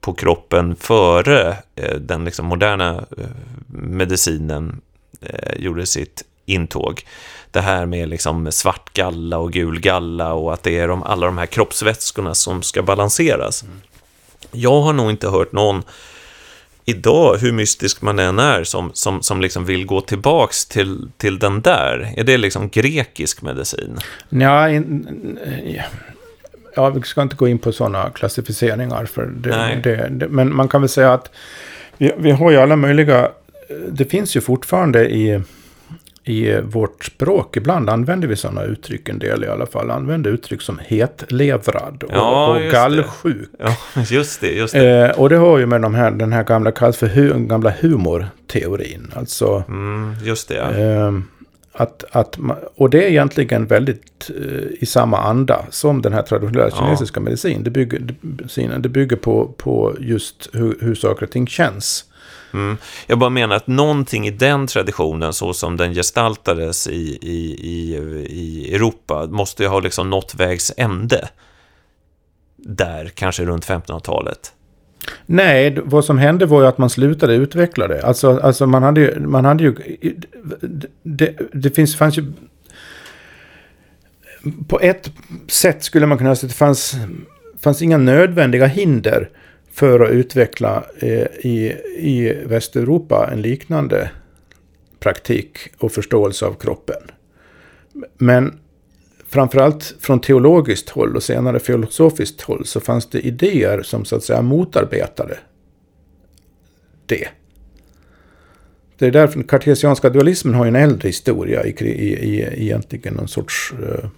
på 0.00 0.12
kroppen 0.12 0.76
före 0.76 1.56
eh, 1.76 1.94
den 1.96 2.24
liksom 2.24 2.46
moderna 2.46 3.04
eh, 3.18 3.26
medicinen 3.68 4.80
eh, 5.20 5.62
gjorde 5.62 5.86
sitt 5.86 6.24
intåg. 6.46 7.06
Det 7.50 7.60
här 7.60 7.86
med 7.86 8.08
liksom 8.08 8.52
svart 8.52 8.92
galla 8.92 9.38
och 9.38 9.52
gul 9.52 9.80
galla 9.80 10.32
och 10.32 10.52
att 10.52 10.62
det 10.62 10.78
är 10.78 10.88
de, 10.88 11.02
alla 11.02 11.26
de 11.26 11.38
här 11.38 11.46
kroppsvätskorna 11.46 12.34
som 12.34 12.62
ska 12.62 12.82
balanseras. 12.82 13.62
Mm. 13.62 13.80
Jag 14.50 14.80
har 14.80 14.92
nog 14.92 15.10
inte 15.10 15.28
hört 15.28 15.52
någon 15.52 15.82
idag, 16.84 17.36
hur 17.36 17.52
mystisk 17.52 18.02
man 18.02 18.18
än 18.18 18.38
är, 18.38 18.64
som, 18.64 18.90
som, 18.94 19.22
som 19.22 19.40
liksom 19.40 19.64
vill 19.64 19.86
gå 19.86 20.00
tillbaks 20.00 20.66
till, 20.66 21.10
till 21.16 21.38
den 21.38 21.60
där? 21.60 22.14
Är 22.16 22.24
det 22.24 22.36
liksom 22.36 22.68
grekisk 22.68 23.42
medicin? 23.42 23.98
Ja, 24.28 24.68
in, 24.68 25.38
ja, 26.76 26.90
vi 26.90 27.02
ska 27.02 27.22
inte 27.22 27.36
gå 27.36 27.48
in 27.48 27.58
på 27.58 27.72
sådana 27.72 28.10
klassificeringar. 28.10 29.06
För 29.06 29.26
det, 29.26 29.80
det, 29.84 30.08
det, 30.10 30.28
men 30.28 30.56
man 30.56 30.68
kan 30.68 30.80
väl 30.80 30.88
säga 30.88 31.12
att 31.12 31.30
vi, 31.98 32.12
vi 32.18 32.30
har 32.30 32.50
ju 32.50 32.56
alla 32.56 32.76
möjliga... 32.76 33.30
Det 33.88 34.04
finns 34.04 34.36
ju 34.36 34.40
fortfarande 34.40 35.10
i 35.10 35.42
i 36.24 36.60
vårt 36.60 37.04
språk. 37.04 37.56
Ibland 37.56 37.90
använder 37.90 38.28
vi 38.28 38.36
sådana 38.36 38.62
uttryck, 38.62 39.08
en 39.08 39.18
del 39.18 39.44
i 39.44 39.48
alla 39.48 39.66
fall. 39.66 39.90
Använder 39.90 40.30
uttryck 40.30 40.62
som 40.62 40.78
hetlevrad 40.78 42.02
och, 42.02 42.10
ja, 42.12 42.56
och 42.56 42.72
gallsjuk. 42.72 43.50
Ja, 43.58 43.76
just 44.10 44.40
det. 44.40 44.50
Just 44.50 44.74
det. 44.74 45.10
Eh, 45.10 45.20
och 45.20 45.28
det 45.28 45.36
har 45.36 45.58
ju 45.58 45.66
med 45.66 45.82
de 45.82 45.94
här, 45.94 46.10
den 46.10 46.32
här 46.32 46.44
gamla, 46.44 46.72
kallas 46.72 46.96
för 46.96 47.06
hu, 47.06 47.46
gamla 47.46 47.72
humorteorin. 47.80 49.12
Alltså, 49.16 49.64
mm, 49.68 50.14
just 50.22 50.48
det, 50.48 50.54
ja. 50.54 50.70
eh, 50.70 51.12
att, 51.72 52.04
att, 52.10 52.38
och 52.76 52.90
det 52.90 53.04
är 53.04 53.08
egentligen 53.10 53.66
väldigt 53.66 54.30
eh, 54.36 54.66
i 54.80 54.86
samma 54.86 55.18
anda 55.18 55.66
som 55.70 56.02
den 56.02 56.12
här 56.12 56.22
traditionella 56.22 56.70
ja. 56.72 56.76
kinesiska 56.76 57.20
medicin. 57.20 57.62
Det 57.62 57.70
bygger, 57.70 58.14
det 58.78 58.88
bygger 58.88 59.16
på, 59.16 59.54
på 59.56 59.96
just 60.00 60.48
hur, 60.52 60.76
hur 60.80 60.94
saker 60.94 61.26
och 61.26 61.32
ting 61.32 61.46
känns. 61.46 62.04
Mm. 62.54 62.76
Jag 63.06 63.18
bara 63.18 63.30
menar 63.30 63.56
att 63.56 63.66
någonting 63.66 64.26
i 64.26 64.30
den 64.30 64.66
traditionen, 64.66 65.32
så 65.32 65.54
som 65.54 65.76
den 65.76 65.94
gestaltades 65.94 66.86
i, 66.86 67.18
i, 67.22 67.56
i, 67.60 67.96
i 68.30 68.74
Europa, 68.74 69.26
måste 69.26 69.62
ju 69.62 69.68
ha 69.68 69.80
liksom 69.80 70.10
nått 70.10 70.34
vägs 70.34 70.72
ände. 70.76 71.28
Där, 72.56 73.08
kanske 73.14 73.44
runt 73.44 73.66
1500-talet. 73.66 74.52
Nej, 75.26 75.78
vad 75.84 76.04
som 76.04 76.18
hände 76.18 76.46
var 76.46 76.60
ju 76.60 76.66
att 76.66 76.78
man 76.78 76.90
slutade 76.90 77.34
utveckla 77.34 77.88
det. 77.88 78.02
Alltså, 78.02 78.38
alltså 78.38 78.66
man 78.66 78.82
hade 78.82 79.00
ju... 79.00 79.20
Man 79.20 79.44
hade 79.44 79.64
ju 79.64 79.74
det, 81.02 81.36
det 81.52 81.70
finns, 81.70 81.96
fanns 81.96 82.18
ju... 82.18 82.32
På 84.68 84.80
ett 84.80 85.10
sätt 85.48 85.84
skulle 85.84 86.06
man 86.06 86.18
kunna 86.18 86.36
säga 86.36 86.46
att 86.46 86.52
det 86.52 86.58
fanns, 86.58 86.96
fanns 87.60 87.82
inga 87.82 87.98
nödvändiga 87.98 88.66
hinder 88.66 89.30
för 89.72 90.00
att 90.00 90.10
utveckla 90.10 90.84
eh, 90.98 91.26
i, 91.40 91.76
i 91.96 92.38
Västeuropa 92.46 93.28
en 93.32 93.42
liknande 93.42 94.10
praktik 95.00 95.58
och 95.78 95.92
förståelse 95.92 96.46
av 96.46 96.54
kroppen. 96.54 97.02
Men 98.18 98.58
framförallt 99.28 99.94
från 100.00 100.20
teologiskt 100.20 100.88
håll 100.88 101.16
och 101.16 101.22
senare 101.22 101.58
filosofiskt 101.58 102.40
håll 102.40 102.66
så 102.66 102.80
fanns 102.80 103.06
det 103.10 103.20
idéer 103.20 103.82
som 103.82 104.04
så 104.04 104.16
att 104.16 104.24
säga 104.24 104.42
motarbetade 104.42 105.38
det. 107.06 107.28
Det 108.98 109.06
är 109.06 109.10
därför 109.10 109.34
den 109.34 109.44
kartesianska 109.44 110.10
dualismen 110.10 110.54
har 110.54 110.66
en 110.66 110.76
äldre 110.76 111.08
historia 111.08 111.64
i, 111.64 111.70
i, 111.70 112.12
i 112.12 112.62
egentligen 112.62 113.14
någon 113.14 113.28
sorts 113.28 113.72
uh, 113.82 114.08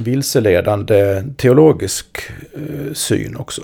vilseledande 0.00 1.24
teologisk 1.36 2.06
eh, 2.54 2.92
syn 2.92 3.36
också. 3.36 3.62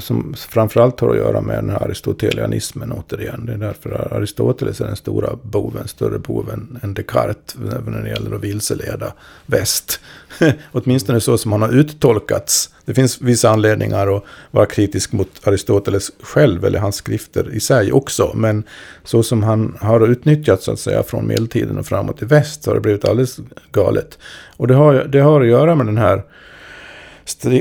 Som 0.00 0.34
framförallt 0.48 1.00
har 1.00 1.10
att 1.10 1.16
göra 1.16 1.40
med 1.40 1.56
den 1.56 1.70
här 1.70 1.82
aristotelianismen 1.82 2.92
återigen. 2.92 3.46
Det 3.46 3.52
är 3.52 3.56
därför 3.56 4.14
Aristoteles 4.14 4.80
är 4.80 4.86
den 4.86 4.96
stora 4.96 5.36
boven, 5.42 5.88
större 5.88 6.18
boven 6.18 6.78
än 6.82 6.94
Descartes 6.94 7.56
när 7.86 8.02
det 8.02 8.08
gäller 8.08 8.36
att 8.36 8.44
vilseleda 8.44 9.12
väst. 9.46 10.00
Åtminstone 10.72 11.20
så 11.20 11.38
som 11.38 11.52
han 11.52 11.62
har 11.62 11.74
uttolkats. 11.74 12.70
Det 12.84 12.94
finns 12.94 13.20
vissa 13.20 13.50
anledningar 13.50 14.16
att 14.16 14.24
vara 14.50 14.66
kritisk 14.66 15.12
mot 15.12 15.28
Aristoteles 15.48 16.10
själv 16.20 16.64
eller 16.64 16.78
hans 16.78 16.96
skrifter 16.96 17.50
i 17.54 17.60
sig 17.60 17.92
också. 17.92 18.32
Men 18.34 18.64
så 19.04 19.22
som 19.22 19.42
han 19.42 19.76
har 19.80 20.08
utnyttjats 20.08 20.64
så 20.64 20.72
att 20.72 20.80
säga 20.80 21.02
från 21.02 21.26
medeltiden 21.26 21.78
och 21.78 21.86
framåt 21.86 22.22
i 22.22 22.24
väst 22.24 22.62
så 22.62 22.70
har 22.70 22.74
det 22.74 22.80
blivit 22.80 23.04
alldeles 23.04 23.38
galet. 23.72 24.18
Och 24.56 24.68
det 24.68 24.74
har, 24.74 24.94
det 24.94 25.20
har 25.20 25.40
att 25.40 25.46
göra 25.46 25.74
med 25.74 25.86
den 25.86 25.98
här 25.98 26.22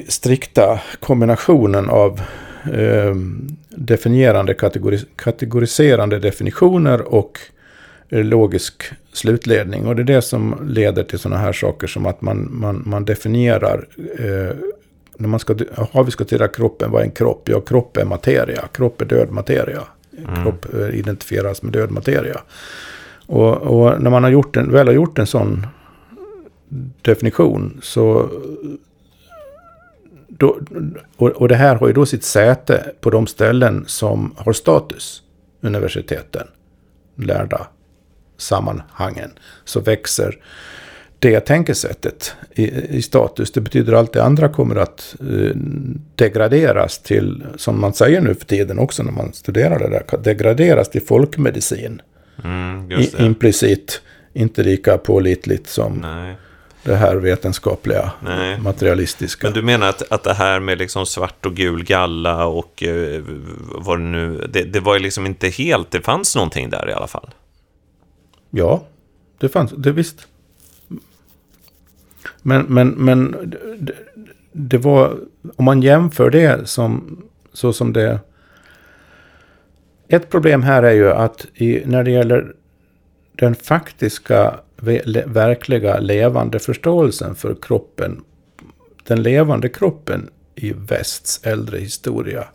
strikta 0.08 0.80
kombinationen 1.00 1.90
av 1.90 2.22
eh, 2.74 3.16
definierande 3.70 4.54
kategoris 4.54 5.06
kategoriserande 5.16 6.20
definitioner 6.20 7.02
och 7.02 7.40
eh, 8.10 8.24
logisk 8.24 8.84
slutledning. 9.14 9.86
Och 9.88 9.96
det 9.96 10.02
är 10.02 10.16
det 10.16 10.22
som 10.22 10.56
leder 10.68 11.04
till 11.04 11.20
sådana 11.20 11.42
här 11.42 11.54
saker 11.54 11.88
som 11.88 12.06
att 12.06 12.22
man, 12.22 12.48
man, 12.52 12.84
man 12.86 13.06
definierar 13.06 13.88
eh, 14.20 14.56
när 15.18 15.28
man 15.28 15.40
ska 15.40 15.56
ha 15.92 16.04
diskuterat 16.04 16.56
kroppen, 16.56 16.92
vad 16.92 17.02
är 17.02 17.06
en 17.06 17.12
kropp? 17.12 17.50
Ja, 17.50 17.62
kropp 17.62 17.98
är 17.98 18.06
materia. 18.06 18.68
Kropp 18.74 19.02
är 19.02 19.06
död 19.06 19.32
materia. 19.32 19.84
Mm. 20.18 20.44
Kropp 20.44 20.74
eh, 20.74 21.00
identifieras 21.00 21.62
med 21.62 21.74
död 21.74 21.92
materia. 21.92 22.42
Och, 23.26 23.58
och, 23.58 24.02
när 24.02 24.10
man 24.10 24.24
har 24.24 24.30
gjort 24.30 24.58
en, 24.58 24.72
väl 24.72 24.88
har 24.88 24.94
gjort 24.94 25.20
en 25.20 25.28
sån 25.28 25.68
definition 27.02 27.80
så 27.84 28.30
då, 30.38 30.60
och, 31.18 31.30
och 31.30 31.48
det 31.48 31.56
här 31.56 31.76
har 31.76 31.88
ju 31.88 31.94
då 31.94 32.06
sitt 32.06 32.24
säte 32.24 32.92
på 33.02 33.10
de 33.10 33.28
ställen 33.28 33.84
som 33.88 34.36
har 34.38 34.54
status. 34.54 35.24
Universiteten, 35.62 36.48
lärda 37.16 37.68
sammanhangen. 38.38 39.32
Så 39.66 39.80
växer 39.80 40.38
det 41.20 41.40
tänkesättet 41.40 42.34
i, 42.56 42.64
i, 42.98 43.02
status. 43.02 43.52
Det 43.52 43.62
betyder 43.62 43.94
att 43.94 44.00
allt 44.00 44.14
det 44.14 44.24
andra 44.24 44.50
kommer 44.50 44.76
att 44.76 45.16
eh, 45.20 45.56
degraderas 46.16 47.00
till, 47.00 47.46
som 47.56 47.82
man 47.82 47.94
säger 47.94 48.22
nu 48.22 48.36
för 48.36 48.46
tiden 48.46 48.80
också 48.80 49.04
när 49.04 49.12
man 49.12 49.34
studerar 49.34 49.80
det 49.80 49.90
där, 49.90 50.18
degraderas 50.24 50.90
till 50.90 51.02
folkmedicin. 51.02 52.02
Mm, 52.44 52.92
I, 52.92 53.12
implicit, 53.20 54.02
inte 54.34 54.64
lika 54.64 54.98
pålitligt 54.98 55.70
som 55.70 55.94
Nej 56.02 56.36
det 56.84 56.96
här 56.96 57.16
vetenskapliga, 57.16 58.12
Nej. 58.24 58.60
materialistiska. 58.60 59.48
Men 59.48 59.54
du 59.54 59.62
menar 59.62 59.90
att, 59.90 60.12
att 60.12 60.24
det 60.24 60.34
här 60.34 60.60
med 60.60 60.78
liksom 60.78 61.06
svart 61.06 61.46
och 61.46 61.56
gul 61.56 61.84
galla 61.84 62.46
och 62.46 62.84
eh, 62.84 63.24
vad 63.58 64.00
det 64.00 64.04
nu, 64.04 64.48
det, 64.50 64.64
det 64.64 64.80
var 64.80 64.94
ju 64.94 65.00
liksom 65.00 65.26
inte 65.26 65.48
helt, 65.48 65.92
det 65.92 66.02
fanns 66.02 66.36
någonting 66.36 66.70
där 66.70 66.90
i 66.90 66.94
alla 66.94 67.08
fall? 67.08 67.30
Ja, 68.50 68.84
det 69.38 69.50
fanns, 69.50 69.72
det 69.72 69.92
visst. 69.92 70.28
Men, 72.42 72.66
men, 72.70 72.90
men 72.90 73.36
det, 73.80 73.94
det 74.52 74.78
var, 74.78 75.18
om 75.56 75.66
man 75.66 75.82
jämför 75.82 76.30
det 76.30 76.70
som, 76.70 77.22
så 77.54 77.74
som 77.74 77.94
det... 77.94 78.20
Ett 80.08 80.30
problem 80.30 80.64
här 80.64 80.84
är 80.84 80.92
ju 80.92 81.12
att 81.12 81.46
i, 81.54 81.82
när 81.86 82.04
det 82.04 82.12
gäller 82.12 82.54
den 83.36 83.56
faktiska 83.56 84.60
verkliga 85.26 86.00
levande 86.00 86.60
förståelsen 86.60 87.36
för 87.36 87.56
kroppen, 87.62 88.24
den 89.04 89.24
levande 89.24 89.70
kroppen 89.70 90.30
i 90.56 90.74
västs 90.74 91.40
äldre 91.44 91.80
historia, 91.80 92.48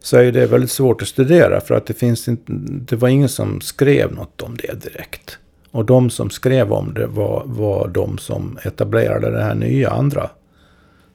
så 0.00 0.16
är 0.16 0.32
det 0.32 0.46
väldigt 0.46 0.70
svårt 0.70 1.02
att 1.02 1.08
studera 1.08 1.60
för 1.60 1.74
att 1.74 1.86
det 1.86 1.94
finns 1.94 2.28
inte, 2.28 2.52
det 2.58 2.96
var 2.96 3.08
ingen 3.08 3.28
som 3.28 3.60
skrev 3.60 4.12
något 4.12 4.42
om 4.42 4.56
det 4.56 4.82
direkt. 4.82 5.38
Och 5.70 5.84
de 5.84 6.10
som 6.10 6.30
skrev 6.30 6.72
om 6.72 6.94
det 6.94 7.06
var, 7.06 7.42
var 7.46 7.88
de 7.88 8.18
som 8.18 8.58
etablerade 8.62 9.30
det 9.30 9.42
här 9.42 9.54
nya 9.54 9.90
andra 9.90 10.30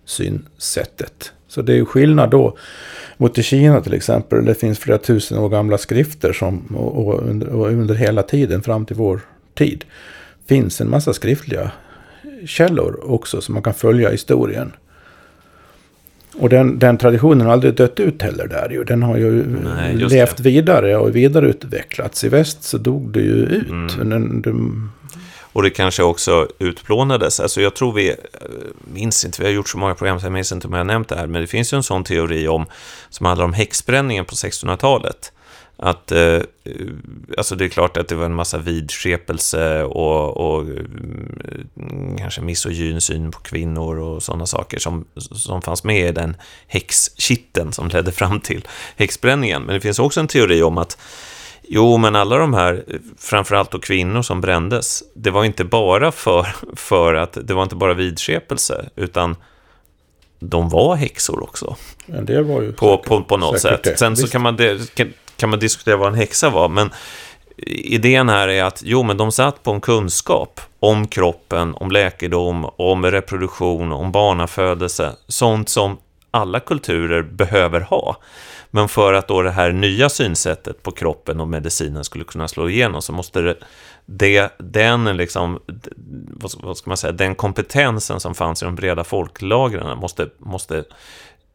synsättet. 0.05 1.31
Så 1.47 1.61
det 1.61 1.73
är 1.73 1.75
ju 1.75 1.85
skillnad 1.85 2.29
då 2.29 2.57
mot 3.17 3.37
i 3.37 3.43
Kina 3.43 3.81
till 3.81 3.93
exempel. 3.93 4.45
Det 4.45 4.55
finns 4.55 4.79
flera 4.79 4.97
tusen 4.97 5.37
år 5.37 5.49
gamla 5.49 5.77
skrifter 5.77 6.33
som, 6.33 6.59
och, 6.59 7.07
och, 7.07 7.29
under, 7.29 7.47
och 7.49 7.67
under 7.67 7.95
hela 7.95 8.23
tiden 8.23 8.61
fram 8.61 8.85
till 8.85 8.95
vår 8.95 9.21
tid 9.55 9.85
finns 10.49 10.81
en 10.81 10.89
massa 10.89 11.13
skriftliga 11.13 11.71
källor 12.45 13.11
också 13.11 13.41
som 13.41 13.53
man 13.53 13.63
kan 13.63 13.73
följa 13.73 14.09
historien. 14.09 14.71
Och 16.35 16.49
den, 16.49 16.79
den 16.79 16.97
traditionen 16.97 17.45
har 17.45 17.53
aldrig 17.53 17.73
dött 17.75 17.99
ut 17.99 18.21
heller 18.21 18.47
där 18.47 18.69
ju. 18.69 18.83
Den 18.83 19.03
har 19.03 19.17
ju 19.17 19.45
Nej, 19.63 19.95
levt 19.95 20.37
det. 20.37 20.43
vidare 20.43 20.97
och 20.97 21.15
vidareutvecklats. 21.15 22.23
I 22.23 22.29
väst 22.29 22.63
så 22.63 22.77
dog 22.77 23.11
det 23.11 23.19
ju 23.19 23.33
ut. 23.33 23.69
Mm. 23.69 24.09
Den, 24.09 24.41
den... 24.41 24.89
Och 25.53 25.63
det 25.63 25.69
kanske 25.69 26.03
också 26.03 26.47
utplånades. 26.59 27.39
Alltså 27.39 27.61
jag 27.61 27.75
tror 27.75 27.93
vi, 27.93 28.15
minns 28.93 29.25
inte, 29.25 29.41
vi 29.41 29.47
har 29.47 29.53
gjort 29.53 29.69
så 29.69 29.77
många 29.77 29.95
program 29.95 30.19
så 30.19 30.25
jag 30.25 30.33
minns 30.33 30.51
inte 30.51 30.67
om 30.67 30.73
jag 30.73 30.79
har 30.79 30.85
nämnt 30.85 31.09
det 31.09 31.15
här, 31.15 31.27
men 31.27 31.41
det 31.41 31.47
finns 31.47 31.73
ju 31.73 31.75
en 31.75 31.83
sån 31.83 32.03
teori 32.03 32.47
om, 32.47 32.65
som 33.09 33.25
handlar 33.25 33.45
om 33.45 33.53
häxbränningen 33.53 34.25
på 34.25 34.35
1600-talet 34.35 35.31
att 35.81 36.11
eh, 36.11 36.41
alltså 37.37 37.55
det 37.55 37.65
är 37.65 37.69
klart 37.69 37.97
att 37.97 38.07
det 38.07 38.15
var 38.15 38.25
en 38.25 38.33
massa 38.33 38.57
vidskepelse 38.57 39.83
och, 39.83 40.37
och 40.37 40.61
mm, 40.61 42.17
kanske 42.17 42.41
misogyn 42.41 43.01
syn 43.01 43.31
på 43.31 43.39
kvinnor 43.39 43.99
och 43.99 44.23
sådana 44.23 44.45
saker 44.45 44.79
som, 44.79 45.05
som 45.15 45.61
fanns 45.61 45.83
med 45.83 46.09
i 46.09 46.11
den 46.11 46.35
häxkitten 46.67 47.71
som 47.71 47.87
ledde 47.87 48.11
fram 48.11 48.39
till 48.39 48.67
häxbränningen. 48.95 49.61
Men 49.61 49.73
det 49.73 49.81
finns 49.81 49.99
också 49.99 50.19
en 50.19 50.27
teori 50.27 50.61
om 50.61 50.77
att 50.77 50.97
Jo, 51.71 51.97
men 51.97 52.15
alla 52.15 52.37
de 52.37 52.53
här, 52.53 52.83
framförallt 53.17 53.71
då 53.71 53.79
kvinnor 53.79 54.21
som 54.21 54.41
brändes, 54.41 55.03
det 55.13 55.31
var 55.31 55.43
inte 55.45 55.63
bara 55.63 56.11
för, 56.11 56.47
för 56.75 57.13
att 57.13 57.37
det 57.43 57.53
var 57.53 57.63
inte 57.63 57.75
bara 57.75 57.93
vidskepelse, 57.93 58.89
utan 58.95 59.35
de 60.39 60.69
var 60.69 60.95
häxor 60.95 61.43
också. 61.43 61.75
En 62.05 62.25
del 62.25 62.43
var 62.43 62.61
ju 62.61 62.73
på, 62.73 62.97
på, 62.97 63.23
på 63.23 63.37
något 63.37 63.61
sätt. 63.61 63.83
det. 63.83 63.97
Sen 63.97 64.15
så 64.15 64.21
Visst. 64.21 64.31
kan 64.31 64.41
man, 64.41 64.57
kan, 65.39 65.49
man 65.49 65.59
diskutera 65.59 65.97
vad 65.97 66.07
en 66.07 66.19
häxa 66.19 66.49
var, 66.49 66.69
men 66.69 66.89
idén 67.67 68.29
här 68.29 68.47
är 68.47 68.63
att 68.63 68.81
jo, 68.85 69.03
men 69.03 69.17
de 69.17 69.31
satt 69.31 69.63
på 69.63 69.71
en 69.71 69.81
kunskap 69.81 70.61
om 70.79 71.07
kroppen, 71.07 71.75
om 71.75 71.91
läkedom, 71.91 72.65
om 72.75 73.05
reproduktion, 73.05 73.91
om 73.91 74.11
barnafödelse, 74.11 75.11
sånt 75.27 75.69
som 75.69 75.97
alla 76.31 76.59
kulturer 76.59 77.21
behöver 77.21 77.81
ha. 77.81 78.17
Men 78.71 78.87
för 78.87 79.13
att 79.13 79.27
då 79.27 79.41
det 79.41 79.51
här 79.51 79.71
nya 79.71 80.09
synsättet 80.09 80.83
på 80.83 80.91
kroppen 80.91 81.39
och 81.39 81.47
medicinen 81.47 82.03
skulle 82.03 82.23
kunna 82.23 82.47
slå 82.47 82.69
igenom 82.69 83.01
så 83.01 83.13
måste 83.13 83.41
det, 83.41 83.55
det 84.05 84.49
den, 84.57 85.17
liksom, 85.17 85.59
vad 86.59 86.77
ska 86.77 86.89
man 86.89 86.97
säga, 86.97 87.11
den 87.11 87.35
kompetensen 87.35 88.19
som 88.19 88.35
fanns 88.35 88.61
i 88.61 88.65
de 88.65 88.75
breda 88.75 89.03
folklagren 89.03 89.97
måste, 89.97 90.29
måste 90.37 90.83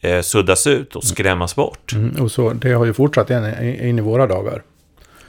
eh, 0.05 0.21
suddas 0.21 0.67
ut 0.67 0.97
och 0.97 1.05
skrämmas 1.05 1.57
bort. 1.57 1.93
Mm, 1.93 2.23
och 2.23 2.31
så, 2.33 2.51
det 2.53 2.73
har 2.73 2.85
ju 2.85 2.93
fortsatt 2.93 3.31
in, 3.31 3.45
in 3.81 3.99
i 3.99 4.03
våra 4.03 4.27
dagar. 4.27 4.63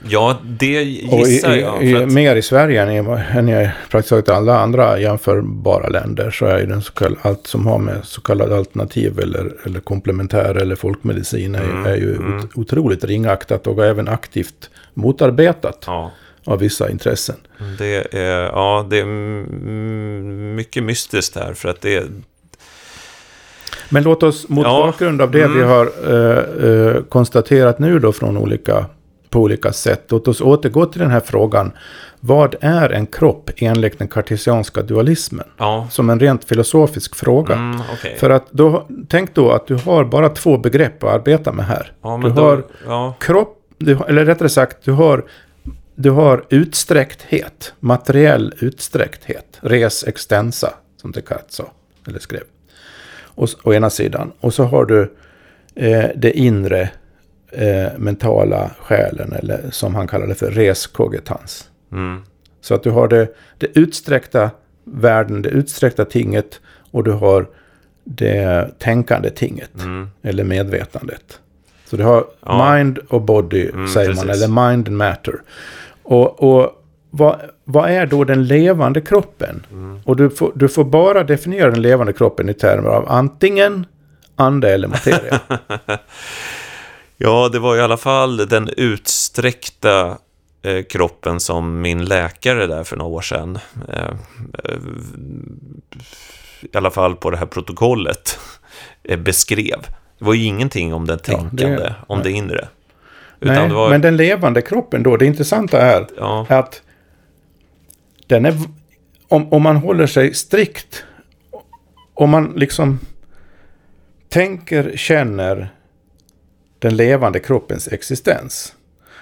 Ja, 0.08 0.38
det 0.44 0.82
gissar 0.82 1.54
i, 1.56 1.60
jag. 1.60 1.84
i, 1.84 1.94
att- 1.96 2.12
mer 2.12 2.36
i 2.36 2.42
Sverige 2.42 2.82
än 2.82 2.90
i, 2.90 3.18
än 3.38 3.48
i 3.48 3.70
praktiskt 3.90 4.10
taget 4.10 4.28
alla 4.28 4.58
andra 4.58 4.98
jämförbara 5.00 5.88
länder 5.88 6.30
så 6.30 6.46
är 6.46 6.58
ju 6.58 6.66
den 6.66 6.82
så 6.82 6.92
kallade, 6.92 7.20
allt 7.22 7.46
som 7.46 7.66
har 7.66 7.78
med 7.78 8.04
så 8.04 8.20
kallad 8.20 8.52
alternativ 8.52 9.18
eller, 9.20 9.52
eller 9.66 9.80
komplementär 9.80 10.54
eller 10.54 10.76
folkmedicin 10.76 11.54
är, 11.54 11.64
Mm, 11.64 11.86
är 11.86 11.96
ju 11.96 12.16
mm. 12.16 12.38
ot, 12.38 12.50
otroligt 12.54 13.04
ringaktat 13.04 13.66
och 13.66 13.84
även 13.84 14.08
aktivt 14.08 14.70
motarbetat 14.94 15.84
Ja, 15.86 16.12
av 16.44 16.58
vissa 16.58 16.90
intressen. 16.90 17.36
det 17.78 18.14
är, 18.14 18.42
ja, 18.42 18.86
det 18.90 18.98
är 18.98 19.04
mycket 20.54 20.82
mystiskt 20.82 21.36
här 21.36 21.54
för 21.54 21.68
att 21.68 21.80
det 21.80 21.96
är... 21.96 22.04
Men 23.90 24.02
låt 24.02 24.22
oss 24.22 24.48
mot 24.48 24.64
Ja. 24.66 24.86
bakgrund 24.86 25.22
av 25.22 25.30
det 25.30 25.42
Mm. 25.42 25.58
vi 25.58 25.62
har 25.64 25.90
eh, 26.06 26.70
eh, 26.70 27.02
konstaterat 27.02 27.78
nu 27.78 27.98
då 27.98 28.12
från 28.12 28.36
olika, 28.36 28.86
på 29.30 29.40
olika 29.40 29.72
sätt. 29.72 30.04
Låt 30.08 30.28
oss 30.28 30.40
återgå 30.40 30.86
till 30.86 31.00
den 31.00 31.10
här 31.10 31.20
frågan. 31.20 31.72
Vad 32.20 32.54
är 32.60 32.90
en 32.90 33.06
kropp 33.06 33.50
enligt 33.56 33.98
den 33.98 34.08
kartesianska 34.08 34.82
dualismen? 34.82 35.46
Ja, 35.58 35.86
Som 35.90 36.10
en 36.10 36.20
rent 36.20 36.44
filosofisk 36.44 37.14
fråga. 37.16 37.54
mm, 37.54 37.80
okej. 37.92 38.16
För 38.18 38.30
att 38.30 38.46
då, 38.50 38.86
tänk 39.08 39.34
då 39.34 39.50
att 39.50 39.66
du 39.66 39.74
har 39.74 40.04
bara 40.04 40.28
två 40.28 40.58
begrepp 40.58 41.04
att 41.04 41.10
arbeta 41.14 41.52
med 41.52 41.66
här. 41.66 41.92
Ja, 42.02 42.20
du 42.22 42.30
då, 42.30 42.42
har 42.42 42.62
ja, 42.86 43.14
kropp, 43.20 43.58
du, 43.78 43.98
eller 44.08 44.24
rättare 44.24 44.48
sagt, 44.48 44.76
du 44.84 44.92
har, 44.92 45.24
du 45.94 46.10
har 46.10 46.44
utsträckthet, 46.48 47.72
materiell 47.80 48.54
utsträckthet, 48.58 49.58
res 49.60 50.04
extensa, 50.04 50.74
som 51.00 51.12
Descartes 51.12 51.54
sa, 51.54 51.64
eller 52.08 52.18
skrev. 52.18 52.42
Och, 53.36 53.44
s- 53.48 53.56
å 53.64 53.72
ena 53.74 53.90
sidan. 53.90 54.32
Och 54.40 54.54
så 54.54 54.64
har 54.64 54.84
du 54.86 55.12
eh, 55.74 56.04
det 56.16 56.38
inre 56.38 56.90
eh, 57.52 57.86
mentala 57.98 58.70
själen, 58.80 59.32
eller 59.32 59.60
som 59.70 59.94
han 59.94 60.08
kallade 60.08 60.34
för 60.34 60.50
res 60.50 60.86
cogitans. 60.86 61.70
mm, 61.92 62.22
Så 62.60 62.74
att 62.74 62.82
du 62.82 62.90
har 62.90 63.08
det, 63.08 63.28
det 63.58 63.78
utsträckta 63.78 64.50
världen, 64.84 65.42
det 65.42 65.48
utsträckta 65.48 66.04
tinget 66.04 66.60
och 66.90 67.04
du 67.04 67.10
har 67.12 67.46
det 68.04 68.68
tänkande 68.78 69.30
tinget, 69.30 69.82
mm, 69.82 70.08
eller 70.22 70.44
medvetandet. 70.44 71.40
Så 71.90 71.96
du 71.96 72.04
har 72.04 72.24
Ja. 72.46 72.74
mind 72.74 72.98
och 72.98 73.22
body, 73.22 73.68
Mm, 73.68 73.88
säger 73.88 74.14
man, 74.14 74.26
precis. 74.26 74.42
eller 74.44 74.68
mind 74.70 74.88
and 74.88 74.96
matter. 74.96 75.34
Och, 76.02 76.42
och 76.42 76.70
vad, 77.10 77.40
vad 77.64 77.90
är 77.90 78.06
då 78.06 78.24
den 78.24 78.46
levande 78.46 79.00
kroppen? 79.00 79.66
Mm. 79.72 80.00
Och 80.04 80.16
du 80.16 80.30
får, 80.30 80.52
du 80.54 80.68
får 80.68 80.84
bara 80.84 81.24
definiera 81.24 81.70
den 81.70 81.82
levande 81.82 82.12
kroppen 82.12 82.48
i 82.48 82.54
termer 82.54 82.88
av 82.90 83.08
antingen 83.08 83.86
ande 84.36 84.74
eller 84.74 84.88
materia. 84.88 85.40
ja, 87.16 87.48
det 87.52 87.58
var 87.58 87.76
i 87.76 87.80
alla 87.80 87.96
fall 87.96 88.36
den 88.36 88.70
utsträckta 88.76 90.18
eh, 90.62 90.82
kroppen 90.82 91.40
som 91.40 91.80
min 91.80 92.04
läkare 92.04 92.66
där 92.66 92.84
för 92.84 92.96
några 92.96 93.10
år 93.10 93.20
sedan, 93.20 93.58
eh, 93.92 94.04
eh, 94.64 94.78
i 96.60 96.76
alla 96.76 96.90
fall 96.90 97.16
på 97.16 97.30
det 97.30 97.36
här 97.36 97.46
protokollet, 97.46 98.38
eh, 99.02 99.18
beskrev. 99.18 99.80
Det 100.18 100.24
var 100.24 100.34
ju 100.34 100.44
ingenting 100.44 100.94
om 100.94 101.06
det 101.06 101.12
Ja, 101.12 101.16
det- 101.16 101.22
tänkande, 101.22 101.92
om 102.06 102.22
det 102.22 102.30
inre. 102.30 102.68
Utan 103.40 103.54
Nej, 103.54 103.68
var, 103.72 103.90
Men 103.90 104.00
den 104.00 104.16
levande 104.16 104.62
kroppen 104.62 105.02
då, 105.02 105.16
det 105.16 105.26
intressanta 105.26 105.80
är 105.80 106.06
ja, 106.16 106.46
att 106.48 106.82
den 108.26 108.44
är, 108.44 108.54
om, 109.28 109.52
om 109.52 109.62
man 109.62 109.76
håller 109.76 110.06
sig 110.06 110.34
strikt, 110.34 111.04
om 112.14 112.30
man 112.30 112.52
liksom 112.56 112.98
tänker, 114.28 114.96
känner 114.96 115.68
den 116.78 116.96
levande 116.96 117.38
kroppens 117.38 117.88
existens, 117.88 118.74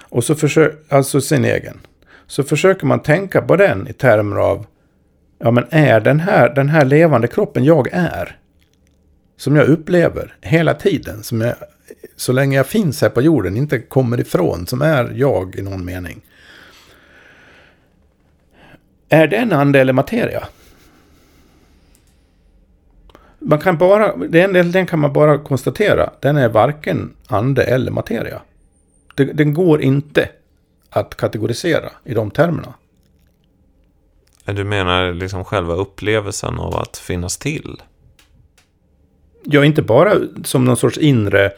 och 0.09 0.23
så 0.23 0.35
försöker, 0.35 0.95
alltså 0.95 1.21
sin 1.21 1.45
egen, 1.45 1.79
så 2.27 2.43
försöker 2.43 2.85
man 2.85 2.99
tänka 2.99 3.41
på 3.41 3.55
den 3.55 3.87
i 3.87 3.93
termer 3.93 4.35
av, 4.35 4.65
ja 5.39 5.51
men 5.51 5.65
är 5.69 5.99
den 5.99 6.19
här, 6.19 6.55
den 6.55 6.69
här 6.69 6.85
levande 6.85 7.27
kroppen 7.27 7.63
jag 7.63 7.87
är, 7.91 8.37
som 9.37 9.55
jag 9.55 9.67
upplever 9.67 10.35
hela 10.41 10.73
tiden, 10.73 11.23
som 11.23 11.41
jag, 11.41 11.55
så 12.15 12.31
länge 12.31 12.57
jag 12.57 12.67
finns 12.67 13.01
här 13.01 13.09
på 13.09 13.21
jorden, 13.21 13.57
inte 13.57 13.79
kommer 13.79 14.19
ifrån, 14.19 14.67
som 14.67 14.81
är 14.81 15.11
jag 15.15 15.55
i 15.55 15.61
någon 15.61 15.85
mening. 15.85 16.21
Är 19.09 19.27
det 19.27 19.35
en 19.35 19.53
ande 19.53 19.79
eller 19.79 19.93
materia? 19.93 20.47
Man 23.39 23.59
kan 23.59 23.77
bara, 23.77 24.15
den, 24.15 24.71
den 24.71 24.85
kan 24.85 24.99
man 24.99 25.13
bara 25.13 25.37
konstatera, 25.37 26.09
den 26.19 26.37
är 26.37 26.49
varken 26.49 27.13
ande 27.27 27.63
eller 27.63 27.91
materia. 27.91 28.41
Den, 29.15 29.35
den 29.35 29.53
går 29.53 29.81
inte 29.81 30.29
att 30.89 31.15
kategorisera 31.15 31.91
i 32.03 32.13
de 32.13 32.31
termerna. 32.31 32.73
du 34.45 34.63
menar 34.63 35.13
liksom 35.13 35.45
själva 35.45 35.73
upplevelsen 35.73 36.59
av 36.59 36.75
att 36.75 36.97
finnas 36.97 37.37
till? 37.37 37.81
Ja, 39.43 39.65
inte 39.65 39.81
bara 39.81 40.15
som 40.43 40.65
någon 40.65 40.77
sorts 40.77 40.97
inre 40.97 41.45
eh, 41.45 41.51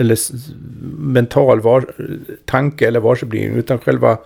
eller 0.00 0.18
mental 0.98 1.60
var, 1.60 1.92
tanke 2.44 2.86
eller 2.88 3.00
varsebildning, 3.00 3.58
utan 3.58 3.78
själva... 3.78 4.18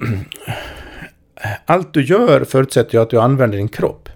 Allt 1.66 1.94
du 1.94 2.04
gör 2.04 2.44
förutsätter 2.44 2.94
ju 2.94 3.02
att 3.02 3.10
du 3.10 3.20
använder 3.20 3.58
din 3.58 3.68
kropp. 3.68 4.08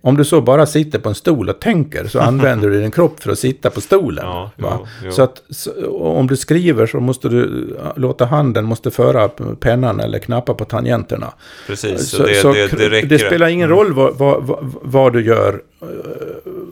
Om 0.00 0.16
du 0.16 0.24
så 0.24 0.40
bara 0.40 0.66
sitter 0.66 0.98
på 0.98 1.08
en 1.08 1.14
stol 1.14 1.48
och 1.48 1.60
tänker 1.60 2.04
så 2.06 2.20
använder 2.20 2.70
du 2.70 2.80
din 2.80 2.90
kropp 2.90 3.20
för 3.20 3.32
att 3.32 3.38
sitta 3.38 3.70
på 3.70 3.80
stolen. 3.80 4.24
Ja, 4.26 4.50
jo, 4.56 4.86
jo. 5.04 5.10
Så 5.10 5.22
att 5.22 5.42
så, 5.50 5.70
om 5.98 6.26
du 6.26 6.36
skriver 6.36 6.86
så 6.86 7.00
måste 7.00 7.28
du 7.28 7.76
låta 7.96 8.24
handen 8.24 8.64
måste 8.64 8.90
föra 8.90 9.28
pennan 9.60 10.00
eller 10.00 10.18
knappa 10.18 10.54
på 10.54 10.64
tangenterna. 10.64 11.32
Precis, 11.66 12.08
så, 12.10 12.22
det, 12.22 12.34
så 12.34 12.52
det, 12.52 12.88
det 12.88 13.00
det 13.02 13.18
spelar 13.18 13.48
ingen 13.48 13.68
Mm. 13.70 13.78
roll 13.78 13.92
vad, 13.92 14.18
vad, 14.18 14.42
vad, 14.44 14.74
vad 14.82 15.12
du 15.12 15.24
gör. 15.24 15.60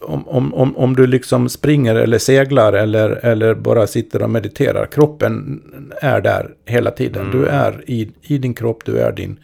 Om, 0.02 0.28
om, 0.28 0.54
om, 0.54 0.76
om 0.76 0.96
du 0.96 1.06
liksom 1.06 1.48
springer 1.48 1.94
eller 1.94 2.18
seglar 2.18 2.72
eller, 2.72 3.10
eller 3.10 3.54
bara 3.54 3.86
sitter 3.86 4.22
och 4.22 4.30
mediterar. 4.30 4.86
Kroppen 4.86 5.62
är 6.02 6.20
där 6.20 6.50
hela 6.64 6.90
tiden. 6.90 7.26
Mm. 7.26 7.40
Du 7.40 7.46
är 7.46 7.84
i, 7.86 8.10
i 8.22 8.38
din 8.38 8.54
kropp, 8.54 8.84
du 8.84 8.98
är 8.98 9.12
din 9.12 9.38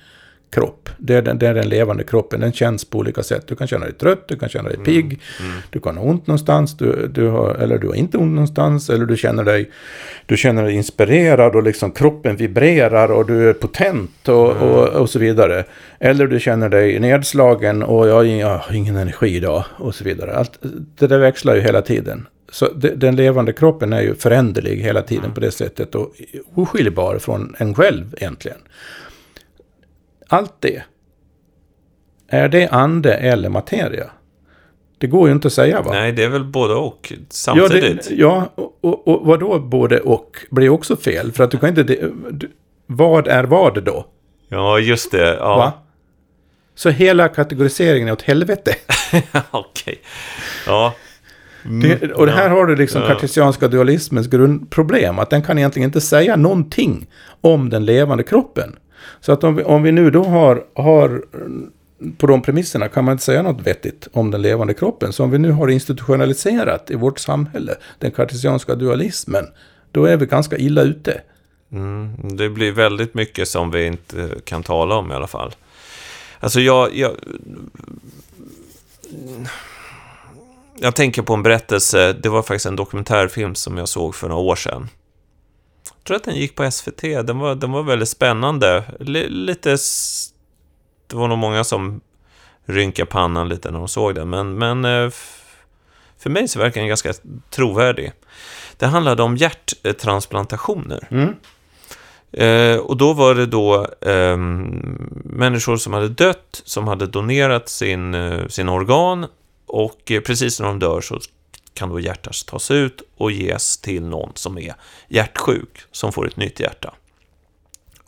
kropp. 0.53 0.89
Det 0.99 1.15
är, 1.15 1.23
den, 1.23 1.39
det 1.39 1.49
är 1.49 1.55
den 1.55 1.69
levande 1.69 2.05
kroppen. 2.05 2.41
Den 2.41 2.53
känns 2.53 2.85
på 2.85 2.99
olika 2.99 3.23
sätt. 3.23 3.47
Du 3.47 3.57
kan 3.57 3.67
känna 3.67 3.85
dig 3.85 3.95
trött, 3.95 4.29
du 4.29 4.39
kan 4.39 4.49
känna 4.49 4.69
dig 4.69 4.79
pigg. 4.79 5.21
Mm. 5.41 5.53
Du 5.71 5.81
kan 5.81 5.97
ha 5.97 6.05
ont 6.05 6.27
någonstans, 6.27 6.77
du, 6.77 7.11
du 7.15 7.29
har, 7.29 7.55
eller 7.55 7.79
du 7.79 7.89
har 7.89 7.95
inte 7.95 8.19
ont 8.19 8.35
någonstans. 8.35 8.91
Eller 8.91 9.07
du 9.07 9.17
känner 9.17 9.45
dig, 9.45 9.71
du 10.27 10.37
känner 10.37 10.63
dig 10.63 10.75
inspirerad 10.75 11.57
och 11.57 11.63
liksom 11.63 11.93
kroppen 11.93 12.37
vibrerar 12.37 13.09
och 13.09 13.27
du 13.27 13.49
är 13.49 13.53
potent 13.53 14.29
och, 14.29 14.51
och, 14.51 14.89
och 14.89 15.11
så 15.11 15.19
vidare. 15.19 15.65
Eller 15.99 16.27
du 16.27 16.41
känner 16.41 16.69
dig 16.69 17.01
nedslagen 17.01 17.83
och 17.83 18.09
jag, 18.09 18.27
jag 18.27 18.59
har 18.59 18.75
ingen 18.75 18.97
energi 18.97 19.37
idag 19.37 19.65
och 19.77 19.95
så 19.95 20.05
vidare. 20.05 20.37
Allt, 20.37 20.59
det 20.99 21.07
där 21.07 21.19
växlar 21.19 21.55
ju 21.55 21.61
hela 21.61 21.83
tiden. 21.83 22.27
Så 22.53 22.69
den 22.97 23.17
levande 23.17 23.53
kroppen 23.53 23.93
är 23.93 24.01
ju 24.01 24.15
föränderlig 24.15 24.77
hela 24.77 25.03
tiden 25.03 25.35
på 25.35 25.41
det 25.41 25.51
sättet 25.51 25.95
och 25.95 26.15
oskiljbar 26.55 27.19
från 27.19 27.55
en 27.59 27.75
själv 27.75 28.15
egentligen. 28.17 28.59
Allt 30.33 30.55
det, 30.61 30.83
är 32.29 32.49
det 32.49 32.69
ande 32.69 33.15
eller 33.15 33.49
materia? 33.49 34.11
Det 34.99 35.07
går 35.07 35.29
ju 35.29 35.35
inte 35.35 35.49
att 35.49 35.53
säga 35.53 35.83
va? 35.83 35.91
Nej, 35.93 36.13
det 36.13 36.25
är 36.25 36.29
väl 36.29 36.45
både 36.45 36.75
och 36.75 37.13
samtidigt. 37.29 38.11
Ja, 38.11 38.11
det, 38.11 38.15
ja 38.15 38.53
och, 38.55 38.79
och, 38.85 39.09
och 39.09 39.27
vad 39.27 39.41
då 39.41 39.59
både 39.59 40.01
och 40.01 40.37
blir 40.51 40.69
också 40.69 40.97
fel. 40.97 41.33
För 41.33 41.45
att 41.45 41.51
du 41.51 41.59
kan 41.59 41.69
inte... 41.69 41.83
Du, 41.83 42.51
vad 42.87 43.29
är 43.29 43.45
vad 43.45 43.85
då? 43.85 44.07
Ja, 44.49 44.79
just 44.79 45.11
det. 45.11 45.37
Ja. 45.37 45.57
Va? 45.57 45.73
Så 46.75 46.91
hela 46.91 47.29
kategoriseringen 47.29 48.09
är 48.09 48.13
åt 48.13 48.23
helvete. 48.23 48.75
Okej. 49.51 49.99
Ja. 50.67 50.95
Det, 51.83 52.13
och 52.13 52.27
det 52.27 52.33
här 52.33 52.51
har 52.51 52.67
du 52.67 52.77
liksom 52.77 53.03
Ja. 53.03 53.09
kartesianska 53.09 53.69
dualismens 53.69 54.27
grundproblem. 54.27 55.19
Att 55.19 55.31
den 55.31 55.43
kan 55.43 55.59
egentligen 55.59 55.89
inte 55.89 56.01
säga 56.01 56.37
någonting 56.37 57.07
om 57.41 57.71
den 57.71 57.85
levande 57.85 58.25
kroppen. 58.25 58.77
Så 59.21 59.33
att 59.33 59.45
om 59.45 59.57
vi, 59.57 59.63
om 59.63 59.83
vi 59.83 59.93
nu 59.93 60.11
då 60.11 60.25
har, 60.25 60.65
har 60.75 61.23
på 62.19 62.27
de 62.27 62.43
premisserna 62.43 62.89
kan 62.89 63.05
man 63.05 63.13
inte 63.13 63.25
säga 63.25 63.43
något 63.43 63.67
vettigt 63.67 64.09
om 64.13 64.31
den 64.31 64.43
levande 64.43 64.75
kroppen. 64.75 65.13
Så 65.13 65.25
om 65.25 65.31
vi 65.31 65.39
nu 65.39 65.51
har 65.51 65.69
institutionaliserat 65.69 66.91
i 66.91 66.95
vårt 66.95 67.19
samhälle 67.19 67.75
den 67.99 68.11
kartesianska 68.11 68.75
dualismen, 68.75 69.45
då 69.93 70.05
är 70.05 70.17
vi 70.17 70.27
ganska 70.27 70.57
illa 70.57 70.83
ute. 70.83 71.21
Mm, 71.73 72.37
det 72.37 72.49
blir 72.49 72.73
väldigt 72.73 73.15
mycket 73.15 73.49
som 73.49 73.71
vi 73.71 73.87
inte 73.87 74.31
kan 74.45 74.63
tala 74.63 74.95
om 74.95 75.13
i 75.13 75.15
alla 75.15 75.27
fall. 75.27 75.55
Alltså 76.41 76.61
jag... 76.61 76.97
Jag, 76.97 77.13
jag 80.79 80.95
tänker 80.95 81.23
på 81.23 81.35
en 81.35 81.43
berättelse, 81.43 82.13
det 82.13 82.29
var 82.29 82.43
faktiskt 82.43 82.67
en 82.67 82.77
dokumentärfilm 82.77 83.55
som 83.55 83.79
jag 83.79 83.89
såg 83.89 84.15
för 84.15 84.29
några 84.29 84.43
år 84.43 84.57
sedan. 84.57 84.89
Tror 86.05 86.17
att 86.17 86.25
den 86.25 86.35
gick 86.35 86.55
på 86.57 86.71
SVT, 86.71 87.01
den 87.03 87.39
var, 87.39 87.55
den 87.55 87.73
var 87.73 87.83
väldigt 87.83 88.09
spännande. 88.09 88.85
L 89.01 89.27
lite... 89.29 89.73
s- 89.73 90.29
Det 91.07 91.17
var 91.17 91.29
nog 91.29 91.39
många 91.39 91.65
som 91.65 92.01
rynkade 92.67 93.07
pannan 93.07 93.49
lite 93.49 93.71
när 93.71 93.79
de 93.79 93.89
såg 93.89 94.15
den, 94.15 94.31
men, 94.31 94.55
men 94.59 94.85
eh, 94.85 95.11
för 96.19 96.31
mig 96.31 96.49
så 96.49 96.59
verkar 96.59 96.81
den 96.81 96.89
ganska 96.89 97.13
trovärdig. 97.51 98.13
Det 98.77 98.87
handlade 98.87 99.23
om 99.23 99.37
hjärttransplantationer. 99.37 101.09
Mm. 101.11 101.35
Eh, 102.33 102.77
och 102.81 102.97
då 102.97 103.13
var 103.13 103.35
det 103.35 103.47
då 103.47 103.87
ehm, 104.01 105.09
människor 105.25 105.77
som 105.77 105.93
hade 105.93 106.09
dött, 106.09 106.63
som 106.65 106.89
hade 106.89 107.07
donerat 107.07 107.69
sin, 107.69 108.15
eh, 108.15 108.47
sin 108.47 108.69
organ 108.69 109.27
och 109.67 110.11
eh, 110.11 110.21
precis 110.21 110.61
när 110.61 110.67
de 110.67 110.79
dör 110.79 111.01
så 111.01 111.19
kan 111.75 111.89
då 111.89 112.01
hjärtat 112.01 112.47
tas 112.47 112.71
ut 112.71 113.03
och 113.17 113.33
ges 113.33 113.79
till 113.79 114.03
någon 114.03 114.33
som 114.35 114.59
är 114.59 114.75
hjärtsjuk, 115.09 115.79
som 115.93 116.13
får 116.13 116.27
ett 116.27 116.37
nytt 116.37 116.61
hjärta. 116.61 116.95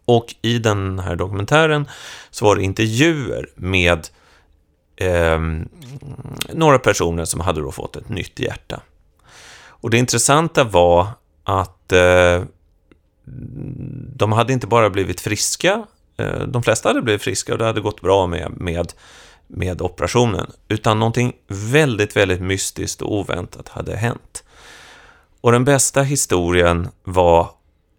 Och 0.04 0.34
i 0.42 0.58
den 0.58 0.98
här 0.98 1.16
dokumentären 1.16 1.88
så 2.30 2.44
var 2.44 2.56
det 2.56 2.62
intervjuer 2.62 3.48
med 3.54 4.08
eh, 4.96 5.40
några 6.52 6.78
personer 6.78 7.24
som 7.24 7.40
hade 7.40 7.60
då 7.60 7.72
fått 7.72 7.96
ett 7.96 8.08
nytt 8.08 8.40
hjärta. 8.40 8.80
Och 9.66 9.90
det 9.90 9.98
intressanta 9.98 10.64
var 10.64 11.08
att 11.44 11.92
eh, 11.92 12.42
de 14.16 14.32
hade 14.32 14.52
inte 14.52 14.66
bara 14.66 14.90
blivit 14.90 15.20
friska, 15.20 15.86
eh, 16.16 16.38
de 16.38 16.62
flesta 16.62 16.88
hade 16.88 17.02
blivit 17.02 17.22
friska 17.22 17.52
och 17.52 17.58
det 17.58 17.64
hade 17.64 17.80
gått 17.80 18.00
bra 18.00 18.26
med, 18.26 18.52
med, 18.56 18.92
med 19.46 19.82
operationen, 19.82 20.52
utan 20.68 20.98
någonting 20.98 21.32
väldigt, 21.46 22.16
väldigt 22.16 22.40
mystiskt 22.40 23.02
och 23.02 23.12
oväntat 23.12 23.68
hade 23.68 23.96
hänt. 23.96 24.44
Och 25.40 25.52
den 25.52 25.64
bästa 25.64 26.02
historien 26.02 26.88
var, 27.02 27.50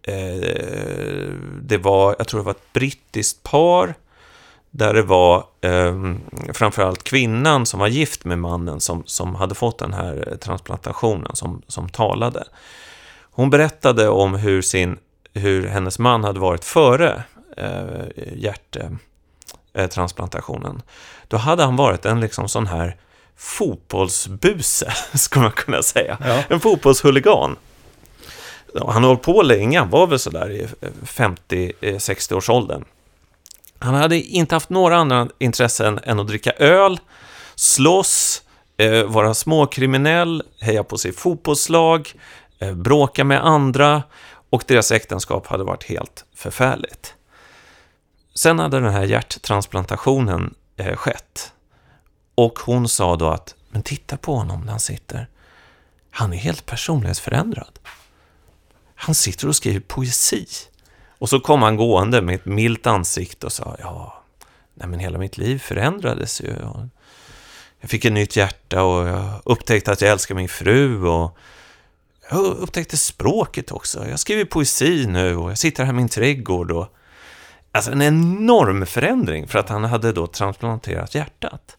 eh, 0.02 1.30
det 1.62 1.78
var, 1.78 2.16
jag 2.18 2.28
tror 2.28 2.40
det 2.40 2.44
var 2.44 2.52
ett 2.52 2.72
brittiskt 2.72 3.42
par, 3.42 3.94
där 4.70 4.94
det 4.94 5.02
var 5.02 5.44
eh, 5.60 6.14
framförallt 6.52 7.04
kvinnan 7.04 7.66
som 7.66 7.80
var 7.80 7.88
gift 7.88 8.24
med 8.24 8.38
mannen 8.38 8.80
som, 8.80 9.02
som 9.06 9.34
hade 9.34 9.54
fått 9.54 9.78
den 9.78 9.92
här 9.92 10.36
transplantationen 10.40 11.36
som, 11.36 11.62
som 11.66 11.88
talade. 11.88 12.44
Hon 13.30 13.50
berättade 13.50 14.08
om 14.08 14.34
hur, 14.34 14.62
sin, 14.62 14.98
hur 15.34 15.66
hennes 15.66 15.98
man 15.98 16.24
hade 16.24 16.40
varit 16.40 16.64
före 16.64 17.22
eh, 17.56 18.04
hjärttransplantationen. 19.80 20.82
Då 21.28 21.36
hade 21.36 21.62
han 21.64 21.76
varit 21.76 22.06
en 22.06 22.20
liksom 22.20 22.48
sån 22.48 22.66
här 22.66 22.96
fotbollsbuse, 23.36 24.92
skulle 25.14 25.42
man 25.42 25.52
kunna 25.52 25.82
säga. 25.82 26.18
Ja. 26.20 26.42
En 26.48 26.60
fotbollshuligan. 26.60 27.56
Han 28.86 29.04
höll 29.04 29.16
på 29.16 29.42
länge, 29.42 29.78
han 29.78 29.90
var 29.90 30.06
väl 30.06 30.18
sådär 30.18 30.50
i 30.50 30.66
50-60 31.02 32.32
års 32.34 32.50
åldern. 32.50 32.84
Han 33.78 33.94
hade 33.94 34.20
inte 34.20 34.54
haft 34.54 34.70
några 34.70 34.96
andra 34.96 35.28
intressen 35.38 36.00
än 36.02 36.20
att 36.20 36.26
dricka 36.26 36.50
öl, 36.50 37.00
slåss, 37.54 38.42
eh, 38.76 39.04
vara 39.04 39.34
småkriminell, 39.34 40.42
heja 40.60 40.84
på 40.84 40.98
sitt 40.98 41.18
fotbollslag, 41.18 42.12
eh, 42.58 42.72
bråka 42.72 43.24
med 43.24 43.46
andra 43.46 44.02
och 44.50 44.64
deras 44.66 44.92
äktenskap 44.92 45.46
hade 45.46 45.64
varit 45.64 45.84
helt 45.84 46.24
förfärligt. 46.34 47.14
Sen 48.36 48.58
hade 48.58 48.80
den 48.80 48.92
här 48.92 49.04
hjärttransplantationen 49.04 50.54
eh, 50.76 50.96
skett 50.96 51.52
och 52.34 52.58
hon 52.58 52.88
sa 52.88 53.16
då 53.16 53.28
att, 53.28 53.54
men 53.70 53.82
titta 53.82 54.16
på 54.16 54.36
honom 54.36 54.60
när 54.60 54.70
han 54.70 54.80
sitter. 54.80 55.28
Han 56.10 56.32
är 56.32 56.36
helt 56.36 56.66
personlighetsförändrad. 56.66 57.78
Han 58.94 59.14
sitter 59.14 59.48
och 59.48 59.56
skriver 59.56 59.80
poesi. 59.80 60.46
Och 61.18 61.28
så 61.28 61.40
kom 61.40 61.62
han 61.62 61.76
gående 61.76 62.22
med 62.22 62.34
ett 62.34 62.44
milt 62.44 62.86
ansikte 62.86 63.46
och 63.46 63.52
sa, 63.52 63.76
ja, 63.80 64.22
nej 64.74 64.88
men 64.88 65.00
hela 65.00 65.18
mitt 65.18 65.38
liv 65.38 65.58
förändrades 65.58 66.40
ju. 66.40 66.54
Jag 67.80 67.90
fick 67.90 68.04
ett 68.04 68.12
nytt 68.12 68.36
hjärta 68.36 68.82
och 68.82 69.08
jag 69.08 69.42
upptäckte 69.44 69.92
att 69.92 70.00
jag 70.00 70.10
älskar 70.10 70.34
min 70.34 70.48
fru 70.48 71.06
och 71.06 71.38
jag 72.30 72.44
upptäckte 72.44 72.96
språket 72.96 73.72
också. 73.72 74.08
Jag 74.08 74.20
skriver 74.20 74.44
poesi 74.44 75.06
nu 75.06 75.36
och 75.36 75.50
jag 75.50 75.58
sitter 75.58 75.84
här 75.84 75.92
i 75.92 75.96
min 75.96 76.08
trädgård 76.08 76.70
och 76.70 76.95
Alltså 77.76 77.92
en 77.92 78.02
enorm 78.02 78.86
förändring 78.86 79.48
för 79.48 79.58
att 79.58 79.68
han 79.68 79.84
hade 79.84 80.12
då 80.12 80.26
transplanterat 80.26 81.14
hjärtat. 81.14 81.76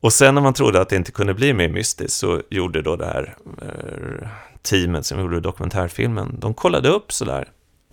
Och 0.00 0.12
sen 0.12 0.34
när 0.34 0.42
man 0.42 0.54
trodde 0.54 0.80
att 0.80 0.88
det 0.88 0.96
inte 0.96 1.12
kunde 1.12 1.34
bli 1.34 1.52
mer 1.52 1.68
mystiskt 1.68 2.12
så 2.12 2.42
gjorde 2.50 2.82
då 2.82 2.96
det 2.96 3.06
här 3.06 3.36
eh, 3.62 4.28
teamet 4.62 5.06
som 5.06 5.20
gjorde 5.20 5.40
dokumentärfilmen, 5.40 6.36
de 6.38 6.54
kollade 6.54 6.88
upp 6.88 7.12
sådär, 7.12 7.48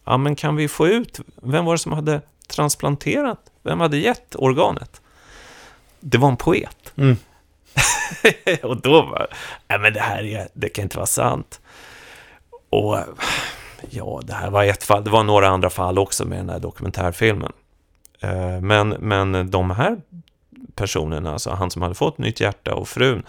ja 0.05 0.17
men 0.17 0.35
kan 0.35 0.55
vi 0.55 0.67
få 0.67 0.87
ut, 0.87 1.19
vem 1.41 1.65
var 1.65 1.73
det 1.73 1.79
som 1.79 1.91
hade 1.91 2.21
transplanterat, 2.47 3.39
vem 3.63 3.79
hade 3.79 3.97
gett 3.97 4.35
organet? 4.35 5.01
Det 5.99 6.17
var 6.17 6.29
en 6.29 6.37
poet. 6.37 6.93
Mm. 6.95 7.17
och 8.63 8.81
då 8.81 8.91
var 8.91 9.27
nej 9.67 9.79
men 9.79 9.93
det 9.93 9.99
här 9.99 10.23
är, 10.23 10.47
det 10.53 10.69
kan 10.69 10.83
inte 10.83 10.97
vara 10.97 11.07
sant. 11.07 11.61
Och 12.69 12.97
ja, 13.89 14.21
det 14.23 14.33
här 14.33 14.49
var 14.49 14.63
ett 14.63 14.83
fall, 14.83 15.03
det 15.03 15.09
var 15.09 15.23
några 15.23 15.47
andra 15.47 15.69
fall 15.69 15.99
också 15.99 16.25
med 16.25 16.39
den 16.39 16.49
här 16.49 16.59
dokumentärfilmen. 16.59 17.51
Eh, 18.19 18.61
men, 18.61 18.89
men 18.89 19.51
de 19.51 19.71
här 19.71 20.01
personerna, 20.75 21.33
alltså 21.33 21.49
han 21.49 21.71
som 21.71 21.81
hade 21.81 21.95
fått 21.95 22.17
nytt 22.17 22.39
hjärta 22.39 22.75
och 22.75 22.87
frun, 22.87 23.23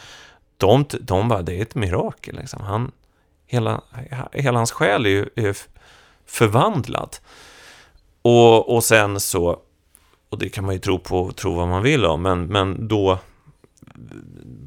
de, 0.56 0.84
de 1.00 1.28
bara, 1.28 1.42
det 1.42 1.58
är 1.58 1.62
ett 1.62 1.74
mirakel 1.74 2.36
liksom. 2.36 2.62
Han, 2.62 2.90
hela, 3.46 3.80
hela 4.32 4.58
hans 4.58 4.72
själ 4.72 5.06
är 5.06 5.10
ju 5.10 5.28
är 5.36 5.56
förvandlad. 6.26 7.16
Och, 8.22 8.74
och 8.74 8.84
sen 8.84 9.20
så, 9.20 9.58
och 10.28 10.38
det 10.38 10.48
kan 10.48 10.64
man 10.64 10.74
ju 10.74 10.80
tro 10.80 10.98
på, 10.98 11.32
tro 11.32 11.54
vad 11.54 11.68
man 11.68 11.82
vill 11.82 12.06
om, 12.06 12.22
men, 12.22 12.46
men 12.46 12.88
då 12.88 13.18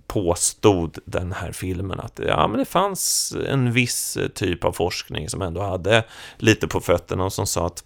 påstod 0.08 0.98
den 1.06 1.32
här 1.32 1.52
filmen 1.52 2.00
att 2.00 2.20
ja, 2.28 2.48
men 2.48 2.60
det 2.60 2.66
fanns 2.66 3.34
en 3.48 3.72
viss 3.72 4.18
eh, 4.18 4.28
typ 4.28 4.64
av 4.64 4.72
forskning 4.72 5.30
som 5.30 5.42
ändå 5.42 5.62
hade 5.62 6.04
lite 6.38 6.68
på 6.68 6.80
fötterna 6.80 7.24
och 7.24 7.34
som 7.34 7.48
sa 7.48 7.66
att 7.66 7.84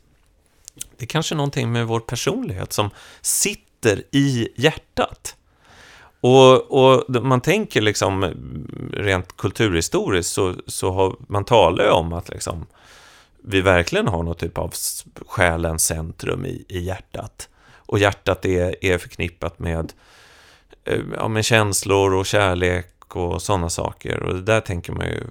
det 0.97 1.05
är 1.05 1.07
kanske 1.07 1.35
är 1.35 1.37
någonting 1.37 1.71
med 1.71 1.87
vår 1.87 1.99
personlighet 1.99 2.73
som 2.73 2.89
sitter 3.21 4.03
i 4.11 4.49
hjärtat. 4.55 5.35
Och, 6.21 6.71
och 6.71 7.23
man 7.23 7.41
tänker 7.41 7.81
liksom 7.81 8.23
eh, 8.23 8.31
rent 8.93 9.37
kulturhistoriskt 9.37 10.33
så, 10.33 10.55
så 10.67 10.91
har 10.91 11.15
man 11.27 11.45
talar 11.45 11.83
ju 11.83 11.91
om 11.91 12.13
att 12.13 12.29
liksom 12.29 12.65
vi 13.43 13.61
verkligen 13.61 14.07
har 14.07 14.23
någon 14.23 14.35
typ 14.35 14.57
av 14.57 14.73
själens 15.27 15.85
centrum 15.85 16.45
i, 16.45 16.65
i 16.67 16.79
hjärtat. 16.79 17.49
Och 17.75 17.99
hjärtat 17.99 18.45
är, 18.45 18.85
är 18.85 18.97
förknippat 18.97 19.59
med, 19.59 19.79
eh, 19.79 19.85
Eh, 20.89 20.99
ja, 21.15 21.27
men 21.27 21.43
känslor 21.43 22.13
och 22.13 22.25
kärlek 22.25 23.15
och 23.15 23.41
sådana 23.41 23.69
saker. 23.69 24.23
Och 24.23 24.33
det 24.33 24.41
där 24.41 24.61
tänker 24.61 24.93
man 24.93 25.05
ju, 25.05 25.23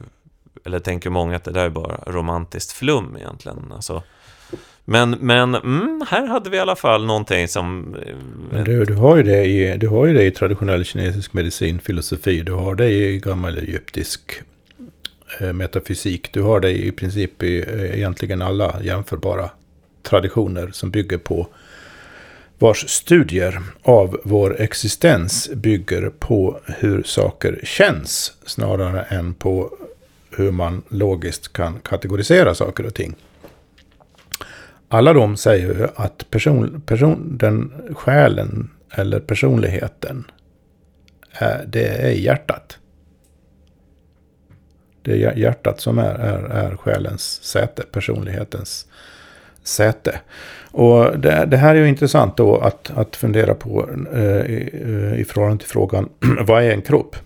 eller 0.64 0.78
tänker 0.78 1.10
många 1.10 1.36
att 1.36 1.44
det 1.44 1.52
där 1.52 1.64
är 1.64 1.70
bara 1.70 2.00
romantiskt 2.06 2.72
flum 2.72 3.16
egentligen. 3.16 3.72
Alltså, 3.72 4.02
men 4.84 5.10
men 5.10 5.54
mm, 5.54 6.04
här 6.08 6.26
hade 6.26 6.50
vi 6.50 6.56
i 6.56 6.60
alla 6.60 6.76
fall 6.76 7.06
någonting 7.06 7.48
som... 7.48 7.96
Eh, 8.06 8.14
men 8.52 8.64
du, 8.64 8.84
du, 8.84 8.94
har 8.94 9.16
ju 9.16 9.22
det 9.22 9.44
i, 9.44 9.76
du 9.76 9.88
har 9.88 10.06
ju 10.06 10.14
det 10.14 10.24
i 10.24 10.30
traditionell 10.30 10.84
kinesisk 10.84 11.32
medicin, 11.32 11.78
filosofi. 11.78 12.40
Du 12.40 12.52
har 12.52 12.74
det 12.74 12.90
i 12.90 13.18
gammal 13.18 13.58
egyptisk 13.58 14.42
eh, 15.40 15.52
metafysik. 15.52 16.32
Du 16.32 16.42
har 16.42 16.60
det 16.60 16.70
i 16.70 16.92
princip 16.92 17.42
i 17.42 17.58
eh, 17.58 17.98
egentligen 17.98 18.42
alla 18.42 18.82
jämförbara 18.82 19.50
traditioner 20.02 20.70
som 20.72 20.90
bygger 20.90 21.18
på 21.18 21.48
vars 22.58 22.88
studier 22.88 23.62
av 23.82 24.20
vår 24.24 24.60
existens 24.60 25.50
bygger 25.54 26.10
på 26.18 26.60
hur 26.66 27.02
saker 27.02 27.60
känns 27.62 28.32
snarare 28.46 29.02
än 29.02 29.34
på 29.34 29.70
hur 30.30 30.50
man 30.50 30.82
logiskt 30.88 31.52
kan 31.52 31.80
kategorisera 31.80 32.54
saker 32.54 32.86
och 32.86 32.94
ting. 32.94 33.14
Alla 34.88 35.12
de 35.12 35.36
säger 35.36 35.74
ju 35.74 35.88
att 35.96 36.30
person, 36.30 36.82
person, 36.86 37.36
den 37.38 37.72
själen 37.94 38.70
eller 38.90 39.20
personligheten, 39.20 40.24
är, 41.32 41.64
det 41.66 41.86
är 41.86 42.10
hjärtat. 42.10 42.78
Det 45.02 45.24
är 45.24 45.36
hjärtat 45.36 45.80
som 45.80 45.98
är, 45.98 46.14
är, 46.14 46.38
är 46.38 46.76
själens 46.76 47.42
säte, 47.42 47.82
personlighetens 47.82 48.86
säte. 49.62 50.20
Och 50.78 51.18
det, 51.18 51.46
det, 51.46 51.56
här 51.56 51.74
är 51.74 51.80
ju 51.80 51.88
intressant 51.88 52.36
då 52.36 52.56
att, 52.56 52.90
att 52.90 53.16
fundera 53.16 53.54
på 53.54 53.88
eh, 54.12 54.22
i, 54.22 54.70
i 55.16 55.24
förhållande 55.24 55.58
till 55.58 55.68
frågan 55.68 56.08
vad 56.46 56.62
är 56.62 56.70
en 56.70 56.82
kropp? 56.82 57.16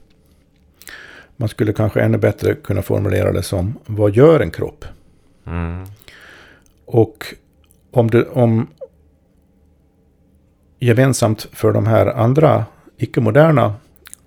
Man 1.37 1.49
skulle 1.49 1.73
kanske 1.73 2.01
ännu 2.01 2.19
bättre 2.19 2.55
kunna 2.55 2.83
formulera 2.83 3.33
det 3.33 3.43
som 3.43 3.79
vad 3.87 4.17
gör 4.17 4.41
en 4.41 4.51
kropp? 4.51 4.85
Mm. 5.47 5.85
Och 6.85 7.35
om, 7.91 8.11
det, 8.11 8.25
om 8.25 8.67
gemensamt 10.79 11.49
för 11.53 11.73
de 11.73 11.87
här 11.87 12.07
andra 12.07 12.65
icke-moderna 12.97 13.75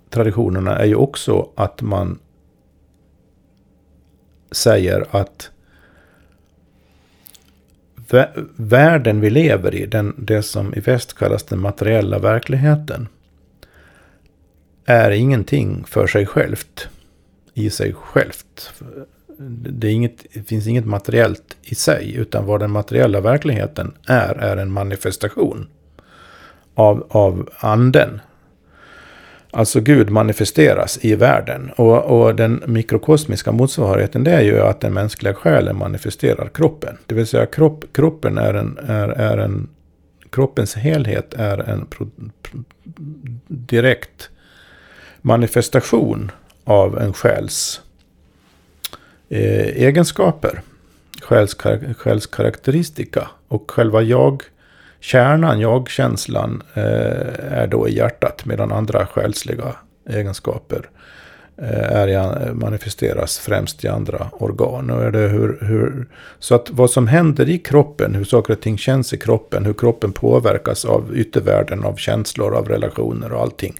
traditionerna 0.09 0.77
är 0.77 0.85
ju 0.85 0.95
också 0.95 1.49
att 1.55 1.81
man 1.81 2.19
säger 4.51 5.05
att 5.11 5.51
världen 8.55 9.21
vi 9.21 9.29
lever 9.29 9.75
i, 9.75 9.85
den, 9.85 10.15
det 10.17 10.43
som 10.43 10.73
i 10.73 10.79
väst 10.79 11.13
kallas 11.13 11.43
den 11.43 11.59
materiella 11.59 12.19
verkligheten, 12.19 13.07
är 14.85 15.11
ingenting 15.11 15.83
för 15.87 16.07
sig 16.07 16.25
självt, 16.25 16.87
i 17.53 17.69
sig 17.69 17.93
självt. 17.93 18.73
Det, 19.69 19.91
inget, 19.91 20.25
det 20.33 20.43
finns 20.43 20.67
inget 20.67 20.85
materiellt 20.85 21.57
i 21.61 21.75
sig, 21.75 22.15
utan 22.15 22.45
vad 22.45 22.59
den 22.59 22.71
materiella 22.71 23.21
verkligheten 23.21 23.93
är, 24.07 24.35
är 24.35 24.57
en 24.57 24.71
manifestation 24.71 25.67
av, 26.73 27.07
av 27.09 27.49
anden. 27.59 28.21
Alltså 29.55 29.79
Gud 29.79 30.09
manifesteras 30.09 30.99
i 31.01 31.15
världen. 31.15 31.71
Och, 31.75 32.03
och, 32.03 32.35
den 32.35 32.63
mikrokosmiska 32.65 33.51
motsvarigheten 33.51 34.23
det 34.23 34.31
är 34.31 34.41
ju 34.41 34.59
att 34.59 34.81
den 34.81 34.93
mänskliga 34.93 35.33
själen 35.33 35.77
manifesterar 35.77 36.47
kroppen. 36.47 36.97
Det 37.05 37.15
vill 37.15 37.27
säga 37.27 37.45
kropp, 37.45 37.85
kroppen 37.93 38.37
är 38.37 38.53
en, 38.53 38.77
är, 38.87 39.07
är 39.07 39.37
en 39.37 39.69
kroppens 40.29 40.75
helhet 40.75 41.33
är 41.33 41.57
en 41.69 41.85
pro, 41.85 42.09
pro, 42.41 42.63
direkt 43.47 44.29
manifestation 45.21 46.31
av 46.63 46.99
en 46.99 47.13
själs 47.13 47.81
eh, 49.29 49.67
egenskaper. 49.67 50.61
Själs, 51.21 51.57
själs 51.97 52.27
karaktäristika. 52.27 53.27
Och 53.47 53.71
själva 53.71 54.01
jag 54.01 54.43
kärnan, 55.05 55.59
jag-känslan, 55.59 56.63
eh, 56.73 56.83
är 57.51 57.67
då 57.67 57.87
i 57.87 57.95
hjärtat. 57.95 58.45
Medan 58.45 58.71
andra 58.71 59.05
själsliga 59.05 59.75
egenskaper 60.09 60.89
eh, 61.57 61.91
är, 61.91 62.53
manifesteras 62.53 63.39
främst 63.39 63.83
i 63.83 63.87
andra 63.87 64.27
organ. 64.31 64.89
Och 64.89 65.03
är 65.03 65.11
det 65.11 65.27
hur, 65.27 65.57
hur, 65.61 66.07
så 66.39 66.55
att 66.55 66.69
vad 66.71 66.89
som 66.89 67.07
händer 67.07 67.49
i 67.49 67.57
kroppen, 67.57 68.15
hur 68.15 68.23
saker 68.23 68.53
och 68.53 68.61
ting 68.61 68.77
känns 68.77 69.13
i 69.13 69.17
kroppen, 69.17 69.65
hur 69.65 69.73
kroppen 69.73 70.11
påverkas 70.11 70.85
av 70.85 71.17
yttervärlden, 71.17 71.83
av 71.83 71.95
känslor, 71.95 72.55
av 72.55 72.67
relationer 72.69 73.33
och 73.33 73.41
allting. 73.41 73.79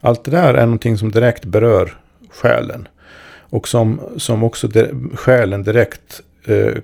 Allt 0.00 0.24
det 0.24 0.30
där 0.30 0.54
är 0.54 0.66
någonting 0.66 0.98
som 0.98 1.10
direkt 1.10 1.44
berör 1.44 1.96
själen. 2.30 2.88
Och 3.38 3.68
som, 3.68 4.00
som 4.16 4.44
också 4.44 4.68
de, 4.68 5.10
själen 5.16 5.62
direkt 5.62 6.22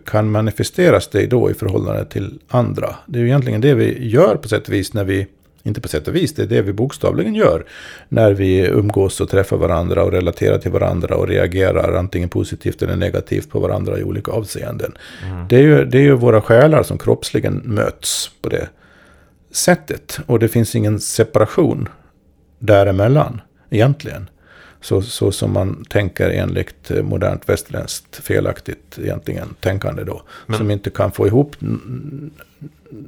kan 0.04 0.30
manifesteras 0.30 1.08
det 1.08 1.26
då 1.26 1.50
i 1.50 1.54
förhållande 1.54 2.04
till 2.04 2.38
andra. 2.48 2.94
Det 3.06 3.18
är 3.18 3.20
ju 3.20 3.26
egentligen 3.26 3.60
det 3.60 3.74
vi 3.74 4.08
gör 4.08 4.36
på 4.36 4.48
sätt 4.48 4.68
och 4.68 4.74
vis 4.74 4.94
när 4.94 5.04
vi, 5.04 5.26
inte 5.62 5.80
på 5.80 5.88
sätt 5.88 6.08
och 6.08 6.16
vis, 6.16 6.34
det 6.34 6.42
är 6.42 6.46
det 6.46 6.62
vi 6.62 6.72
bokstavligen 6.72 7.34
gör. 7.34 7.64
När 8.08 8.32
vi 8.32 8.66
umgås 8.66 9.20
och 9.20 9.28
träffar 9.28 9.56
varandra 9.56 10.04
och 10.04 10.12
relaterar 10.12 10.58
till 10.58 10.70
varandra 10.70 11.16
och 11.16 11.28
reagerar 11.28 11.94
antingen 11.94 12.28
positivt 12.28 12.82
eller 12.82 12.96
negativt 12.96 13.50
på 13.50 13.60
varandra 13.60 13.98
i 13.98 14.02
olika 14.02 14.32
avseenden. 14.32 14.92
Mm. 15.26 15.48
Det, 15.48 15.56
är 15.56 15.62
ju, 15.62 15.84
det 15.84 15.98
är 15.98 16.02
ju 16.02 16.14
våra 16.14 16.40
själar 16.40 16.82
som 16.82 16.98
kroppsligen 16.98 17.62
möts 17.64 18.30
på 18.42 18.48
det 18.48 18.68
sättet. 19.52 20.20
Och 20.26 20.38
det 20.38 20.48
finns 20.48 20.74
ingen 20.74 21.00
separation 21.00 21.88
däremellan 22.58 23.40
egentligen. 23.70 24.30
Så, 24.80 25.02
så 25.02 25.32
som 25.32 25.52
man 25.52 25.84
tänker 25.88 26.30
enligt 26.30 26.90
eh, 26.90 27.02
modernt 27.02 27.48
västerländskt 27.48 28.16
felaktigt 28.24 28.98
egentligen 28.98 29.54
tänkande 29.60 30.04
då. 30.04 30.22
Men, 30.46 30.58
som 30.58 30.70
inte 30.70 30.90
kan 30.90 31.12
få 31.12 31.26
ihop 31.26 31.56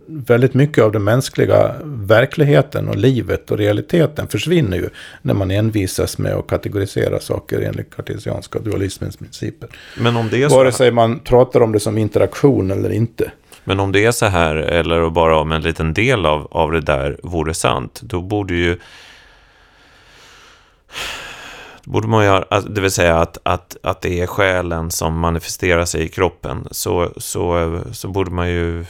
väldigt 0.06 0.54
mycket 0.54 0.84
av 0.84 0.92
den 0.92 1.04
mänskliga 1.04 1.74
verkligheten 1.84 2.88
och 2.88 2.96
livet 2.96 3.50
och 3.50 3.58
realiteten 3.58 4.28
försvinner 4.28 4.76
ju 4.76 4.88
när 5.22 5.34
man 5.34 5.50
envisas 5.50 6.18
med 6.18 6.34
att 6.34 6.46
kategorisera 6.46 7.20
saker 7.20 7.60
enligt 7.60 7.96
kartesianska 7.96 8.58
dualismens 8.58 9.16
principer. 9.16 9.68
Men 9.98 10.16
om 10.16 10.28
det 10.28 10.42
är 10.42 10.48
så 10.48 10.56
Vare 10.56 10.72
sig 10.72 10.90
man 10.90 11.18
pratar 11.18 11.60
om 11.60 11.72
det 11.72 11.80
som 11.80 11.98
interaktion 11.98 12.70
eller 12.70 12.90
inte. 12.90 13.32
Men 13.64 13.80
om 13.80 13.92
det 13.92 14.04
är 14.04 14.12
så 14.12 14.26
här, 14.26 14.56
eller 14.56 15.10
bara 15.10 15.38
om 15.38 15.52
en 15.52 15.62
liten 15.62 15.94
del 15.94 16.26
av, 16.26 16.48
av 16.50 16.72
det 16.72 16.80
där 16.80 17.16
vore 17.22 17.54
sant, 17.54 18.00
då 18.02 18.20
borde 18.20 18.54
ju 18.54 18.78
borde 21.84 22.08
man 22.08 22.24
göra, 22.24 22.44
alltså, 22.50 22.70
det 22.70 22.80
vill 22.80 22.90
säga 22.90 23.18
att, 23.18 23.38
att, 23.42 23.76
att 23.82 24.00
det 24.00 24.20
är 24.20 24.26
själen 24.26 24.90
som 24.90 25.18
manifesterar 25.18 25.84
sig 25.84 26.02
i 26.02 26.08
kroppen, 26.08 26.68
så, 26.70 27.12
så, 27.16 27.80
så 27.92 28.08
borde 28.08 28.30
man 28.30 28.50
ju 28.50 28.84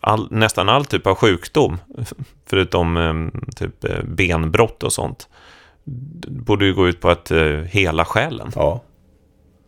all, 0.00 0.28
nästan 0.30 0.68
all 0.68 0.84
typ 0.84 1.06
av 1.06 1.14
sjukdom, 1.14 1.78
förutom 2.46 2.96
ehm, 2.96 3.30
typ 3.56 3.84
eh, 3.84 4.02
benbrott 4.04 4.82
och 4.82 4.92
sånt, 4.92 5.28
borde 6.28 6.64
ju 6.64 6.74
gå 6.74 6.88
ut 6.88 7.00
på 7.00 7.10
att 7.10 7.30
uh, 7.30 7.62
hela 7.62 8.04
själen. 8.04 8.52
Ja, 8.54 8.82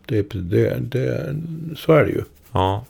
det, 0.07 0.22
det, 0.32 0.76
det, 0.80 1.36
så 1.76 1.92
är 1.92 2.05
det 2.05 2.11
ju. 2.11 2.22
Ja. 2.53 2.84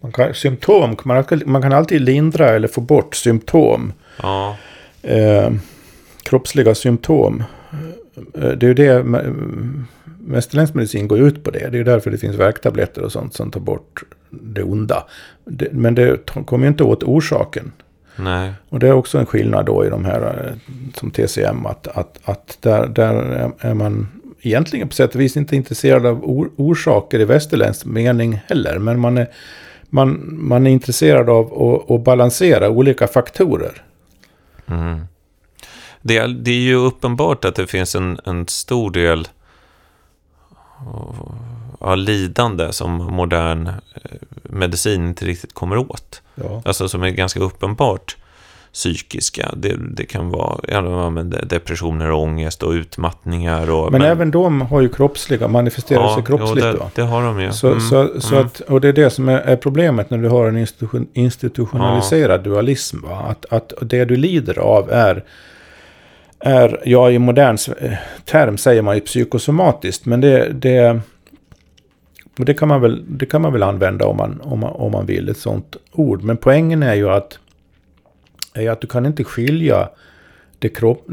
Man 0.00 0.12
kan, 0.12 0.34
symptom, 0.34 0.96
man, 1.04 1.24
man 1.46 1.62
kan 1.62 1.72
alltid 1.72 2.00
lindra 2.00 2.48
eller 2.48 2.68
få 2.68 2.80
bort 2.80 3.14
symptom. 3.14 3.92
Ja. 4.22 4.56
Eh, 5.02 5.50
kroppsliga 6.22 6.74
symptom. 6.74 7.44
Eh, 8.34 8.50
det 8.50 8.66
är 8.66 8.68
ju 8.68 8.74
det 8.74 9.04
västerländsk 10.26 10.74
medicin 10.74 11.08
går 11.08 11.18
ut 11.18 11.44
på 11.44 11.50
det. 11.50 11.58
Det 11.58 11.66
är 11.66 11.78
ju 11.78 11.84
därför 11.84 12.10
det 12.10 12.18
finns 12.18 12.36
värktabletter 12.36 13.02
och 13.02 13.12
sånt 13.12 13.34
som 13.34 13.50
tar 13.50 13.60
bort 13.60 14.02
det 14.30 14.62
onda. 14.62 15.06
Det, 15.44 15.72
men 15.72 15.94
det 15.94 16.30
kommer 16.46 16.64
ju 16.64 16.68
inte 16.68 16.84
åt 16.84 17.02
orsaken. 17.02 17.72
Nej. 18.16 18.52
Och 18.68 18.78
det 18.78 18.88
är 18.88 18.92
också 18.92 19.18
en 19.18 19.26
skillnad 19.26 19.66
då 19.66 19.86
i 19.86 19.90
de 19.90 20.04
här 20.04 20.46
eh, 20.46 20.74
som 20.94 21.10
TCM. 21.10 21.66
Att, 21.66 21.88
att, 21.88 22.18
att 22.24 22.58
där, 22.60 22.86
där 22.86 23.50
är 23.58 23.74
man 23.74 24.08
egentligen 24.40 24.88
på 24.88 24.94
sätt 24.94 25.14
och 25.14 25.20
vis 25.20 25.36
inte 25.36 25.56
intresserad 25.56 26.06
av 26.06 26.24
or, 26.24 26.50
orsaker 26.56 27.20
i 27.20 27.24
västerländsk 27.24 27.86
mening 27.86 28.40
heller. 28.46 28.78
Men 28.78 29.00
man 29.00 29.18
är, 29.18 29.26
man, 29.88 30.28
man 30.30 30.66
är 30.66 30.70
intresserad 30.70 31.30
av 31.30 31.62
att, 31.62 31.90
att 31.90 32.04
balansera 32.04 32.70
olika 32.70 33.06
faktorer. 33.06 33.82
Mm 34.66 35.00
det, 36.02 36.26
det 36.26 36.50
är 36.50 36.60
ju 36.60 36.74
uppenbart 36.74 37.44
att 37.44 37.54
det 37.54 37.66
finns 37.66 37.94
en, 37.94 38.20
en 38.24 38.48
stor 38.48 38.90
del 38.90 39.28
av 41.78 41.96
lidande 41.96 42.72
som 42.72 42.92
modern 42.92 43.66
eh, 43.66 43.72
medicin 44.42 45.06
inte 45.06 45.24
riktigt 45.24 45.54
kommer 45.54 45.76
åt. 45.76 46.22
Ja. 46.34 46.62
Alltså 46.64 46.88
som 46.88 47.02
är 47.02 47.10
ganska 47.10 47.40
uppenbart 47.40 48.16
psykiska. 48.72 49.50
Det, 49.56 49.76
det 49.90 50.04
kan 50.04 50.30
vara 50.30 50.60
ja, 50.68 50.80
depressioner, 51.42 52.12
ångest 52.12 52.62
och 52.62 52.70
utmattningar. 52.70 53.70
Och, 53.70 53.92
men, 53.92 54.00
men, 54.00 54.10
även 54.10 54.30
de 54.30 54.60
har 54.60 54.80
ju 54.80 54.88
kroppsliga, 54.88 55.48
manifesterar 55.48 56.02
ja, 56.02 56.14
sig 56.14 56.24
kroppsligt. 56.24 56.66
Ja, 56.66 56.72
det, 56.72 56.90
det, 56.94 57.02
har 57.02 57.22
de 57.22 57.40
ju. 57.40 57.52
Så, 57.52 57.66
mm, 57.66 57.80
så, 57.80 58.20
så 58.20 58.34
mm. 58.34 58.46
Att, 58.46 58.60
och 58.60 58.80
det 58.80 58.88
är 58.88 58.92
det 58.92 59.10
som 59.10 59.28
är, 59.28 59.38
är, 59.38 59.56
problemet 59.56 60.10
när 60.10 60.18
du 60.18 60.28
har 60.28 60.48
en 60.48 60.56
institution, 60.56 61.08
institutionaliserad 61.12 62.40
ja. 62.40 62.44
dualism. 62.44 63.02
Va? 63.02 63.26
Att, 63.28 63.52
att 63.52 63.72
det 63.80 64.04
du 64.04 64.16
lider 64.16 64.58
av 64.58 64.90
är 64.90 65.24
är, 66.40 66.82
ja 66.84 67.10
i 67.10 67.18
modern 67.18 67.56
eh, 67.80 67.92
term 68.24 68.58
säger 68.58 68.82
man 68.82 68.94
ju 68.94 69.00
psykosomatiskt, 69.00 70.06
men 70.06 70.20
det, 70.20 70.52
det, 70.52 71.00
det, 72.36 72.54
kan, 72.54 72.68
man 72.68 72.80
väl, 72.80 73.04
det 73.08 73.26
kan 73.26 73.42
man 73.42 73.52
väl 73.52 73.62
använda 73.62 74.06
om 74.06 74.16
man, 74.16 74.40
om, 74.40 74.60
man, 74.60 74.72
om 74.72 74.92
man 74.92 75.06
vill, 75.06 75.28
ett 75.28 75.38
sånt 75.38 75.76
ord. 75.92 76.22
Men 76.22 76.36
poängen 76.36 76.82
är 76.82 76.94
ju 76.94 77.10
att, 77.10 77.38
är 78.54 78.70
att 78.70 78.80
du 78.80 78.86
kan 78.86 79.06
inte 79.06 79.24
skilja 79.24 79.88
det 80.58 80.68
kropp... 80.68 81.06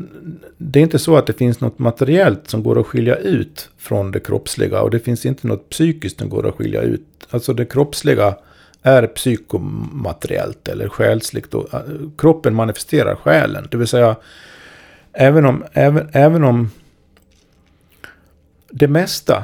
Det 0.58 0.80
är 0.80 0.84
inte 0.84 1.00
så 1.00 1.18
att 1.18 1.28
det 1.28 1.34
finns 1.34 1.60
något 1.60 1.80
materiellt 1.80 2.50
som 2.50 2.64
går 2.64 2.80
att 2.80 2.88
skilja 2.88 3.16
ut 3.16 3.70
från 3.78 4.12
det 4.12 4.20
kroppsliga. 4.20 4.82
Och 4.82 4.92
det 4.92 5.00
finns 5.00 5.26
inte 5.26 5.48
något 5.48 5.70
psykiskt 5.70 6.20
som 6.20 6.30
går 6.30 6.48
att 6.48 6.56
skilja 6.56 6.82
ut. 6.82 7.08
Alltså 7.30 7.54
det 7.54 7.66
kroppsliga 7.66 8.36
är 8.82 9.08
psykomateriellt 9.08 10.68
eller 10.68 10.90
själsligt. 10.90 11.54
Och, 11.54 11.74
eh, 11.74 11.82
kroppen 12.18 12.56
manifesterar 12.56 13.16
själen. 13.16 13.68
Det 13.72 13.78
vill 13.78 13.88
säga, 13.88 14.16
även 15.16 15.46
om, 15.46 15.64
även, 15.74 16.10
även 16.14 16.44
om 16.44 16.72
det 18.70 18.88
mesta 18.88 19.44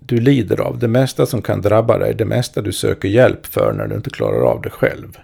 du 0.00 0.20
lider 0.20 0.60
av, 0.60 0.78
det 0.78 0.88
mesta 0.88 1.26
som 1.26 1.42
kan 1.42 1.60
drabba 1.62 1.98
dig, 1.98 2.14
det 2.14 2.24
mesta 2.24 2.62
du 2.62 2.72
söker 2.72 3.08
hjälp 3.08 3.46
för 3.46 3.72
när 3.72 3.86
du 3.86 3.94
inte 3.94 4.10
klarar 4.10 4.40
av 4.50 4.62
det 4.62 4.70
själv, 4.70 5.18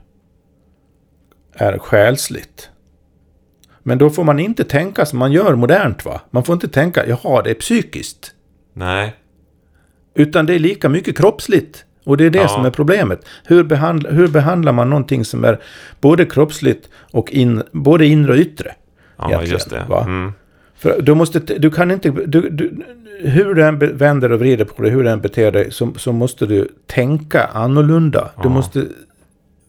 är 1.52 1.78
själsligt. 1.78 2.70
Men 3.82 3.98
då 3.98 4.10
får 4.10 4.24
man 4.24 4.38
inte 4.38 4.64
tänka 4.64 5.06
som 5.06 5.18
man 5.18 5.32
gör 5.32 5.54
modernt 5.54 6.04
va? 6.04 6.20
Man 6.30 6.44
får 6.44 6.52
inte 6.52 6.68
tänka, 6.68 7.06
jaha, 7.06 7.42
det 7.42 7.50
är 7.50 7.54
psykiskt. 7.54 8.32
Nej. 8.72 9.14
Utan 10.14 10.46
det 10.46 10.54
är 10.54 10.58
lika 10.58 10.88
mycket 10.88 11.16
kroppsligt. 11.16 11.84
Och 12.04 12.16
det 12.16 12.24
är 12.26 12.30
det 12.30 12.38
Ja. 12.38 12.48
som 12.48 12.64
är 12.64 12.70
problemet. 12.70 13.26
Hur, 13.44 13.64
behandla, 13.64 14.10
hur 14.10 14.28
behandlar 14.28 14.72
man 14.72 14.90
någonting 14.90 15.24
som 15.24 15.44
är 15.44 15.62
både 16.00 16.24
kroppsligt 16.26 16.88
och 17.12 17.30
in, 17.30 17.62
både 17.72 18.06
inre 18.06 18.32
och 18.32 18.38
yttre? 18.38 18.74
Ja, 19.18 19.42
just 19.42 19.70
det. 19.70 19.84
va? 19.88 20.04
Mm. 20.04 20.32
För 20.74 21.02
du 21.02 21.14
måste, 21.14 21.38
du 21.38 21.70
kan 21.70 21.90
inte, 21.90 22.10
du, 22.10 22.48
du, 22.50 22.82
hur 23.20 23.54
du 23.54 23.64
än 23.64 23.78
vänder 23.96 24.32
och 24.32 24.38
vrider 24.38 24.64
på 24.64 24.82
det, 24.82 24.90
hur 24.90 25.04
du 25.04 25.10
än 25.10 25.20
beter 25.20 25.52
dig, 25.52 25.70
så, 25.72 25.92
så 25.96 26.12
måste 26.12 26.46
du 26.46 26.68
tänka 26.86 27.44
annorlunda. 27.44 28.30
Du 28.36 28.42
Ja. 28.42 28.48
måste 28.48 28.86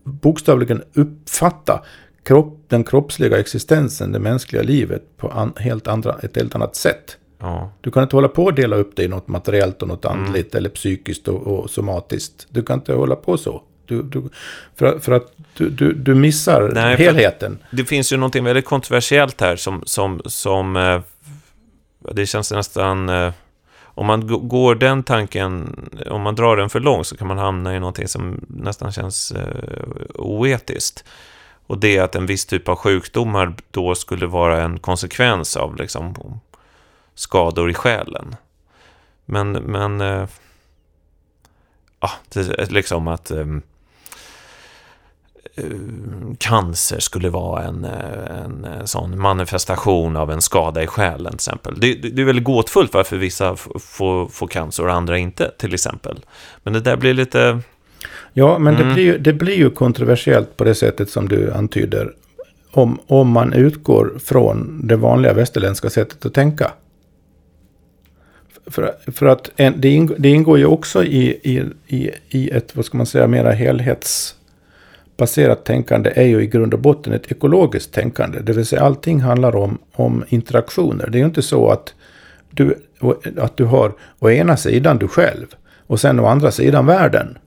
bokstavligen 0.04 0.82
uppfatta 0.94 1.84
kropp, 2.24 2.60
den 2.68 2.84
kroppsliga 2.84 3.40
existensen, 3.40 4.12
det 4.12 4.20
mänskliga 4.20 4.62
livet 4.64 5.18
på 5.18 5.28
an, 5.30 5.54
helt 5.58 5.88
andra, 5.88 6.16
ett 6.24 6.36
helt 6.36 6.56
annat 6.56 6.76
sätt. 6.76 7.18
Ja. 7.40 7.72
Du 7.82 7.92
kan 7.92 8.04
inte 8.04 8.16
hålla 8.16 8.28
på 8.28 8.48
att 8.48 8.56
dela 8.56 8.76
upp 8.76 8.96
det 8.96 9.04
i 9.04 9.08
något 9.08 9.28
materiellt 9.28 9.82
och 9.82 9.88
något 9.88 10.06
Mm. 10.06 10.18
andligt 10.26 10.56
eller 10.56 10.70
psykiskt 10.70 11.28
och, 11.28 11.48
och 11.48 11.70
somatiskt. 11.70 12.48
Du 12.50 12.64
kan 12.64 12.80
inte 12.80 12.94
hålla 12.94 13.16
på 13.16 13.38
så. 13.38 13.62
Du, 13.86 14.02
du, 14.02 14.30
för, 14.76 15.00
för 15.00 15.12
att 15.12 15.32
du, 15.54 15.70
du, 15.70 15.94
du 15.94 16.16
missar 16.16 16.72
Nej, 16.74 16.98
helheten. 16.98 17.58
Det 17.72 17.86
finns 17.86 18.14
ju 18.14 18.18
någonting 18.18 18.44
väldigt 18.44 18.66
kontroversiellt 18.66 19.42
här 19.42 19.56
som, 19.56 19.84
som, 19.86 20.22
som 20.26 20.76
eh, 20.76 21.02
det 22.14 22.26
känns 22.26 22.52
nästan, 22.52 23.10
eh, 23.10 23.34
om 23.84 24.06
man 24.06 24.48
går 24.48 24.76
den 24.76 25.04
tanken, 25.04 25.80
om 26.10 26.22
man 26.22 26.36
drar 26.36 26.58
den 26.58 26.70
för 26.70 26.80
långt 26.80 27.08
så 27.08 27.18
kan 27.18 27.28
man 27.28 27.38
hamna 27.38 27.76
i 27.76 27.80
någonting 27.80 28.08
som 28.08 28.46
nästan 28.48 28.92
känns 28.92 29.32
eh, 29.32 29.86
oetiskt. 30.16 31.04
Och 31.68 31.78
det 31.78 31.98
är 31.98 32.04
att 32.04 32.16
en 32.16 32.26
viss 32.26 32.46
typ 32.46 32.70
av 32.70 32.76
sjukdomar 32.76 33.54
då 33.72 33.96
skulle 33.96 34.26
vara 34.26 34.64
en 34.64 34.80
konsekvens 34.80 35.58
av 35.58 35.76
liksom, 35.76 36.40
skador 37.16 37.70
i 37.70 37.74
själen. 37.74 38.36
Men, 39.26 39.52
men 39.52 40.02
ja, 42.06 42.12
liksom 42.70 43.08
att 43.08 43.32
ehm, 43.32 43.58
eh, 43.58 43.64
cancer 46.38 47.00
skulle 47.00 47.30
vara 47.30 47.64
en, 47.64 47.86
eh, 47.86 48.42
en 48.46 48.66
eh, 48.66 48.84
sån 48.86 49.20
manifestation 49.22 50.16
av 50.18 50.32
en 50.32 50.42
skada 50.42 50.84
i 50.84 50.88
själen 50.88 51.26
till 51.32 51.36
exempel. 51.36 51.80
Det, 51.80 51.94
det 51.94 52.10
det 52.10 52.22
är 52.22 52.26
väldigt 52.26 52.46
gåtfullt 52.46 52.94
varför 52.94 53.18
vissa 53.18 53.56
får, 53.80 54.28
får 54.28 54.48
cancer 54.48 54.86
och 54.88 54.94
andra 54.94 55.18
inte 55.18 55.52
till 55.58 55.74
exempel. 55.74 56.26
Men 56.64 56.74
det 56.74 56.80
där 56.80 56.98
blir 56.98 57.14
lite... 57.14 57.60
Ja, 58.34 58.58
men 58.60 58.76
Mm. 58.76 58.88
det, 58.88 58.94
blir, 58.94 59.04
ju- 59.04 59.18
det 59.18 59.34
blir 59.34 59.56
ju 59.56 59.70
kontroversiellt 59.70 60.58
på 60.58 60.64
det 60.64 60.76
sättet 60.76 61.10
som 61.10 61.28
du 61.30 61.52
antyder. 61.54 62.14
Om, 62.72 63.00
om 63.08 63.30
man 63.30 63.54
utgår 63.54 64.14
från 64.24 64.88
det 64.88 64.96
vanliga 64.96 65.34
västerländska 65.34 65.90
sättet 65.90 66.26
att 66.26 66.34
tänka. 66.34 66.72
För, 68.68 68.92
för 69.12 69.26
att 69.26 69.52
en, 69.56 69.74
det, 69.82 69.90
ingår, 69.90 70.16
det 70.20 70.30
ingår 70.30 70.58
ju 70.58 70.66
också 70.66 71.04
i, 71.04 71.28
i, 71.44 71.64
i, 71.88 72.10
i 72.30 72.50
ett, 72.50 72.76
vad 72.76 72.86
ska 72.86 72.98
man 72.98 73.06
säga, 73.06 73.28
mera 73.28 73.52
helhetsbaserat 75.18 75.66
tänkande 75.66 76.12
är 76.16 76.28
ju 76.28 76.42
i 76.42 76.48
grund 76.48 76.74
och 76.74 76.80
botten 76.80 77.14
ett 77.14 77.32
ekologiskt 77.32 77.94
tänkande. 77.94 78.40
Det 78.44 78.54
vill 78.54 78.66
säga 78.66 78.82
allting 78.82 79.22
handlar 79.22 79.56
om, 79.56 79.78
om 79.96 80.24
interaktioner. 80.30 81.10
Det 81.10 81.18
är 81.18 81.20
ju 81.20 81.26
inte 81.26 81.42
så 81.42 81.70
att 81.72 81.94
du, 82.52 82.76
att 83.38 83.58
du 83.58 83.66
har 83.66 83.94
å 84.22 84.30
ena 84.30 84.58
sidan 84.58 84.98
du 84.98 85.08
själv 85.08 85.48
och 85.88 86.00
sen 86.00 86.20
å 86.20 86.26
andra 86.26 86.52
sidan 86.52 86.86
världen. 86.86 87.38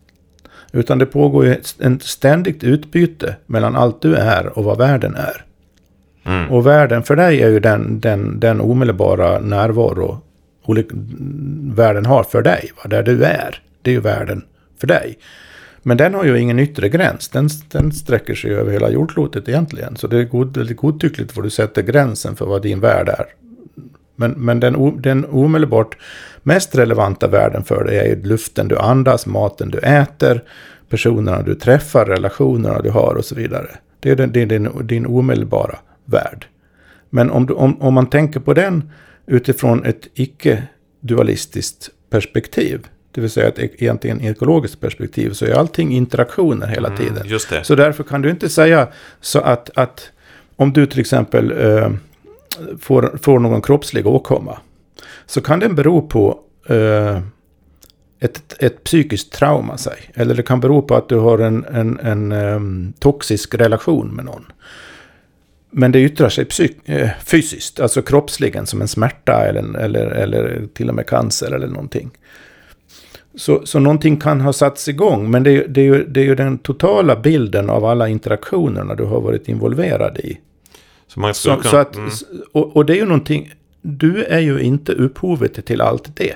Utan 0.72 0.98
det 0.98 1.06
pågår 1.06 1.44
ju 1.46 1.52
ett 1.52 2.02
ständigt 2.02 2.64
utbyte 2.64 3.36
mellan 3.46 3.76
allt 3.76 4.02
du 4.02 4.14
är 4.14 4.58
och 4.58 4.64
vad 4.64 4.78
världen 4.78 5.14
är. 5.14 5.44
Mm, 6.24 6.50
Och 6.50 6.66
världen 6.66 7.02
för 7.02 7.16
dig 7.16 7.42
är 7.42 7.48
ju 7.48 7.60
den, 7.60 8.00
den, 8.00 8.40
den 8.40 8.60
omedelbara 8.60 9.40
närvaro 9.40 10.20
världen 11.74 12.06
har 12.06 12.24
för 12.24 12.42
dig. 12.42 12.70
Va? 12.76 12.88
Där 12.88 13.02
du 13.02 13.24
är. 13.24 13.62
Det 13.82 13.90
är 13.90 13.94
ju 13.94 14.00
världen 14.00 14.44
för 14.80 14.86
dig. 14.86 15.18
Men 15.88 15.96
den 15.96 16.14
har 16.14 16.24
ju 16.24 16.38
ingen 16.38 16.58
yttre 16.58 16.88
gräns. 16.88 17.28
Den, 17.28 17.48
den 17.68 17.92
sträcker 17.92 18.34
sig 18.34 18.54
över 18.54 18.72
hela 18.72 18.90
jordklotet 18.90 19.48
egentligen. 19.48 19.96
Så 19.96 20.06
det 20.06 20.18
är 20.18 20.24
god, 20.24 20.56
väldigt 20.56 20.76
godtyckligt 20.76 21.36
var 21.36 21.42
du 21.42 21.50
sätter 21.50 21.82
gränsen 21.82 22.36
för 22.36 22.46
vad 22.46 22.62
din 22.62 22.80
värld 22.80 23.08
är. 23.08 23.26
Men, 24.16 24.30
men 24.30 24.60
den, 24.60 25.02
den 25.02 25.24
omedelbart 25.24 25.96
mest 26.42 26.74
relevanta 26.74 27.28
världen 27.28 27.64
för 27.64 27.84
dig 27.84 27.98
är 27.98 28.04
ju 28.04 28.22
luften 28.22 28.68
du 28.68 28.76
andas, 28.76 29.26
maten 29.26 29.70
du 29.70 29.78
äter, 29.78 30.44
personerna 30.88 31.42
du 31.42 31.54
träffar, 31.54 32.04
relationerna 32.06 32.82
du 32.82 32.90
har 32.90 33.14
och 33.14 33.24
så 33.24 33.34
vidare. 33.34 33.68
Det 34.00 34.10
är, 34.10 34.16
den, 34.16 34.32
det 34.32 34.42
är 34.42 34.46
din, 34.46 34.86
din 34.86 35.06
omedelbara 35.06 35.78
värld. 36.04 36.46
Men 37.10 37.30
om, 37.30 37.46
du, 37.46 37.54
om, 37.54 37.82
om 37.82 37.94
man 37.94 38.06
tänker 38.06 38.40
på 38.40 38.54
den 38.54 38.90
utifrån 39.26 39.84
ett 39.84 40.08
icke-dualistiskt 40.14 41.90
perspektiv, 42.10 42.86
det 43.18 43.22
vill 43.22 43.30
säga 43.30 43.48
ett 43.48 43.58
e- 43.58 43.70
egentligen 43.78 44.20
ekologiskt 44.20 44.80
perspektiv, 44.80 45.32
så 45.32 45.44
är 45.44 45.52
allting 45.52 45.92
interaktioner 45.92 46.66
hela 46.66 46.96
tiden. 46.96 47.16
mm, 47.16 47.28
just 47.28 47.50
det. 47.50 47.64
Så 47.64 47.74
därför 47.74 48.04
kan 48.04 48.22
du 48.22 48.30
inte 48.30 48.48
säga 48.48 48.88
så 49.20 49.38
att, 49.38 49.70
att 49.74 50.10
om 50.56 50.72
du 50.72 50.86
till 50.86 51.00
exempel 51.00 51.52
eh, 51.52 51.90
får, 52.80 53.18
får 53.22 53.38
någon 53.38 53.62
kroppslig 53.62 54.06
åkomma, 54.06 54.58
så 55.26 55.40
kan 55.40 55.60
den 55.60 55.74
bero 55.74 56.08
på 56.08 56.40
eh, 56.68 57.20
ett, 58.20 58.54
ett 58.58 58.84
psykiskt 58.84 59.32
trauma, 59.32 59.78
sig. 59.78 60.10
Eller 60.14 60.34
det 60.34 60.42
kan 60.42 60.60
bero 60.60 60.82
på 60.82 60.94
att 60.94 61.08
du 61.08 61.16
har 61.16 61.38
en, 61.38 61.64
en, 61.64 61.98
en 61.98 62.32
em, 62.32 62.92
toxisk 62.98 63.54
relation 63.54 64.08
med 64.08 64.24
någon. 64.24 64.44
Men 65.70 65.92
det 65.92 66.00
yttrar 66.00 66.28
sig 66.28 66.44
psyk, 66.44 66.88
eh, 66.88 67.10
fysiskt, 67.24 67.80
alltså 67.80 68.02
kroppsligen 68.02 68.66
som 68.66 68.80
en 68.80 68.88
smärta 68.88 69.46
eller, 69.46 69.78
eller, 69.78 70.06
eller 70.06 70.66
till 70.74 70.88
och 70.88 70.94
med 70.94 71.06
cancer 71.06 71.52
eller 71.52 71.66
någonting. 71.66 72.10
Så, 73.38 73.66
så 73.66 73.78
någonting 73.78 74.16
kan 74.16 74.40
ha 74.40 74.52
satts 74.52 74.88
igång, 74.88 75.30
men 75.30 75.42
det, 75.42 75.50
är- 75.50 75.68
det, 75.68 75.80
är 75.80 75.84
ju, 75.84 76.04
det 76.04 76.20
är 76.20 76.24
ju 76.24 76.34
den 76.34 76.58
totala 76.58 77.16
bilden 77.16 77.70
av 77.70 77.84
alla 77.84 78.08
interaktionerna 78.08 78.94
du 78.94 79.04
har 79.04 79.20
varit 79.20 79.48
involverad 79.48 80.18
i. 80.18 80.38
Så 81.06 81.20
Så, 81.34 81.50
kunna, 81.50 81.62
så 81.70 81.76
att, 81.76 81.96
mm, 81.96 82.10
och, 82.52 82.76
och 82.76 82.86
det 82.86 82.92
är 82.92 82.96
ju 82.96 83.04
någonting, 83.04 83.52
du 83.82 84.24
är 84.24 84.38
ju 84.40 84.60
inte 84.60 84.92
upphovet 84.92 85.66
till 85.66 85.80
allt 85.80 86.16
det. 86.16 86.34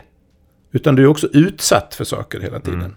Utan 0.73 0.97
du 0.97 1.03
är 1.03 1.07
också 1.07 1.27
utsatt 1.33 1.95
för 1.95 2.05
saker 2.05 2.41
hela 2.41 2.61
tiden. 2.61 2.81
Mm. 2.81 2.95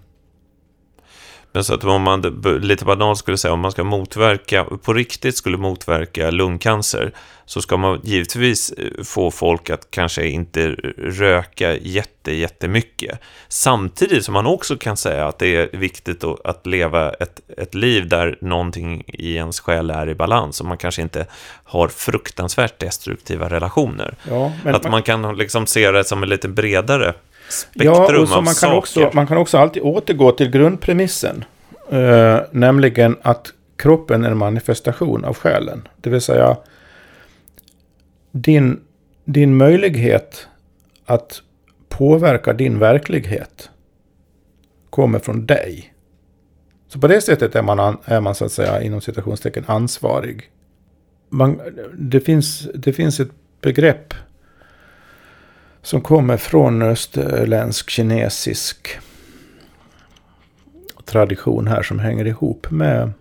Men 1.56 1.64
så 1.64 1.74
att 1.74 1.84
om 1.84 2.01
man 2.01 2.22
lite 2.62 2.86
banalt 2.86 3.20
skulle 3.20 3.38
säga, 3.38 3.53
om 3.53 3.60
man 3.60 3.72
ska 3.72 3.84
motverka, 3.84 4.64
på 4.64 4.93
riktigt 4.93 5.38
skulle 5.38 5.58
motverka 5.58 6.32
lungcancer, 6.32 7.12
så 7.45 7.62
ska 7.62 7.78
man 7.78 7.99
givetvis 8.03 8.72
eh, 8.72 9.03
få 9.03 9.32
folk 9.32 9.70
att 9.70 9.91
kanske 9.91 10.28
inte 10.28 10.68
röka 10.97 11.78
jätte, 11.78 12.36
jättemycket. 12.36 13.20
Samtidigt 13.47 14.26
som 14.26 14.34
man 14.34 14.45
också 14.45 14.78
kan 14.78 14.97
säga 14.97 15.28
att 15.28 15.39
det 15.39 15.56
är 15.56 15.78
viktigt 15.78 16.24
att, 16.24 16.66
leva 16.66 17.14
ett, 17.14 17.41
ett 17.58 17.76
liv 17.76 18.08
där 18.08 18.38
någonting 18.41 19.03
i 19.08 19.36
ens 19.36 19.60
själ 19.60 19.89
är 19.89 20.10
i 20.10 20.16
balans, 20.16 20.60
och 20.60 20.66
man 20.66 20.78
kanske 20.78 21.01
inte 21.01 21.26
har 21.64 21.88
fruktansvärt 21.88 22.80
destruktiva 22.80 23.49
relationer. 23.49 24.16
Ja, 24.30 24.51
att 24.66 24.91
man 24.91 25.03
kan 25.03 25.38
liksom 25.38 25.68
se 25.68 25.91
det 25.91 26.03
som 26.03 26.24
en 26.24 26.30
lite 26.30 26.47
bredare 26.47 27.14
spektrum 27.49 27.93
Ja, 27.93 28.21
och 28.21 28.27
så 28.27 28.35
av 28.35 28.43
man 28.43 28.45
kan, 28.45 28.55
saker. 28.55 28.77
också, 28.77 29.09
man 29.13 29.27
kan 29.27 29.37
också 29.37 29.57
alltid 29.57 29.83
återgå 29.83 30.31
till 30.31 30.51
grundpremissen. 30.51 31.45
Eh, 31.89 32.39
nämligen 32.51 33.17
att 33.21 33.53
kroppen 33.75 34.23
är 34.23 34.31
en 34.31 34.37
manifestation 34.37 35.25
av 35.25 35.37
själen. 35.37 35.87
Det 35.97 36.09
vill 36.09 36.21
säga, 36.21 36.57
din, 38.31 38.79
din 39.25 39.57
möjlighet 39.57 40.47
att 41.05 41.41
påverka 41.89 42.53
din 42.53 42.79
verklighet 42.79 43.69
kommer 44.89 45.19
från 45.19 45.45
dig. 45.45 45.93
Så 46.87 46.99
på 46.99 47.07
det 47.07 47.21
sättet 47.21 47.55
är 47.55 47.61
man, 47.61 47.79
an, 47.79 47.97
är 48.05 48.21
man 48.21 48.35
så 48.35 48.45
att 48.45 48.51
säga 48.51 48.81
inom 48.81 49.01
citationstecken 49.01 49.63
ansvarig. 49.67 50.49
Man, 51.29 51.61
det, 51.93 52.19
finns, 52.19 52.67
det 52.73 52.93
finns 52.93 53.19
ett 53.19 53.31
begrepp 53.61 54.13
som 55.86 56.01
kommer 56.01 56.38
från 56.38 56.81
österländsk 56.81 57.89
kinesisk 57.89 58.99
tradition 61.05 61.67
här 61.67 61.83
som 61.83 61.99
hänger 61.99 62.27
ihop 62.27 62.67
med, 62.71 63.11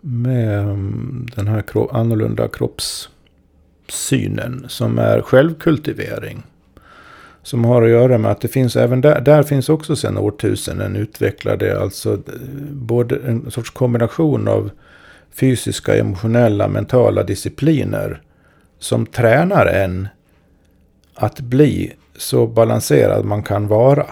med 0.00 0.58
mm, 0.58 1.26
den 1.36 1.48
här 1.48 1.62
kro 1.62 1.88
annorlunda 1.88 2.48
kroppssynen 2.48 3.06
som 4.68 4.98
är 4.98 5.22
självkultivering. 5.22 6.42
som 7.42 7.64
har 7.64 7.82
att 7.82 7.90
göra 7.90 8.18
med 8.18 8.30
att 8.30 8.40
det 8.40 8.48
finns 8.48 8.76
även 8.76 9.00
där, 9.00 9.20
där 9.20 9.42
finns 9.42 9.68
också 9.68 9.96
sedan 9.96 10.18
årtusenden 10.18 10.96
utvecklade, 10.96 11.80
alltså 11.80 12.12
eh, 12.12 12.18
både 12.72 13.16
en 13.16 13.50
sorts 13.50 13.70
kombination 13.70 14.48
av 14.48 14.70
fysiska, 15.32 15.96
emotionella, 15.96 16.68
mentala 16.68 17.22
discipliner 17.22 18.22
som 18.78 19.06
tränar 19.06 19.66
en 19.66 20.08
att 21.16 21.40
bli 21.40 21.92
så 22.16 22.46
balanserad 22.46 23.24
man 23.24 23.42
kan 23.42 23.68
vara. 23.68 24.06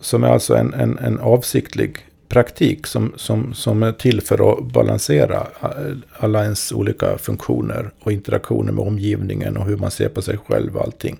Som 0.00 0.24
är 0.24 0.28
alltså 0.28 0.56
en, 0.56 0.74
en, 0.74 0.98
en 0.98 1.18
avsiktlig 1.18 1.98
praktik 2.28 2.86
som, 2.86 3.12
som, 3.16 3.54
som 3.54 3.82
är 3.82 3.92
till 3.92 4.20
för 4.20 4.52
att 4.52 4.72
balansera 4.72 5.46
eh, 5.62 5.96
alla 6.18 6.42
ens 6.42 6.72
olika 6.72 7.18
funktioner 7.18 7.90
och 8.00 8.12
interaktioner 8.12 8.72
med 8.72 8.84
omgivningen 8.86 9.56
och 9.56 9.66
hur 9.66 9.76
man 9.76 9.90
ser 9.90 10.08
på 10.08 10.22
sig 10.22 10.38
själv 10.38 10.76
och 10.76 10.82
allting. 10.82 11.18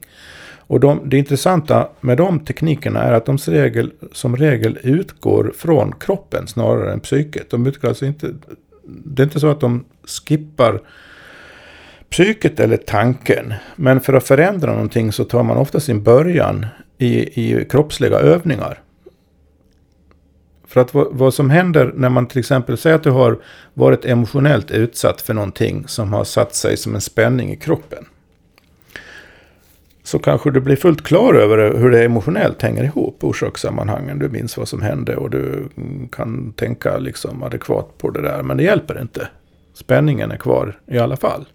Och 0.70 0.80
de, 0.80 1.00
det 1.04 1.18
intressanta 1.18 1.88
med 2.00 2.16
de 2.16 2.40
teknikerna 2.40 3.02
är 3.02 3.12
att 3.12 3.26
de 3.26 3.38
som 3.38 3.54
regel, 3.54 3.92
som 4.12 4.36
regel 4.36 4.78
utgår 4.82 5.52
från 5.56 5.92
kroppen 6.00 6.46
snarare 6.46 6.92
än 6.92 7.00
psyket. 7.00 7.50
De 7.50 7.66
utgår 7.66 7.88
alltså 7.88 8.06
inte, 8.06 8.34
det 8.84 9.22
är 9.22 9.24
inte 9.24 9.40
så 9.40 9.50
att 9.50 9.60
de 9.60 9.84
skippar 10.04 10.80
psyket 12.10 12.60
eller 12.60 12.76
tanken. 12.76 13.54
Men 13.76 14.00
för 14.00 14.12
att 14.12 14.26
förändra 14.26 14.72
någonting 14.72 15.12
så 15.12 15.24
tar 15.24 15.42
man 15.42 15.56
ofta 15.56 15.80
sin 15.80 16.02
början 16.02 16.66
i, 16.98 17.40
i 17.40 17.64
kroppsliga 17.64 18.18
övningar. 18.18 18.82
För 20.66 20.80
att 20.80 20.94
vad, 20.94 21.08
vad, 21.10 21.34
som 21.34 21.50
händer 21.50 21.92
när 21.96 22.08
man 22.08 22.26
till 22.26 22.38
exempel 22.38 22.76
säger 22.76 22.96
att 22.96 23.02
du 23.02 23.10
har 23.10 23.38
varit 23.74 24.04
emotionellt 24.04 24.70
utsatt 24.70 25.20
för 25.20 25.34
någonting 25.34 25.88
som 25.88 26.12
har 26.12 26.24
satt 26.24 26.54
sig 26.54 26.76
som 26.76 26.94
en 26.94 27.00
spänning 27.00 27.52
i 27.52 27.56
kroppen. 27.56 28.04
Så 30.02 30.18
kanske 30.18 30.50
du 30.50 30.60
blir 30.60 30.76
fullt 30.76 31.02
klar 31.02 31.34
över 31.34 31.78
hur 31.78 31.90
det 31.90 32.04
emotionellt 32.04 32.62
hänger 32.62 32.84
ihop, 32.84 33.24
orsakssammanhangen. 33.24 34.18
Du 34.18 34.28
minns 34.28 34.56
vad 34.56 34.68
som 34.68 34.82
hände 34.82 35.16
och 35.16 35.30
du 35.30 35.68
kan 36.12 36.52
tänka 36.52 36.98
liksom 36.98 37.42
adekvat 37.42 37.98
på 37.98 38.10
det 38.10 38.22
där. 38.22 38.42
Men 38.42 38.56
det 38.56 38.62
hjälper 38.62 39.00
inte. 39.00 39.28
Spänningen 39.74 40.30
är 40.30 40.36
kvar 40.36 40.78
i 40.86 40.98
alla 40.98 41.16
fall. 41.16 41.46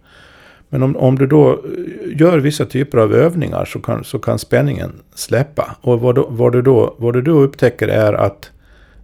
Men 0.76 0.84
om, 0.84 0.96
om 0.96 1.18
du 1.18 1.28
då 1.28 1.62
gör 2.06 2.38
vissa 2.38 2.66
typer 2.66 2.98
av 2.98 3.14
övningar 3.14 3.66
så 3.66 3.80
kan, 3.80 4.04
så 4.04 4.20
kan 4.20 4.40
spänningen 4.40 5.02
släppa. 5.14 5.76
Och 5.82 6.00
vad, 6.02 6.16
då, 6.16 6.28
vad, 6.30 6.52
du 6.52 6.62
då, 6.62 6.96
vad 6.98 7.14
du 7.14 7.22
då 7.22 7.40
upptäcker 7.40 7.88
är 7.88 8.14
att 8.14 8.52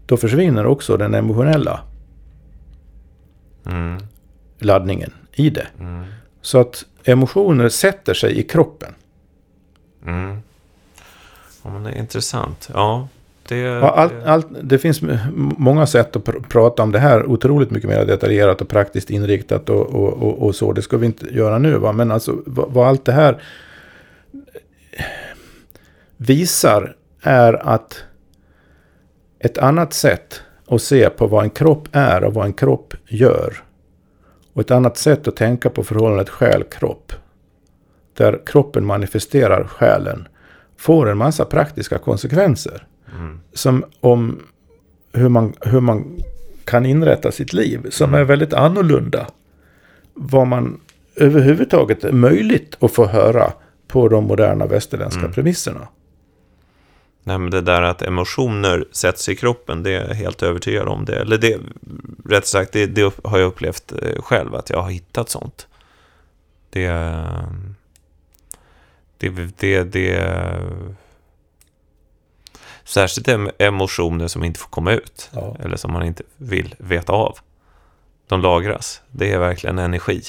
då 0.05 0.17
försvinner 0.17 0.65
också 0.65 0.97
den 0.97 1.13
emotionella 1.13 1.79
mm. 3.65 3.97
laddningen 4.59 5.13
i 5.33 5.49
det. 5.49 5.67
Mm. 5.79 6.03
Så 6.41 6.59
att 6.59 6.85
emotioner 7.03 7.69
sätter 7.69 8.13
sig 8.13 8.39
i 8.39 8.43
kroppen. 8.43 8.93
Mm. 10.05 10.37
Ja, 11.63 11.69
men 11.69 11.83
det 11.83 11.91
är 11.91 11.99
intressant. 11.99 12.69
Ja, 12.73 13.07
det, 13.55 13.81
allt, 13.81 14.13
allt, 14.25 14.47
det 14.61 14.77
finns 14.77 15.01
många 15.57 15.87
sätt 15.87 16.15
att 16.15 16.23
pr 16.23 16.31
prata 16.49 16.83
om 16.83 16.91
det 16.91 16.99
här 16.99 17.25
otroligt 17.25 17.71
mycket 17.71 17.89
mer 17.89 18.05
detaljerat 18.05 18.61
och 18.61 18.69
praktiskt 18.69 19.09
inriktat 19.09 19.69
och, 19.69 19.81
och, 19.81 20.13
och, 20.13 20.45
och 20.45 20.55
så. 20.55 20.73
Det 20.73 20.81
ska 20.81 20.97
vi 20.97 21.05
inte 21.05 21.25
göra 21.35 21.57
nu. 21.57 21.77
Va? 21.77 21.91
Men 21.91 22.11
alltså 22.11 22.37
vad, 22.45 22.71
vad 22.71 22.87
allt 22.87 23.05
det 23.05 23.11
här 23.11 23.41
visar 26.17 26.95
är 27.21 27.53
att 27.67 28.03
ett 29.39 29.57
annat 29.57 29.93
sätt 29.93 30.41
att 30.67 30.81
se 30.81 31.09
på 31.09 31.27
vad 31.27 31.43
en 31.43 31.49
kropp 31.49 31.87
är 31.91 32.23
och 32.23 32.33
vad 32.33 32.45
en 32.45 32.53
kropp 32.53 32.93
gör. 33.07 33.63
Och 34.53 34.61
ett 34.61 34.71
annat 34.71 34.97
sätt 34.97 35.27
att 35.27 35.35
tänka 35.35 35.69
på 35.69 35.83
förhållandet 35.83 36.29
själ-kropp. 36.29 37.13
Där 38.17 38.41
kroppen 38.45 38.85
manifesterar 38.85 39.63
själen. 39.63 40.27
Får 40.77 41.09
en 41.09 41.17
massa 41.17 41.45
praktiska 41.45 41.97
konsekvenser. 41.97 42.87
Mm. 43.11 43.39
Som 43.53 43.85
om 43.99 44.39
hur 45.13 45.29
man, 45.29 45.53
hur 45.61 45.79
man 45.79 46.21
kan 46.65 46.85
inrätta 46.85 47.31
sitt 47.31 47.53
liv. 47.53 47.89
Som 47.89 48.09
mm. 48.09 48.21
är 48.21 48.23
väldigt 48.23 48.53
annorlunda. 48.53 49.27
Vad 50.13 50.47
man 50.47 50.79
överhuvudtaget 51.15 52.03
är 52.03 52.11
möjligt 52.11 52.77
att 52.79 52.91
få 52.91 53.05
höra 53.05 53.53
på 53.87 54.09
de 54.09 54.23
moderna 54.23 54.65
västerländska 54.65 55.19
mm. 55.19 55.33
premisserna. 55.33 55.87
Nej, 57.23 57.37
men 57.37 57.51
det 57.51 57.61
där 57.61 57.81
att 57.81 58.01
emotioner 58.01 58.85
sätts 58.91 59.29
i 59.29 59.35
kroppen, 59.35 59.83
det 59.83 59.91
är 59.91 60.07
jag 60.07 60.15
helt 60.15 60.43
övertygad 60.43 60.87
om. 60.87 61.05
Det. 61.05 61.15
Eller 61.15 61.37
det, 61.37 61.59
rätt 62.25 62.47
sagt, 62.47 62.71
det, 62.71 62.85
det 62.85 63.13
har 63.23 63.39
jag 63.39 63.47
upplevt 63.47 63.91
eh, 63.91 64.21
själv, 64.21 64.55
att 64.55 64.69
jag 64.69 64.81
har 64.81 64.89
hittat 64.89 65.29
sånt. 65.29 65.67
Det... 66.69 66.87
Det... 69.17 69.29
det, 69.59 69.83
det 69.83 70.27
särskilt 72.91 73.27
emotioner 73.57 74.27
som 74.27 74.43
inte 74.43 74.59
får 74.59 74.69
komma 74.69 74.91
ut. 74.91 75.29
Ja. 75.33 75.55
Eller 75.63 75.77
som 75.77 75.93
man 75.93 76.03
inte 76.03 76.23
vill 76.37 76.75
veta 76.77 77.13
av. 77.13 77.37
De 78.27 78.41
lagras. 78.41 79.01
Det 79.11 79.31
är 79.31 79.39
verkligen 79.39 79.79
energi. 79.79 80.21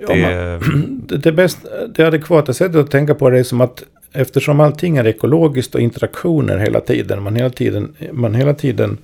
Ja, 0.00 0.14
det, 0.14 0.60
man, 0.60 1.02
det, 1.22 1.32
bäst, 1.32 1.58
det 1.94 2.06
adekvata 2.06 2.52
sättet 2.52 2.76
att 2.76 2.90
tänka 2.90 3.14
på 3.14 3.30
det 3.30 3.38
är 3.38 3.42
som 3.42 3.60
att 3.60 3.84
eftersom 4.12 4.60
allting 4.60 4.96
är 4.96 5.06
ekologiskt 5.06 5.74
och 5.74 5.80
interaktioner 5.80 6.58
hela 6.58 6.80
tiden. 6.80 7.22
Man 7.22 7.36
hela 7.36 7.50
tiden, 7.50 7.94
man 8.12 8.34
hela 8.34 8.54
tiden 8.54 8.98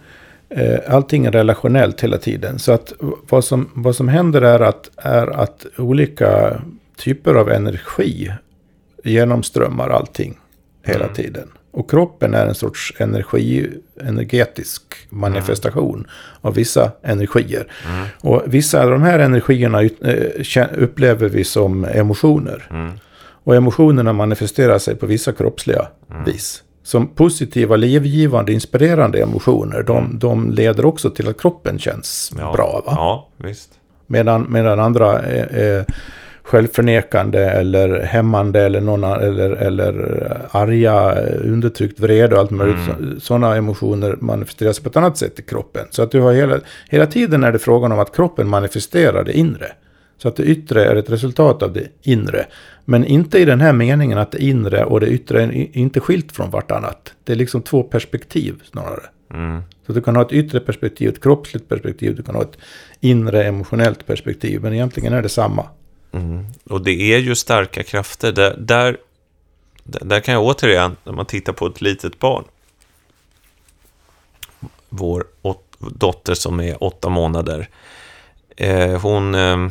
eh, 0.49 0.79
allting 0.89 1.27
är 1.27 1.33
relationellt 1.33 2.01
hela 2.01 2.19
tiden. 2.19 2.59
Så 2.59 2.73
att 2.73 2.93
vad 3.29 3.45
som, 3.45 3.71
vad 3.75 3.97
som 3.97 4.09
händer 4.09 4.43
är 4.43 4.61
att, 4.61 4.91
är 4.97 5.27
att 5.27 5.67
olika 5.79 6.61
typer 6.97 7.35
av 7.35 7.51
energi 7.51 8.33
genomströmmar 9.05 9.89
allting 9.89 10.39
hela 10.89 11.05
mm. 11.05 11.15
tiden. 11.15 11.49
Och 11.71 11.91
kroppen 11.91 12.35
är 12.35 12.47
en 12.47 12.55
sorts 12.55 12.95
energi, 12.99 13.71
energetisk 14.01 14.83
manifestation 15.11 15.95
mm. 15.95 16.09
av 16.41 16.55
vissa 16.55 16.93
energier. 17.03 17.73
Mm. 17.89 18.07
Och 18.21 18.43
vissa 18.47 18.83
av 18.85 18.91
de 18.91 19.03
här 19.03 19.19
energierna 19.19 19.83
eh, 19.83 20.67
upplever 20.79 21.29
vi 21.29 21.45
som 21.45 21.85
emotioner. 21.85 22.67
Mm. 22.71 22.93
Och 23.45 23.57
emotionerna 23.57 24.13
manifesterar 24.13 24.79
sig 24.79 24.97
på 24.97 25.07
vissa 25.07 25.33
kroppsliga 25.33 25.89
mm. 26.11 26.25
vis. 26.25 26.63
Som 26.83 27.09
positiva, 27.09 27.77
livgivande, 27.77 28.53
inspirerande 28.53 29.23
emotioner, 29.23 29.83
de, 29.83 30.19
de 30.19 30.51
leder 30.51 30.85
också 30.85 31.11
till 31.11 31.29
att 31.29 31.41
kroppen 31.41 31.79
känns 31.79 32.33
ja. 32.39 32.53
bra. 32.53 32.83
Va? 32.87 32.93
Ja, 32.97 33.29
visst. 33.37 33.71
Medan, 34.07 34.47
medan 34.49 34.81
andra 34.81 35.19
är, 35.19 35.47
är 35.55 35.85
självförnekande 36.49 37.51
eller 37.51 38.01
hämmande 38.01 38.61
eller, 38.61 38.81
någon, 38.81 39.05
eller, 39.05 39.51
eller 39.51 39.93
arga, 40.51 41.15
undertryckt 41.45 42.01
vrede 42.01 42.35
och 42.35 42.41
allt 42.41 42.51
möjligt. 42.51 42.89
Mm. 42.99 43.21
Sådana 43.21 43.57
emotioner 43.57 44.17
manifesteras 44.21 44.81
på 44.81 44.89
ett 44.89 44.97
annat 44.97 45.19
sätt 45.19 45.39
i 45.39 45.43
kroppen. 45.43 45.87
Så 45.91 46.03
att 46.03 46.11
du 46.11 46.21
har 46.21 46.33
hela, 46.33 46.61
hela 46.89 47.07
tiden 47.07 47.45
är 47.45 47.53
det 47.53 47.59
frågan 47.59 47.93
om 47.93 47.99
att 47.99 48.17
kroppen 48.17 48.49
manifesterar 48.49 49.25
det 49.25 49.33
inre. 49.33 49.67
Så 50.19 50.29
att 50.29 50.37
det 50.37 50.43
yttre 50.43 50.85
är 50.85 50.97
ett 50.97 51.11
resultat 51.11 51.63
av 51.63 51.73
det 51.73 51.89
inre. 52.03 52.47
Men 52.85 53.05
inte 53.05 53.39
i 53.39 53.45
den 53.45 53.61
här 53.61 53.73
meningen 53.73 54.19
att 54.19 54.33
det 54.33 54.43
inre 54.43 54.85
och 54.85 55.01
det 55.01 55.07
yttre 55.07 55.43
är 55.43 55.77
inte 55.77 56.01
skilt 56.01 56.33
från 56.33 56.51
vartannat. 56.51 57.15
Det 57.25 57.33
är 57.33 57.37
liksom 57.37 57.63
två 57.63 57.83
perspektiv 57.83 58.63
snarare. 58.71 59.05
Mm. 59.35 59.63
Så 59.87 59.93
du 59.93 60.01
kan 60.01 60.17
ha 60.17 60.23
ett 60.23 60.33
yttre 60.33 60.61
perspektiv, 60.61 61.09
ett 61.09 61.23
kroppsligt 61.23 61.69
perspektiv, 61.69 62.17
du 62.17 62.23
kan 62.23 62.35
ha 62.35 62.43
ett 62.43 62.59
inre 63.01 63.45
emotionellt 63.45 64.07
perspektiv. 64.07 64.63
Men 64.63 64.73
egentligen 64.73 65.13
är 65.13 65.23
det 65.23 65.29
samma. 65.29 65.65
Mm. 66.13 66.47
Och 66.65 66.83
det 66.83 67.15
är 67.15 67.19
ju 67.19 67.35
starka 67.35 67.83
krafter. 67.83 68.33
Där, 68.33 68.57
där, 68.59 68.97
där 69.83 70.21
kan 70.21 70.35
jag 70.35 70.43
återigen, 70.43 70.97
när 71.05 71.13
man 71.13 71.27
tittar 71.27 71.53
på 71.53 71.67
ett 71.67 71.81
litet 71.81 72.19
barn. 72.19 72.45
Vår 74.89 75.27
åt, 75.43 75.77
dotter 75.79 76.35
som 76.35 76.61
är 76.61 76.85
åtta 76.85 77.09
månader. 77.09 77.69
Eh, 78.57 79.01
hon... 79.01 79.35
Eh, 79.35 79.69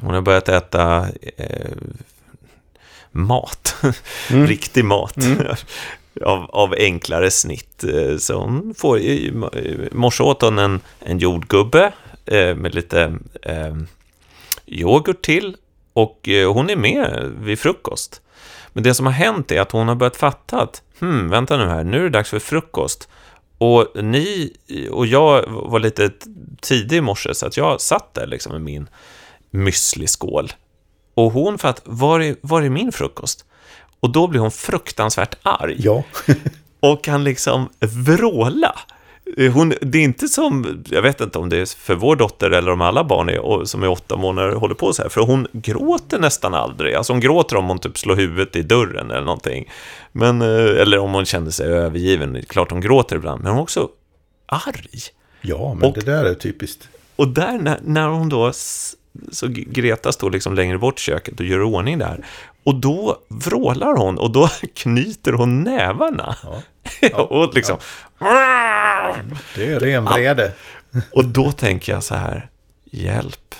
hon 0.00 0.14
har 0.14 0.20
börjat 0.20 0.48
äta 0.48 1.08
eh, 1.36 1.76
mat, 3.10 3.76
mm. 4.30 4.46
riktig 4.46 4.84
mat. 4.84 5.16
Mm. 5.16 5.46
av, 6.24 6.50
av 6.50 6.74
enklare 6.78 7.30
snitt. 7.30 7.84
Eh, 7.84 8.16
så 8.16 8.40
hon 8.40 8.74
får, 8.74 8.98
i 8.98 9.32
morse 9.92 10.22
åt 10.22 10.42
hon 10.42 10.58
en, 10.58 10.80
en 11.00 11.18
jordgubbe 11.18 11.92
eh, 12.26 12.54
med 12.54 12.74
lite 12.74 13.18
eh, 13.42 13.76
yoghurt 14.68 15.22
till 15.22 15.56
och 15.92 16.28
eh, 16.28 16.52
hon 16.52 16.70
är 16.70 16.76
med 16.76 17.32
vid 17.40 17.58
frukost. 17.58 18.22
Men 18.72 18.82
det 18.82 18.94
som 18.94 19.06
har 19.06 19.12
hänt 19.12 19.52
är 19.52 19.60
att 19.60 19.72
hon 19.72 19.88
har 19.88 19.94
börjat 19.94 20.16
fatta 20.16 20.60
att, 20.62 20.82
hmm, 21.00 21.30
vänta 21.30 21.56
nu 21.56 21.66
här, 21.66 21.84
nu 21.84 21.98
är 21.98 22.02
det 22.02 22.10
dags 22.10 22.30
för 22.30 22.38
frukost. 22.38 23.08
Och 23.58 23.86
ni 23.94 24.52
och 24.90 25.06
jag 25.06 25.44
var 25.46 25.78
lite 25.78 26.10
tidig 26.60 26.96
i 26.96 27.00
morse, 27.00 27.34
så 27.34 27.46
att 27.46 27.56
jag 27.56 27.80
satt 27.80 28.14
där 28.14 28.26
liksom 28.26 28.52
med 28.52 28.60
min 28.60 28.88
müsliskål. 29.50 30.52
Och 31.14 31.32
hon 31.32 31.58
att, 31.62 31.82
var 31.84 32.20
är, 32.20 32.36
var 32.40 32.62
är 32.62 32.68
min 32.68 32.92
frukost? 32.92 33.44
Och 34.00 34.10
då 34.10 34.26
blir 34.26 34.40
hon 34.40 34.50
fruktansvärt 34.50 35.36
arg. 35.42 35.76
Ja. 35.78 36.02
och 36.80 37.04
kan 37.04 37.24
liksom 37.24 37.68
vråla. 37.80 38.78
Eh, 39.38 39.52
hon, 39.52 39.74
det 39.80 39.98
är 39.98 40.02
inte 40.02 40.28
som, 40.28 40.82
jag 40.90 41.02
vet 41.02 41.20
inte 41.20 41.38
om 41.38 41.48
det 41.48 41.56
är 41.56 41.78
för 41.78 41.94
vår 41.94 42.16
dotter 42.16 42.50
eller 42.50 42.70
om 42.72 42.80
alla 42.80 43.04
barn 43.04 43.28
är, 43.28 43.64
som 43.64 43.82
är 43.82 43.88
åtta 43.88 44.16
månader 44.16 44.52
håller 44.52 44.74
på 44.74 44.92
så 44.92 45.02
här, 45.02 45.08
för 45.08 45.20
hon 45.20 45.46
gråter 45.52 46.18
nästan 46.18 46.54
aldrig. 46.54 46.94
Alltså 46.94 47.12
hon 47.12 47.20
gråter 47.20 47.56
om 47.56 47.68
hon 47.68 47.78
typ 47.78 47.98
slår 47.98 48.16
huvudet 48.16 48.56
i 48.56 48.62
dörren 48.62 49.10
eller 49.10 49.24
någonting. 49.24 49.70
Men, 50.12 50.42
eh, 50.42 50.80
eller 50.82 50.98
om 50.98 51.12
hon 51.12 51.24
känner 51.24 51.50
sig 51.50 51.66
övergiven, 51.66 52.42
klart 52.48 52.70
hon 52.70 52.80
gråter 52.80 53.16
ibland, 53.16 53.42
men 53.42 53.50
hon 53.50 53.58
är 53.58 53.62
också 53.62 53.88
arg. 54.46 55.00
Ja, 55.40 55.74
men 55.74 55.88
Och- 55.88 55.94
det 55.94 56.04
där 56.04 56.24
är 56.24 56.34
typiskt. 56.34 56.88
Och 57.16 57.28
där 57.28 57.58
när, 57.58 57.78
när 57.84 58.08
hon 58.08 58.28
då, 58.28 58.52
så 59.32 59.46
Greta 59.48 60.12
står 60.12 60.30
liksom 60.30 60.54
längre 60.54 60.78
bort 60.78 60.98
i 60.98 61.02
köket 61.02 61.40
och 61.40 61.46
gör 61.46 61.62
ordning 61.62 61.98
där. 61.98 62.24
Och 62.68 62.74
då 62.74 63.16
vrålar 63.28 63.96
hon 63.96 64.18
och 64.18 64.30
då 64.30 64.48
knyter 64.74 65.32
hon 65.32 65.62
nävarna. 65.62 66.36
Ja. 67.00 67.22
och 67.22 67.54
liksom... 67.54 67.78
Det 69.54 69.72
är 69.72 69.80
ren 69.80 70.04
vrede. 70.04 70.52
Och 71.12 71.24
då 71.24 71.52
tänker 71.52 71.92
jag 71.92 72.02
så 72.02 72.14
här, 72.14 72.50
hjälp. 72.84 73.54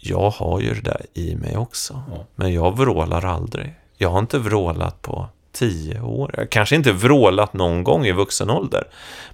Jag 0.00 0.30
har 0.30 0.60
ju 0.60 0.74
det 0.74 0.80
där 0.80 1.06
i 1.14 1.36
mig 1.36 1.56
också. 1.56 2.02
Men 2.34 2.52
jag 2.52 2.76
vrålar 2.76 3.24
aldrig. 3.24 3.74
Jag 3.96 4.10
har 4.10 4.18
inte 4.18 4.38
vrålat 4.38 5.02
på 5.02 5.28
tio 5.52 6.00
år. 6.00 6.34
Jag 6.36 6.50
kanske 6.50 6.76
inte 6.76 6.92
vrålat 6.92 7.52
någon 7.52 7.84
gång 7.84 8.06
i 8.06 8.12
vuxen 8.12 8.50
ålder. 8.50 8.84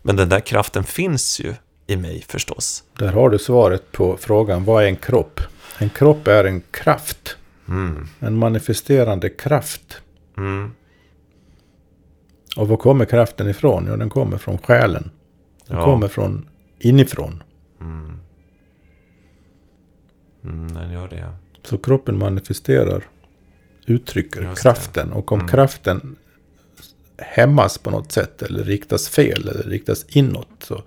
Men 0.03 0.17
den 0.17 0.29
där 0.29 0.41
kraften 0.41 0.85
finns 0.85 1.41
ju 1.41 1.55
i 1.87 1.97
mig 1.97 2.25
förstås. 2.29 2.85
Där 2.99 3.13
har 3.13 3.31
du 3.31 3.39
svaret 3.39 3.93
på 3.93 4.17
frågan, 4.21 4.65
vad 4.65 4.83
är 4.83 4.87
en 4.87 4.97
kropp? 4.97 5.41
En 5.79 5.91
kropp 5.91 6.27
är 6.27 6.45
en 6.45 6.63
kraft. 6.71 7.37
Mm. 7.69 8.07
En 8.21 8.37
manifesterande 8.39 9.29
kraft. 9.31 10.03
Mm. 10.37 10.71
Och 12.57 12.69
var 12.69 12.77
kommer 12.77 13.05
kraften 13.05 13.49
ifrån? 13.49 13.87
Jo, 13.89 13.97
den 13.97 14.11
kommer 14.11 14.39
från 14.39 14.59
själen. 14.59 15.11
Den 15.67 15.77
Ja. 15.79 15.85
kommer 15.85 16.09
från 16.09 16.49
inifrån. 16.79 17.43
Mm. 17.81 18.13
Mm, 20.45 20.73
den 20.75 20.93
gör 20.93 21.09
det. 21.09 21.33
Så 21.63 21.79
kroppen 21.79 22.19
manifesterar, 22.19 23.05
uttrycker 23.87 24.43
Just 24.43 24.57
det. 24.57 24.63
kraften. 24.63 25.13
Och 25.13 25.33
om 25.33 25.39
Mm. 25.41 25.49
kraften 25.51 26.17
hämmas 27.19 27.79
på 27.79 27.91
något 27.91 28.13
sätt 28.13 28.43
eller 28.43 28.65
riktas 28.65 29.09
fel 29.09 29.49
eller 29.49 29.63
riktas 29.71 30.05
inåt 30.09 30.49
så 30.59 30.83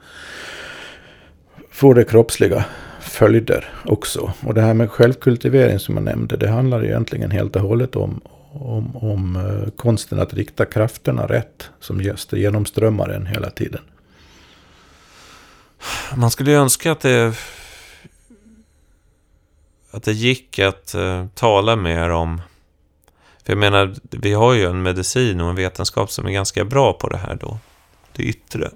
får 1.71 1.95
det 1.95 2.03
kroppsliga 2.03 2.65
följder 3.15 3.73
också. 3.85 4.33
Och 4.43 4.53
det 4.53 4.61
här 4.61 4.73
med 4.73 4.91
självkultivering 4.91 5.79
som 5.79 5.95
jag 5.95 6.03
nämnde, 6.03 6.37
det 6.37 6.49
handlar 6.49 6.85
egentligen 6.85 7.31
helt 7.31 7.55
och 7.55 7.61
hållet 7.61 7.95
om, 7.95 8.21
om, 8.51 8.95
om 8.95 9.35
eh, 9.35 9.71
konsten 9.71 10.19
att 10.19 10.33
rikta 10.33 10.65
krafterna 10.65 11.27
rätt 11.27 11.69
som 11.79 12.01
just 12.01 12.33
genomströmmar 12.33 13.09
en 13.09 13.25
hela 13.25 13.49
tiden. 13.49 13.81
Man 16.15 16.31
skulle 16.31 16.51
ju 16.51 16.57
önska 16.57 16.91
att 16.91 16.99
det, 16.99 17.33
att 19.91 20.03
det 20.03 20.13
gick 20.13 20.59
att 20.59 20.93
eh, 20.93 21.25
tala 21.33 21.75
mer 21.75 22.09
om... 22.09 22.41
För 23.45 23.53
jag 23.53 23.59
menar, 23.59 23.95
vi 24.11 24.33
har 24.33 24.53
ju 24.53 24.65
en 24.65 24.81
medicin 24.81 25.41
och 25.41 25.49
en 25.49 25.55
vetenskap 25.55 26.11
som 26.11 26.25
är 26.25 26.31
ganska 26.31 26.65
bra 26.65 26.93
på 26.93 27.09
det 27.09 27.17
här 27.17 27.35
då. 27.35 27.57
Det 28.15 28.23
yttre. 28.23 28.71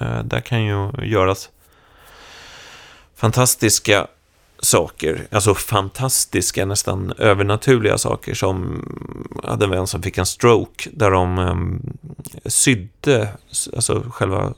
Eh, 0.00 0.22
där 0.24 0.40
kan 0.40 0.64
ju 0.64 0.90
göras 1.02 1.50
fantastiska 3.18 4.06
saker. 4.60 5.26
Alltså 5.30 5.54
fantastiska, 5.54 6.66
nästan 6.66 7.12
övernaturliga 7.18 7.98
saker. 7.98 8.34
Som 8.34 8.84
hade 9.44 9.64
en 9.64 9.70
vän 9.70 9.86
som 9.86 10.02
fick 10.02 10.18
en 10.18 10.26
stroke. 10.26 10.90
Där 10.92 11.10
de 11.10 11.38
um, 11.38 11.96
sydde, 12.44 13.28
alltså 13.76 14.04
själva 14.10 14.54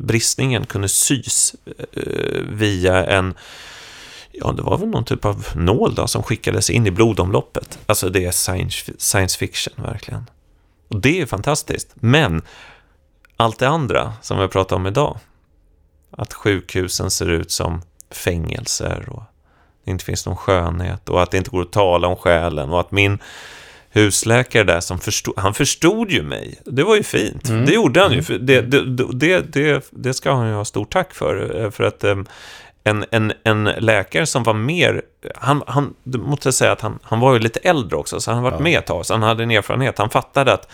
bristningen 0.00 0.66
kunde 0.66 0.88
sys 0.88 1.54
uh, 1.96 2.42
via 2.48 3.06
en, 3.06 3.34
ja 4.32 4.52
det 4.52 4.62
var 4.62 4.78
väl 4.78 4.88
någon 4.88 5.04
typ 5.04 5.24
av 5.24 5.46
nål 5.54 5.94
då, 5.94 6.06
som 6.06 6.22
skickades 6.22 6.70
in 6.70 6.86
i 6.86 6.90
blodomloppet. 6.90 7.78
Alltså 7.86 8.08
det 8.08 8.24
är 8.24 8.30
science, 8.30 8.92
science 8.98 9.38
fiction 9.38 9.74
verkligen. 9.76 10.26
Och 10.88 11.00
det 11.00 11.20
är 11.20 11.26
fantastiskt. 11.26 11.94
Men 11.94 12.42
allt 13.36 13.58
det 13.58 13.68
andra 13.68 14.12
som 14.22 14.38
vi 14.38 14.48
pratar 14.48 14.76
om 14.76 14.86
idag, 14.86 15.18
att 16.16 16.34
sjukhusen 16.34 17.10
ser 17.10 17.30
ut 17.30 17.50
som 17.50 17.82
fängelser 18.10 19.04
och 19.08 19.22
det 19.84 19.90
inte 19.90 20.04
finns 20.04 20.26
någon 20.26 20.36
skönhet 20.36 21.08
och 21.08 21.22
att 21.22 21.30
det 21.30 21.36
inte 21.38 21.50
går 21.50 21.62
att 21.62 21.72
tala 21.72 22.08
om 22.08 22.16
själen 22.16 22.70
och 22.70 22.80
att 22.80 22.90
min 22.90 23.18
husläkare 23.90 24.64
där 24.64 24.80
som 24.80 24.98
förstod, 24.98 25.34
han 25.38 25.54
förstod 25.54 26.10
ju 26.10 26.22
mig. 26.22 26.60
Det 26.64 26.82
var 26.82 26.96
ju 26.96 27.02
fint. 27.02 27.48
Mm. 27.48 27.66
Det 27.66 27.72
gjorde 27.72 28.00
han 28.00 28.12
ju. 28.12 28.22
För 28.22 28.38
det, 28.38 28.60
det, 28.60 29.42
det, 29.42 29.84
det, 29.90 30.14
ska 30.14 30.32
han 30.34 30.48
ju 30.48 30.54
ha 30.54 30.64
stort 30.64 30.92
tack 30.92 31.14
för. 31.14 31.62
eh, 31.64 31.70
För 31.70 31.84
att 31.84 32.04
em, 32.04 32.26
en, 32.84 33.04
en, 33.10 33.32
en 33.44 33.64
läkare 33.64 34.26
som 34.26 34.42
var 34.42 34.54
mer, 34.54 35.02
han, 35.34 35.62
han 35.66 35.94
måste 36.04 36.46
jag 36.46 36.54
säga 36.54 36.72
att 36.72 36.80
han, 36.80 36.98
han 37.02 37.20
var 37.20 37.32
ju 37.32 37.38
lite 37.38 37.58
äldre 37.60 37.96
också, 37.96 38.20
så 38.20 38.30
han 38.30 38.38
har 38.44 38.50
varit 38.50 38.58
Ja. 38.60 38.64
med 38.64 38.78
ett 38.78 38.86
tag, 38.86 39.06
så 39.06 39.14
han 39.14 39.22
hade 39.22 39.42
en 39.42 39.50
erfarenhet. 39.50 39.98
Han 39.98 40.10
fattade 40.10 40.52
att 40.52 40.68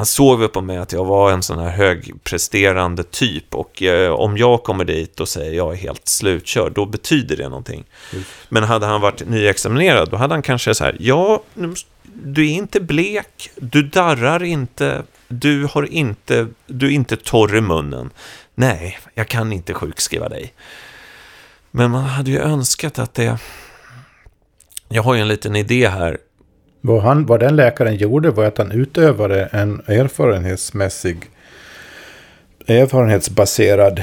han 0.00 0.06
såg 0.06 0.42
upp 0.42 0.52
på 0.52 0.60
mig 0.60 0.76
att 0.76 0.92
jag 0.92 1.04
var 1.04 1.32
en 1.32 1.42
sån 1.42 1.58
här 1.58 1.70
högpresterande 1.70 3.02
typ 3.02 3.54
och 3.54 3.82
eh, 3.82 4.12
om 4.12 4.36
jag 4.38 4.62
kommer 4.62 4.84
dit 4.84 5.20
och 5.20 5.28
säger 5.28 5.52
jag 5.52 5.72
är 5.72 5.76
helt 5.76 6.08
slutkörd, 6.08 6.72
då 6.72 6.86
betyder 6.86 7.36
det 7.36 7.48
någonting. 7.48 7.84
Men 8.48 8.62
hade 8.62 8.86
han 8.86 9.00
varit 9.00 9.28
nyexaminerad, 9.28 10.10
då 10.10 10.16
hade 10.16 10.34
han 10.34 10.42
kanske 10.42 10.74
så 10.74 10.84
här, 10.84 10.96
ja, 11.00 11.42
du 12.02 12.46
är 12.46 12.52
inte 12.52 12.80
blek, 12.80 13.50
du 13.56 13.82
darrar 13.82 14.42
inte, 14.42 15.02
du 15.28 15.68
har 15.72 15.92
inte, 15.92 16.46
du 16.66 16.86
är 16.86 16.90
inte 16.90 17.16
torr 17.16 17.56
i 17.56 17.60
munnen. 17.60 18.10
Nej, 18.54 18.98
jag 19.14 19.28
kan 19.28 19.52
inte 19.52 19.74
sjukskriva 19.74 20.28
dig. 20.28 20.52
Men 21.70 21.90
man 21.90 22.04
hade 22.04 22.30
ju 22.30 22.38
önskat 22.38 22.98
att 22.98 23.14
det... 23.14 23.38
Jag 24.88 25.02
har 25.02 25.14
ju 25.14 25.20
en 25.20 25.28
liten 25.28 25.56
idé 25.56 25.88
här. 25.88 26.18
Vad, 26.80 27.02
han, 27.02 27.26
vad 27.26 27.40
den 27.40 27.56
läkaren 27.56 27.96
gjorde 27.96 28.30
var 28.30 28.44
att 28.44 28.58
han 28.58 28.72
utövade 28.72 29.44
en 29.44 29.82
erfarenhetsmässig, 29.86 31.30
erfarenhetsbaserad 32.66 34.02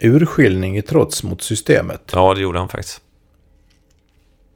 urskiljning 0.00 0.78
i 0.78 0.82
trots 0.82 1.22
mot 1.22 1.42
systemet. 1.42 2.10
Ja, 2.12 2.34
det 2.34 2.40
gjorde 2.40 2.58
han 2.58 2.68
faktiskt. 2.68 3.00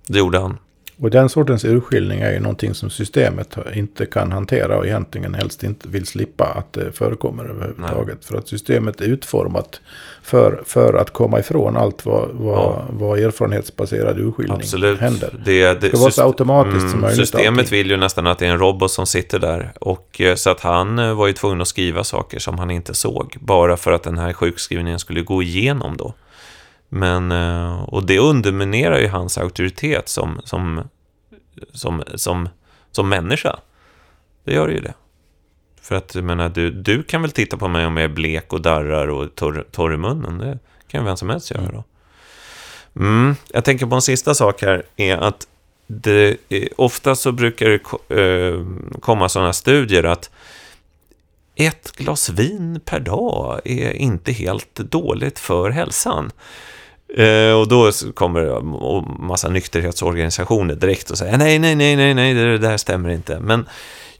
Det 0.07 0.18
gjorde 0.18 0.39
han. 0.39 0.59
Och 1.01 1.11
den 1.11 1.28
sortens 1.28 1.64
urskiljning 1.64 2.20
är 2.20 2.32
ju 2.32 2.40
någonting 2.40 2.74
som 2.74 2.90
systemet 2.90 3.57
inte 3.74 4.07
kan 4.07 4.32
hantera 4.32 4.78
och 4.78 4.86
egentligen 4.86 5.34
helst 5.34 5.62
inte 5.64 5.88
vill 5.88 6.07
slippa 6.07 6.44
att 6.44 6.72
det 6.72 6.92
förekommer 6.92 7.44
överhuvudtaget. 7.44 8.24
För 8.24 8.38
att 8.38 8.49
systemet 8.49 9.01
är 9.01 9.05
utformat 9.05 9.80
för, 10.22 10.62
för 10.66 10.94
att 10.94 11.11
komma 11.11 11.40
ifrån 11.40 11.76
allt 11.76 12.07
vad, 12.07 12.28
vad, 12.32 12.59
Ja. 12.59 12.84
vad 12.90 13.18
erfarenhetsbaserad 13.18 14.18
urskiljning 14.18 14.57
Absolut. 14.61 15.01
händer. 15.01 15.34
Det, 15.44 15.64
det, 15.66 15.74
Det 15.80 15.88
ska 15.88 15.99
vara 15.99 16.11
så 16.11 16.22
automatiskt 16.22 16.90
som 16.90 17.01
möjligt. 17.01 17.18
Systemet 17.20 17.59
allting. 17.61 17.78
vill 17.78 17.90
ju 17.90 17.96
nästan 17.96 18.26
att 18.26 18.38
det 18.38 18.46
är 18.46 18.51
en 18.51 18.59
robot 18.59 18.90
som 18.90 19.07
sitter 19.07 19.38
där. 19.38 19.72
Och, 19.80 20.20
eh, 20.20 20.34
så 20.34 20.51
att 20.51 20.61
han 20.61 20.99
eh, 20.99 21.14
var 21.14 21.26
ju 21.26 21.32
tvungen 21.32 21.61
att 21.61 21.68
skriva 21.68 22.05
saker 22.05 22.38
som 22.38 22.59
han 22.59 22.70
inte 22.70 22.94
såg. 22.94 23.36
Bara 23.40 23.76
för 23.76 23.92
att 23.92 24.03
den 24.03 24.18
här 24.18 24.32
sjukskrivningen 24.32 24.99
skulle 24.99 25.20
gå 25.22 25.42
igenom 25.42 25.96
då. 25.96 26.14
Men, 26.89 27.32
eh, 27.32 27.82
och 27.82 28.07
det 28.07 28.18
underminerar 28.18 28.99
ju 28.99 29.09
hans 29.09 29.39
auktoritet 29.39 30.09
som, 30.09 30.41
som, 30.45 30.89
som, 31.72 32.03
som, 32.14 32.49
som 32.91 33.09
människa. 33.09 33.59
Det 34.45 34.55
gör 34.55 34.68
ju 34.68 34.80
det. 34.80 34.95
För 35.82 35.95
att, 35.95 36.14
jag 36.14 36.24
menar, 36.24 36.49
du, 36.49 36.70
du 36.70 37.03
kan 37.03 37.22
väl 37.22 37.30
titta 37.30 37.57
på 37.57 37.68
mig 37.68 37.86
om 37.86 37.97
jag 37.97 38.05
är 38.05 38.14
blek 38.14 38.53
och 38.53 38.61
darrar 38.61 39.09
och 39.09 39.34
torr, 39.34 39.66
torr 39.70 39.95
i 39.95 39.97
munnen. 39.97 40.39
Det 40.39 40.59
kan 40.89 41.05
vem 41.05 41.16
som 41.16 41.28
helst 41.28 41.51
göra 41.51 41.70
då. 41.72 41.84
Mm, 42.97 43.34
jag 43.53 43.64
tänker 43.64 43.86
på 43.86 43.95
en 43.95 44.03
sista 44.03 44.34
sak 44.34 44.62
här, 44.62 44.82
är 44.97 45.16
att 45.16 45.47
det, 45.86 46.36
eh, 46.49 46.68
ofta 46.76 47.14
så 47.14 47.32
brukar 47.32 47.66
det 47.66 48.20
eh, 48.20 48.66
komma 49.01 49.28
sådana 49.28 49.53
studier 49.53 50.05
att 50.05 50.30
ett 51.59 51.92
glas 51.96 52.30
vin 52.30 52.80
per 52.84 53.00
dag 53.00 53.61
är 53.64 53.92
inte 53.92 54.32
helt 54.32 54.74
dåligt 54.74 55.38
för 55.38 55.70
hälsan. 55.70 56.30
Eh, 57.16 57.52
och 57.52 57.68
då 57.68 57.90
kommer 58.14 58.40
en 58.40 59.26
massa 59.26 59.48
nykterhetsorganisationer 59.48 60.74
direkt 60.74 61.11
och 61.11 61.18
säger 61.18 61.38
nej, 61.38 61.59
nej, 61.59 61.74
nej, 61.74 61.96
nej, 61.96 62.14
nej, 62.14 62.34
det 62.34 62.59
där 62.59 62.76
stämmer 62.76 63.09
inte. 63.09 63.40
Men 63.40 63.68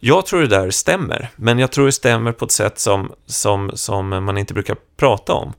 jag 0.01 0.27
tror 0.27 0.41
det 0.41 0.47
där 0.47 0.71
stämmer, 0.71 1.29
men 1.37 1.59
jag 1.59 1.73
tror 1.73 1.87
det 1.87 1.93
stämmer 1.93 2.33
på 2.33 2.45
ett 2.45 2.53
sätt 2.53 2.79
som, 2.79 3.13
som, 3.27 3.71
som 3.75 4.09
man 4.09 4.39
inte 4.39 4.55
brukar 4.55 4.77
prata 4.97 5.33
om. 5.33 5.53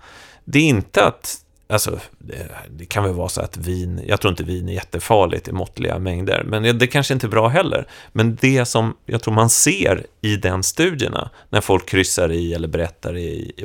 Det 0.46 0.60
är 0.60 0.64
inte 0.64 1.06
att, 1.06 1.36
alltså, 1.70 2.00
det, 2.18 2.52
det 2.70 2.86
kan 2.86 3.04
väl 3.04 3.14
vara 3.14 3.30
så 3.30 3.42
att 3.42 3.58
vin, 3.58 4.02
jag 4.08 4.22
tror 4.22 4.32
inte 4.32 4.44
vin 4.44 4.70
är 4.70 4.74
jättefarligt 4.74 5.48
i 5.48 5.52
måttliga 5.52 6.00
mängder, 6.00 6.44
men 6.46 6.64
det, 6.64 6.74
det 6.74 6.88
kanske 6.88 7.14
inte 7.14 7.28
är 7.28 7.30
bra 7.30 7.48
heller. 7.48 7.88
Men 8.12 8.38
det 8.42 8.66
som 8.66 8.96
jag 9.06 9.22
tror 9.22 9.34
man 9.34 9.50
ser 9.50 10.06
i 10.22 10.36
den 10.36 10.64
studierna, 10.64 11.30
när 11.50 11.62
folk 11.62 11.90
kryssar 11.90 12.32
i 12.32 12.54
eller 12.54 12.68
berättar 12.68 13.18
i, 13.18 13.54
i 13.58 13.64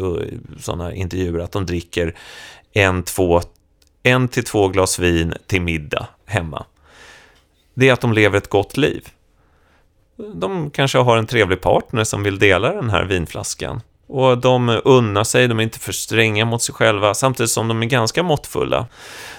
sådana 0.60 0.94
intervjuer 0.94 1.38
att 1.38 1.52
de 1.52 1.66
dricker 1.66 2.14
en, 2.72 3.02
två, 3.02 3.40
en 4.02 4.28
till 4.28 4.44
två 4.44 4.68
glas 4.68 4.98
vin 4.98 5.34
till 5.46 5.62
middag 5.62 6.06
hemma. 6.26 6.66
Det 7.74 7.88
är 7.88 7.92
att 7.92 8.00
de 8.00 8.12
lever 8.12 8.38
ett 8.38 8.50
gott 8.50 8.76
liv. 8.76 9.08
De 10.34 10.70
kanske 10.70 10.98
har 10.98 11.16
en 11.16 11.26
trevlig 11.26 11.60
partner 11.60 12.04
som 12.04 12.22
vill 12.22 12.38
dela 12.38 12.74
den 12.74 12.90
här 12.90 13.04
vinflaskan. 13.04 13.80
Och 14.06 14.38
de 14.38 14.80
unnar 14.84 15.24
sig, 15.24 15.48
de 15.48 15.58
är 15.58 15.62
inte 15.62 15.78
för 15.78 15.92
stränga 15.92 16.44
mot 16.44 16.62
sig 16.62 16.74
själva, 16.74 17.14
samtidigt 17.14 17.50
som 17.50 17.68
de 17.68 17.82
är 17.82 17.86
ganska 17.86 18.22
måttfulla. 18.22 18.86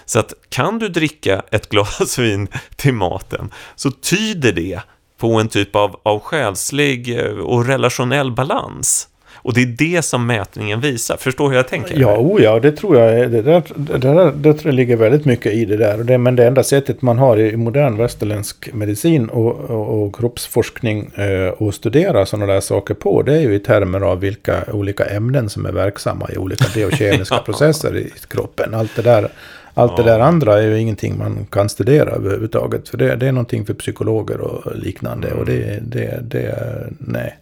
Så 0.06 0.20
att 0.20 0.34
kan 0.50 0.80
du 0.80 0.90
dricka 0.90 1.44
ett 1.52 1.70
glas 1.70 2.20
vin 2.20 2.48
till 2.76 2.94
maten, 2.94 3.52
så 3.76 3.92
tyder 3.92 4.52
det 4.52 4.82
på 5.18 5.40
en 5.40 5.48
typ 5.48 5.76
av, 5.76 6.00
av 6.04 6.20
själslig 6.20 7.20
eh, 7.20 7.32
och 7.32 7.66
relationell 7.66 8.32
balans. 8.32 9.08
Och 9.46 9.54
det 9.54 9.62
är 9.62 9.66
det 9.66 10.02
som 10.02 10.28
mätningen 10.28 10.82
visar. 10.82 11.18
Förstår 11.18 11.50
hur 11.50 11.56
jag 11.56 11.68
tänker? 11.68 12.00
Ja, 12.00 12.18
oh 12.18 12.42
ja, 12.42 12.60
det 12.60 12.72
tror 12.72 12.98
jag. 12.98 13.32
Det, 13.32 13.42
där, 13.42 13.64
det, 13.76 13.98
där, 13.98 14.32
det 14.36 14.54
tror 14.54 14.66
jag 14.66 14.74
ligger 14.74 14.96
väldigt 14.96 15.26
mycket 15.26 15.54
i 15.54 15.66
det 15.66 15.78
där. 15.78 15.98
Det, 15.98 16.18
men 16.18 16.36
det 16.36 16.46
enda 16.46 16.64
sättet 16.64 17.02
man 17.02 17.18
har 17.18 17.40
i 17.40 17.58
modern 17.58 17.98
västerländsk 17.98 18.74
medicin 18.74 19.30
och, 19.30 19.70
och, 19.70 20.04
och 20.04 20.16
kroppsforskning 20.16 21.12
eh, 21.16 21.48
och 21.48 21.74
studera 21.74 22.26
sådana 22.26 22.54
där 22.54 22.62
saker 22.62 22.94
på, 22.94 23.22
det 23.22 23.34
är 23.34 23.42
ju 23.42 23.56
i 23.56 23.60
termer 23.60 24.02
av 24.02 24.20
vilka 24.20 24.64
olika 24.74 25.06
ämnen 25.06 25.50
som 25.50 25.66
är 25.66 25.72
verksamma 25.72 26.30
i 26.34 26.38
olika 26.38 26.66
biokemiska 26.76 27.38
processer 27.38 27.98
i 27.98 28.12
kroppen. 28.28 28.74
Allt 28.74 28.96
det 28.96 29.02
där 29.02 29.28
allt 29.74 29.94
ja. 29.98 30.04
det 30.04 30.10
där 30.10 30.20
andra 30.20 30.62
är 30.62 30.68
ju 30.68 30.80
ingenting 30.80 31.18
man 31.18 31.46
kan 31.50 31.70
studera 31.70 32.10
överhuvudtaget. 32.10 32.90
För 32.90 32.98
det, 32.98 33.16
det 33.16 33.28
är 33.28 33.32
någonting 33.32 33.66
för 33.66 33.74
psykologer 33.74 34.42
och 34.42 34.76
liknande. 34.76 35.28
Mm. 35.28 35.40
Och 35.40 35.46
det, 35.46 35.80
det, 35.82 36.20
det, 36.22 36.56
nej. 36.98 37.38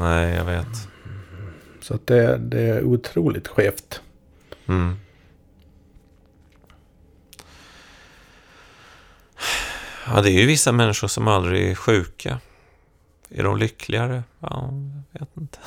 Nej, 0.00 0.34
jag 0.34 0.44
vet. 0.44 0.88
Så 1.80 1.94
att 1.94 2.06
det, 2.06 2.38
det 2.38 2.60
är 2.60 2.82
otroligt 2.84 3.48
skevt. 3.48 4.00
Mm. 4.68 4.96
Ja, 10.06 10.22
det 10.22 10.30
är 10.30 10.40
ju 10.40 10.46
vissa 10.46 10.72
människor 10.72 11.08
som 11.08 11.28
aldrig 11.28 11.70
är 11.70 11.74
sjuka. 11.74 12.38
Är 13.30 13.42
de 13.42 13.58
lyckligare? 13.58 14.22
Ja, 14.40 14.70
jag 15.12 15.20
vet 15.20 15.36
inte. 15.36 15.58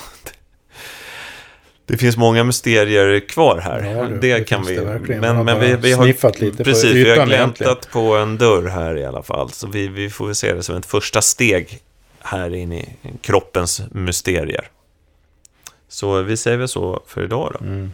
Det 1.85 1.97
finns 1.97 2.17
många 2.17 2.43
mysterier 2.43 3.19
kvar 3.19 3.57
här. 3.57 3.83
Ja, 3.83 4.03
det, 4.03 4.17
det 4.17 4.43
kan 4.43 4.65
vi. 4.65 4.75
Det 4.75 4.99
men, 5.21 5.45
men 5.45 5.59
vi, 5.59 5.75
vi 5.75 5.93
har 5.93 6.03
sniffat 6.03 6.39
lite 6.39 6.63
precis, 6.63 6.91
vi 6.91 7.17
har 7.17 7.25
gläntat 7.25 7.89
på 7.91 8.15
en 8.15 8.37
dörr 8.37 8.67
här 8.67 8.97
i 8.97 9.05
alla 9.05 9.23
fall. 9.23 9.51
Så 9.51 9.67
vi, 9.67 9.87
vi 9.87 10.09
får 10.09 10.25
väl 10.25 10.35
se 10.35 10.53
det 10.53 10.63
som 10.63 10.75
ett 10.75 10.85
första 10.85 11.21
steg 11.21 11.81
här 12.23 12.55
inne 12.55 12.79
i 12.79 12.87
kroppens 13.21 13.81
mysterier. 13.91 14.69
Så 15.87 16.21
vi 16.21 16.37
säger 16.37 16.57
väl 16.57 16.67
så 16.67 17.03
för 17.07 17.23
idag 17.23 17.55
då. 17.59 17.65
Mm. 17.65 17.91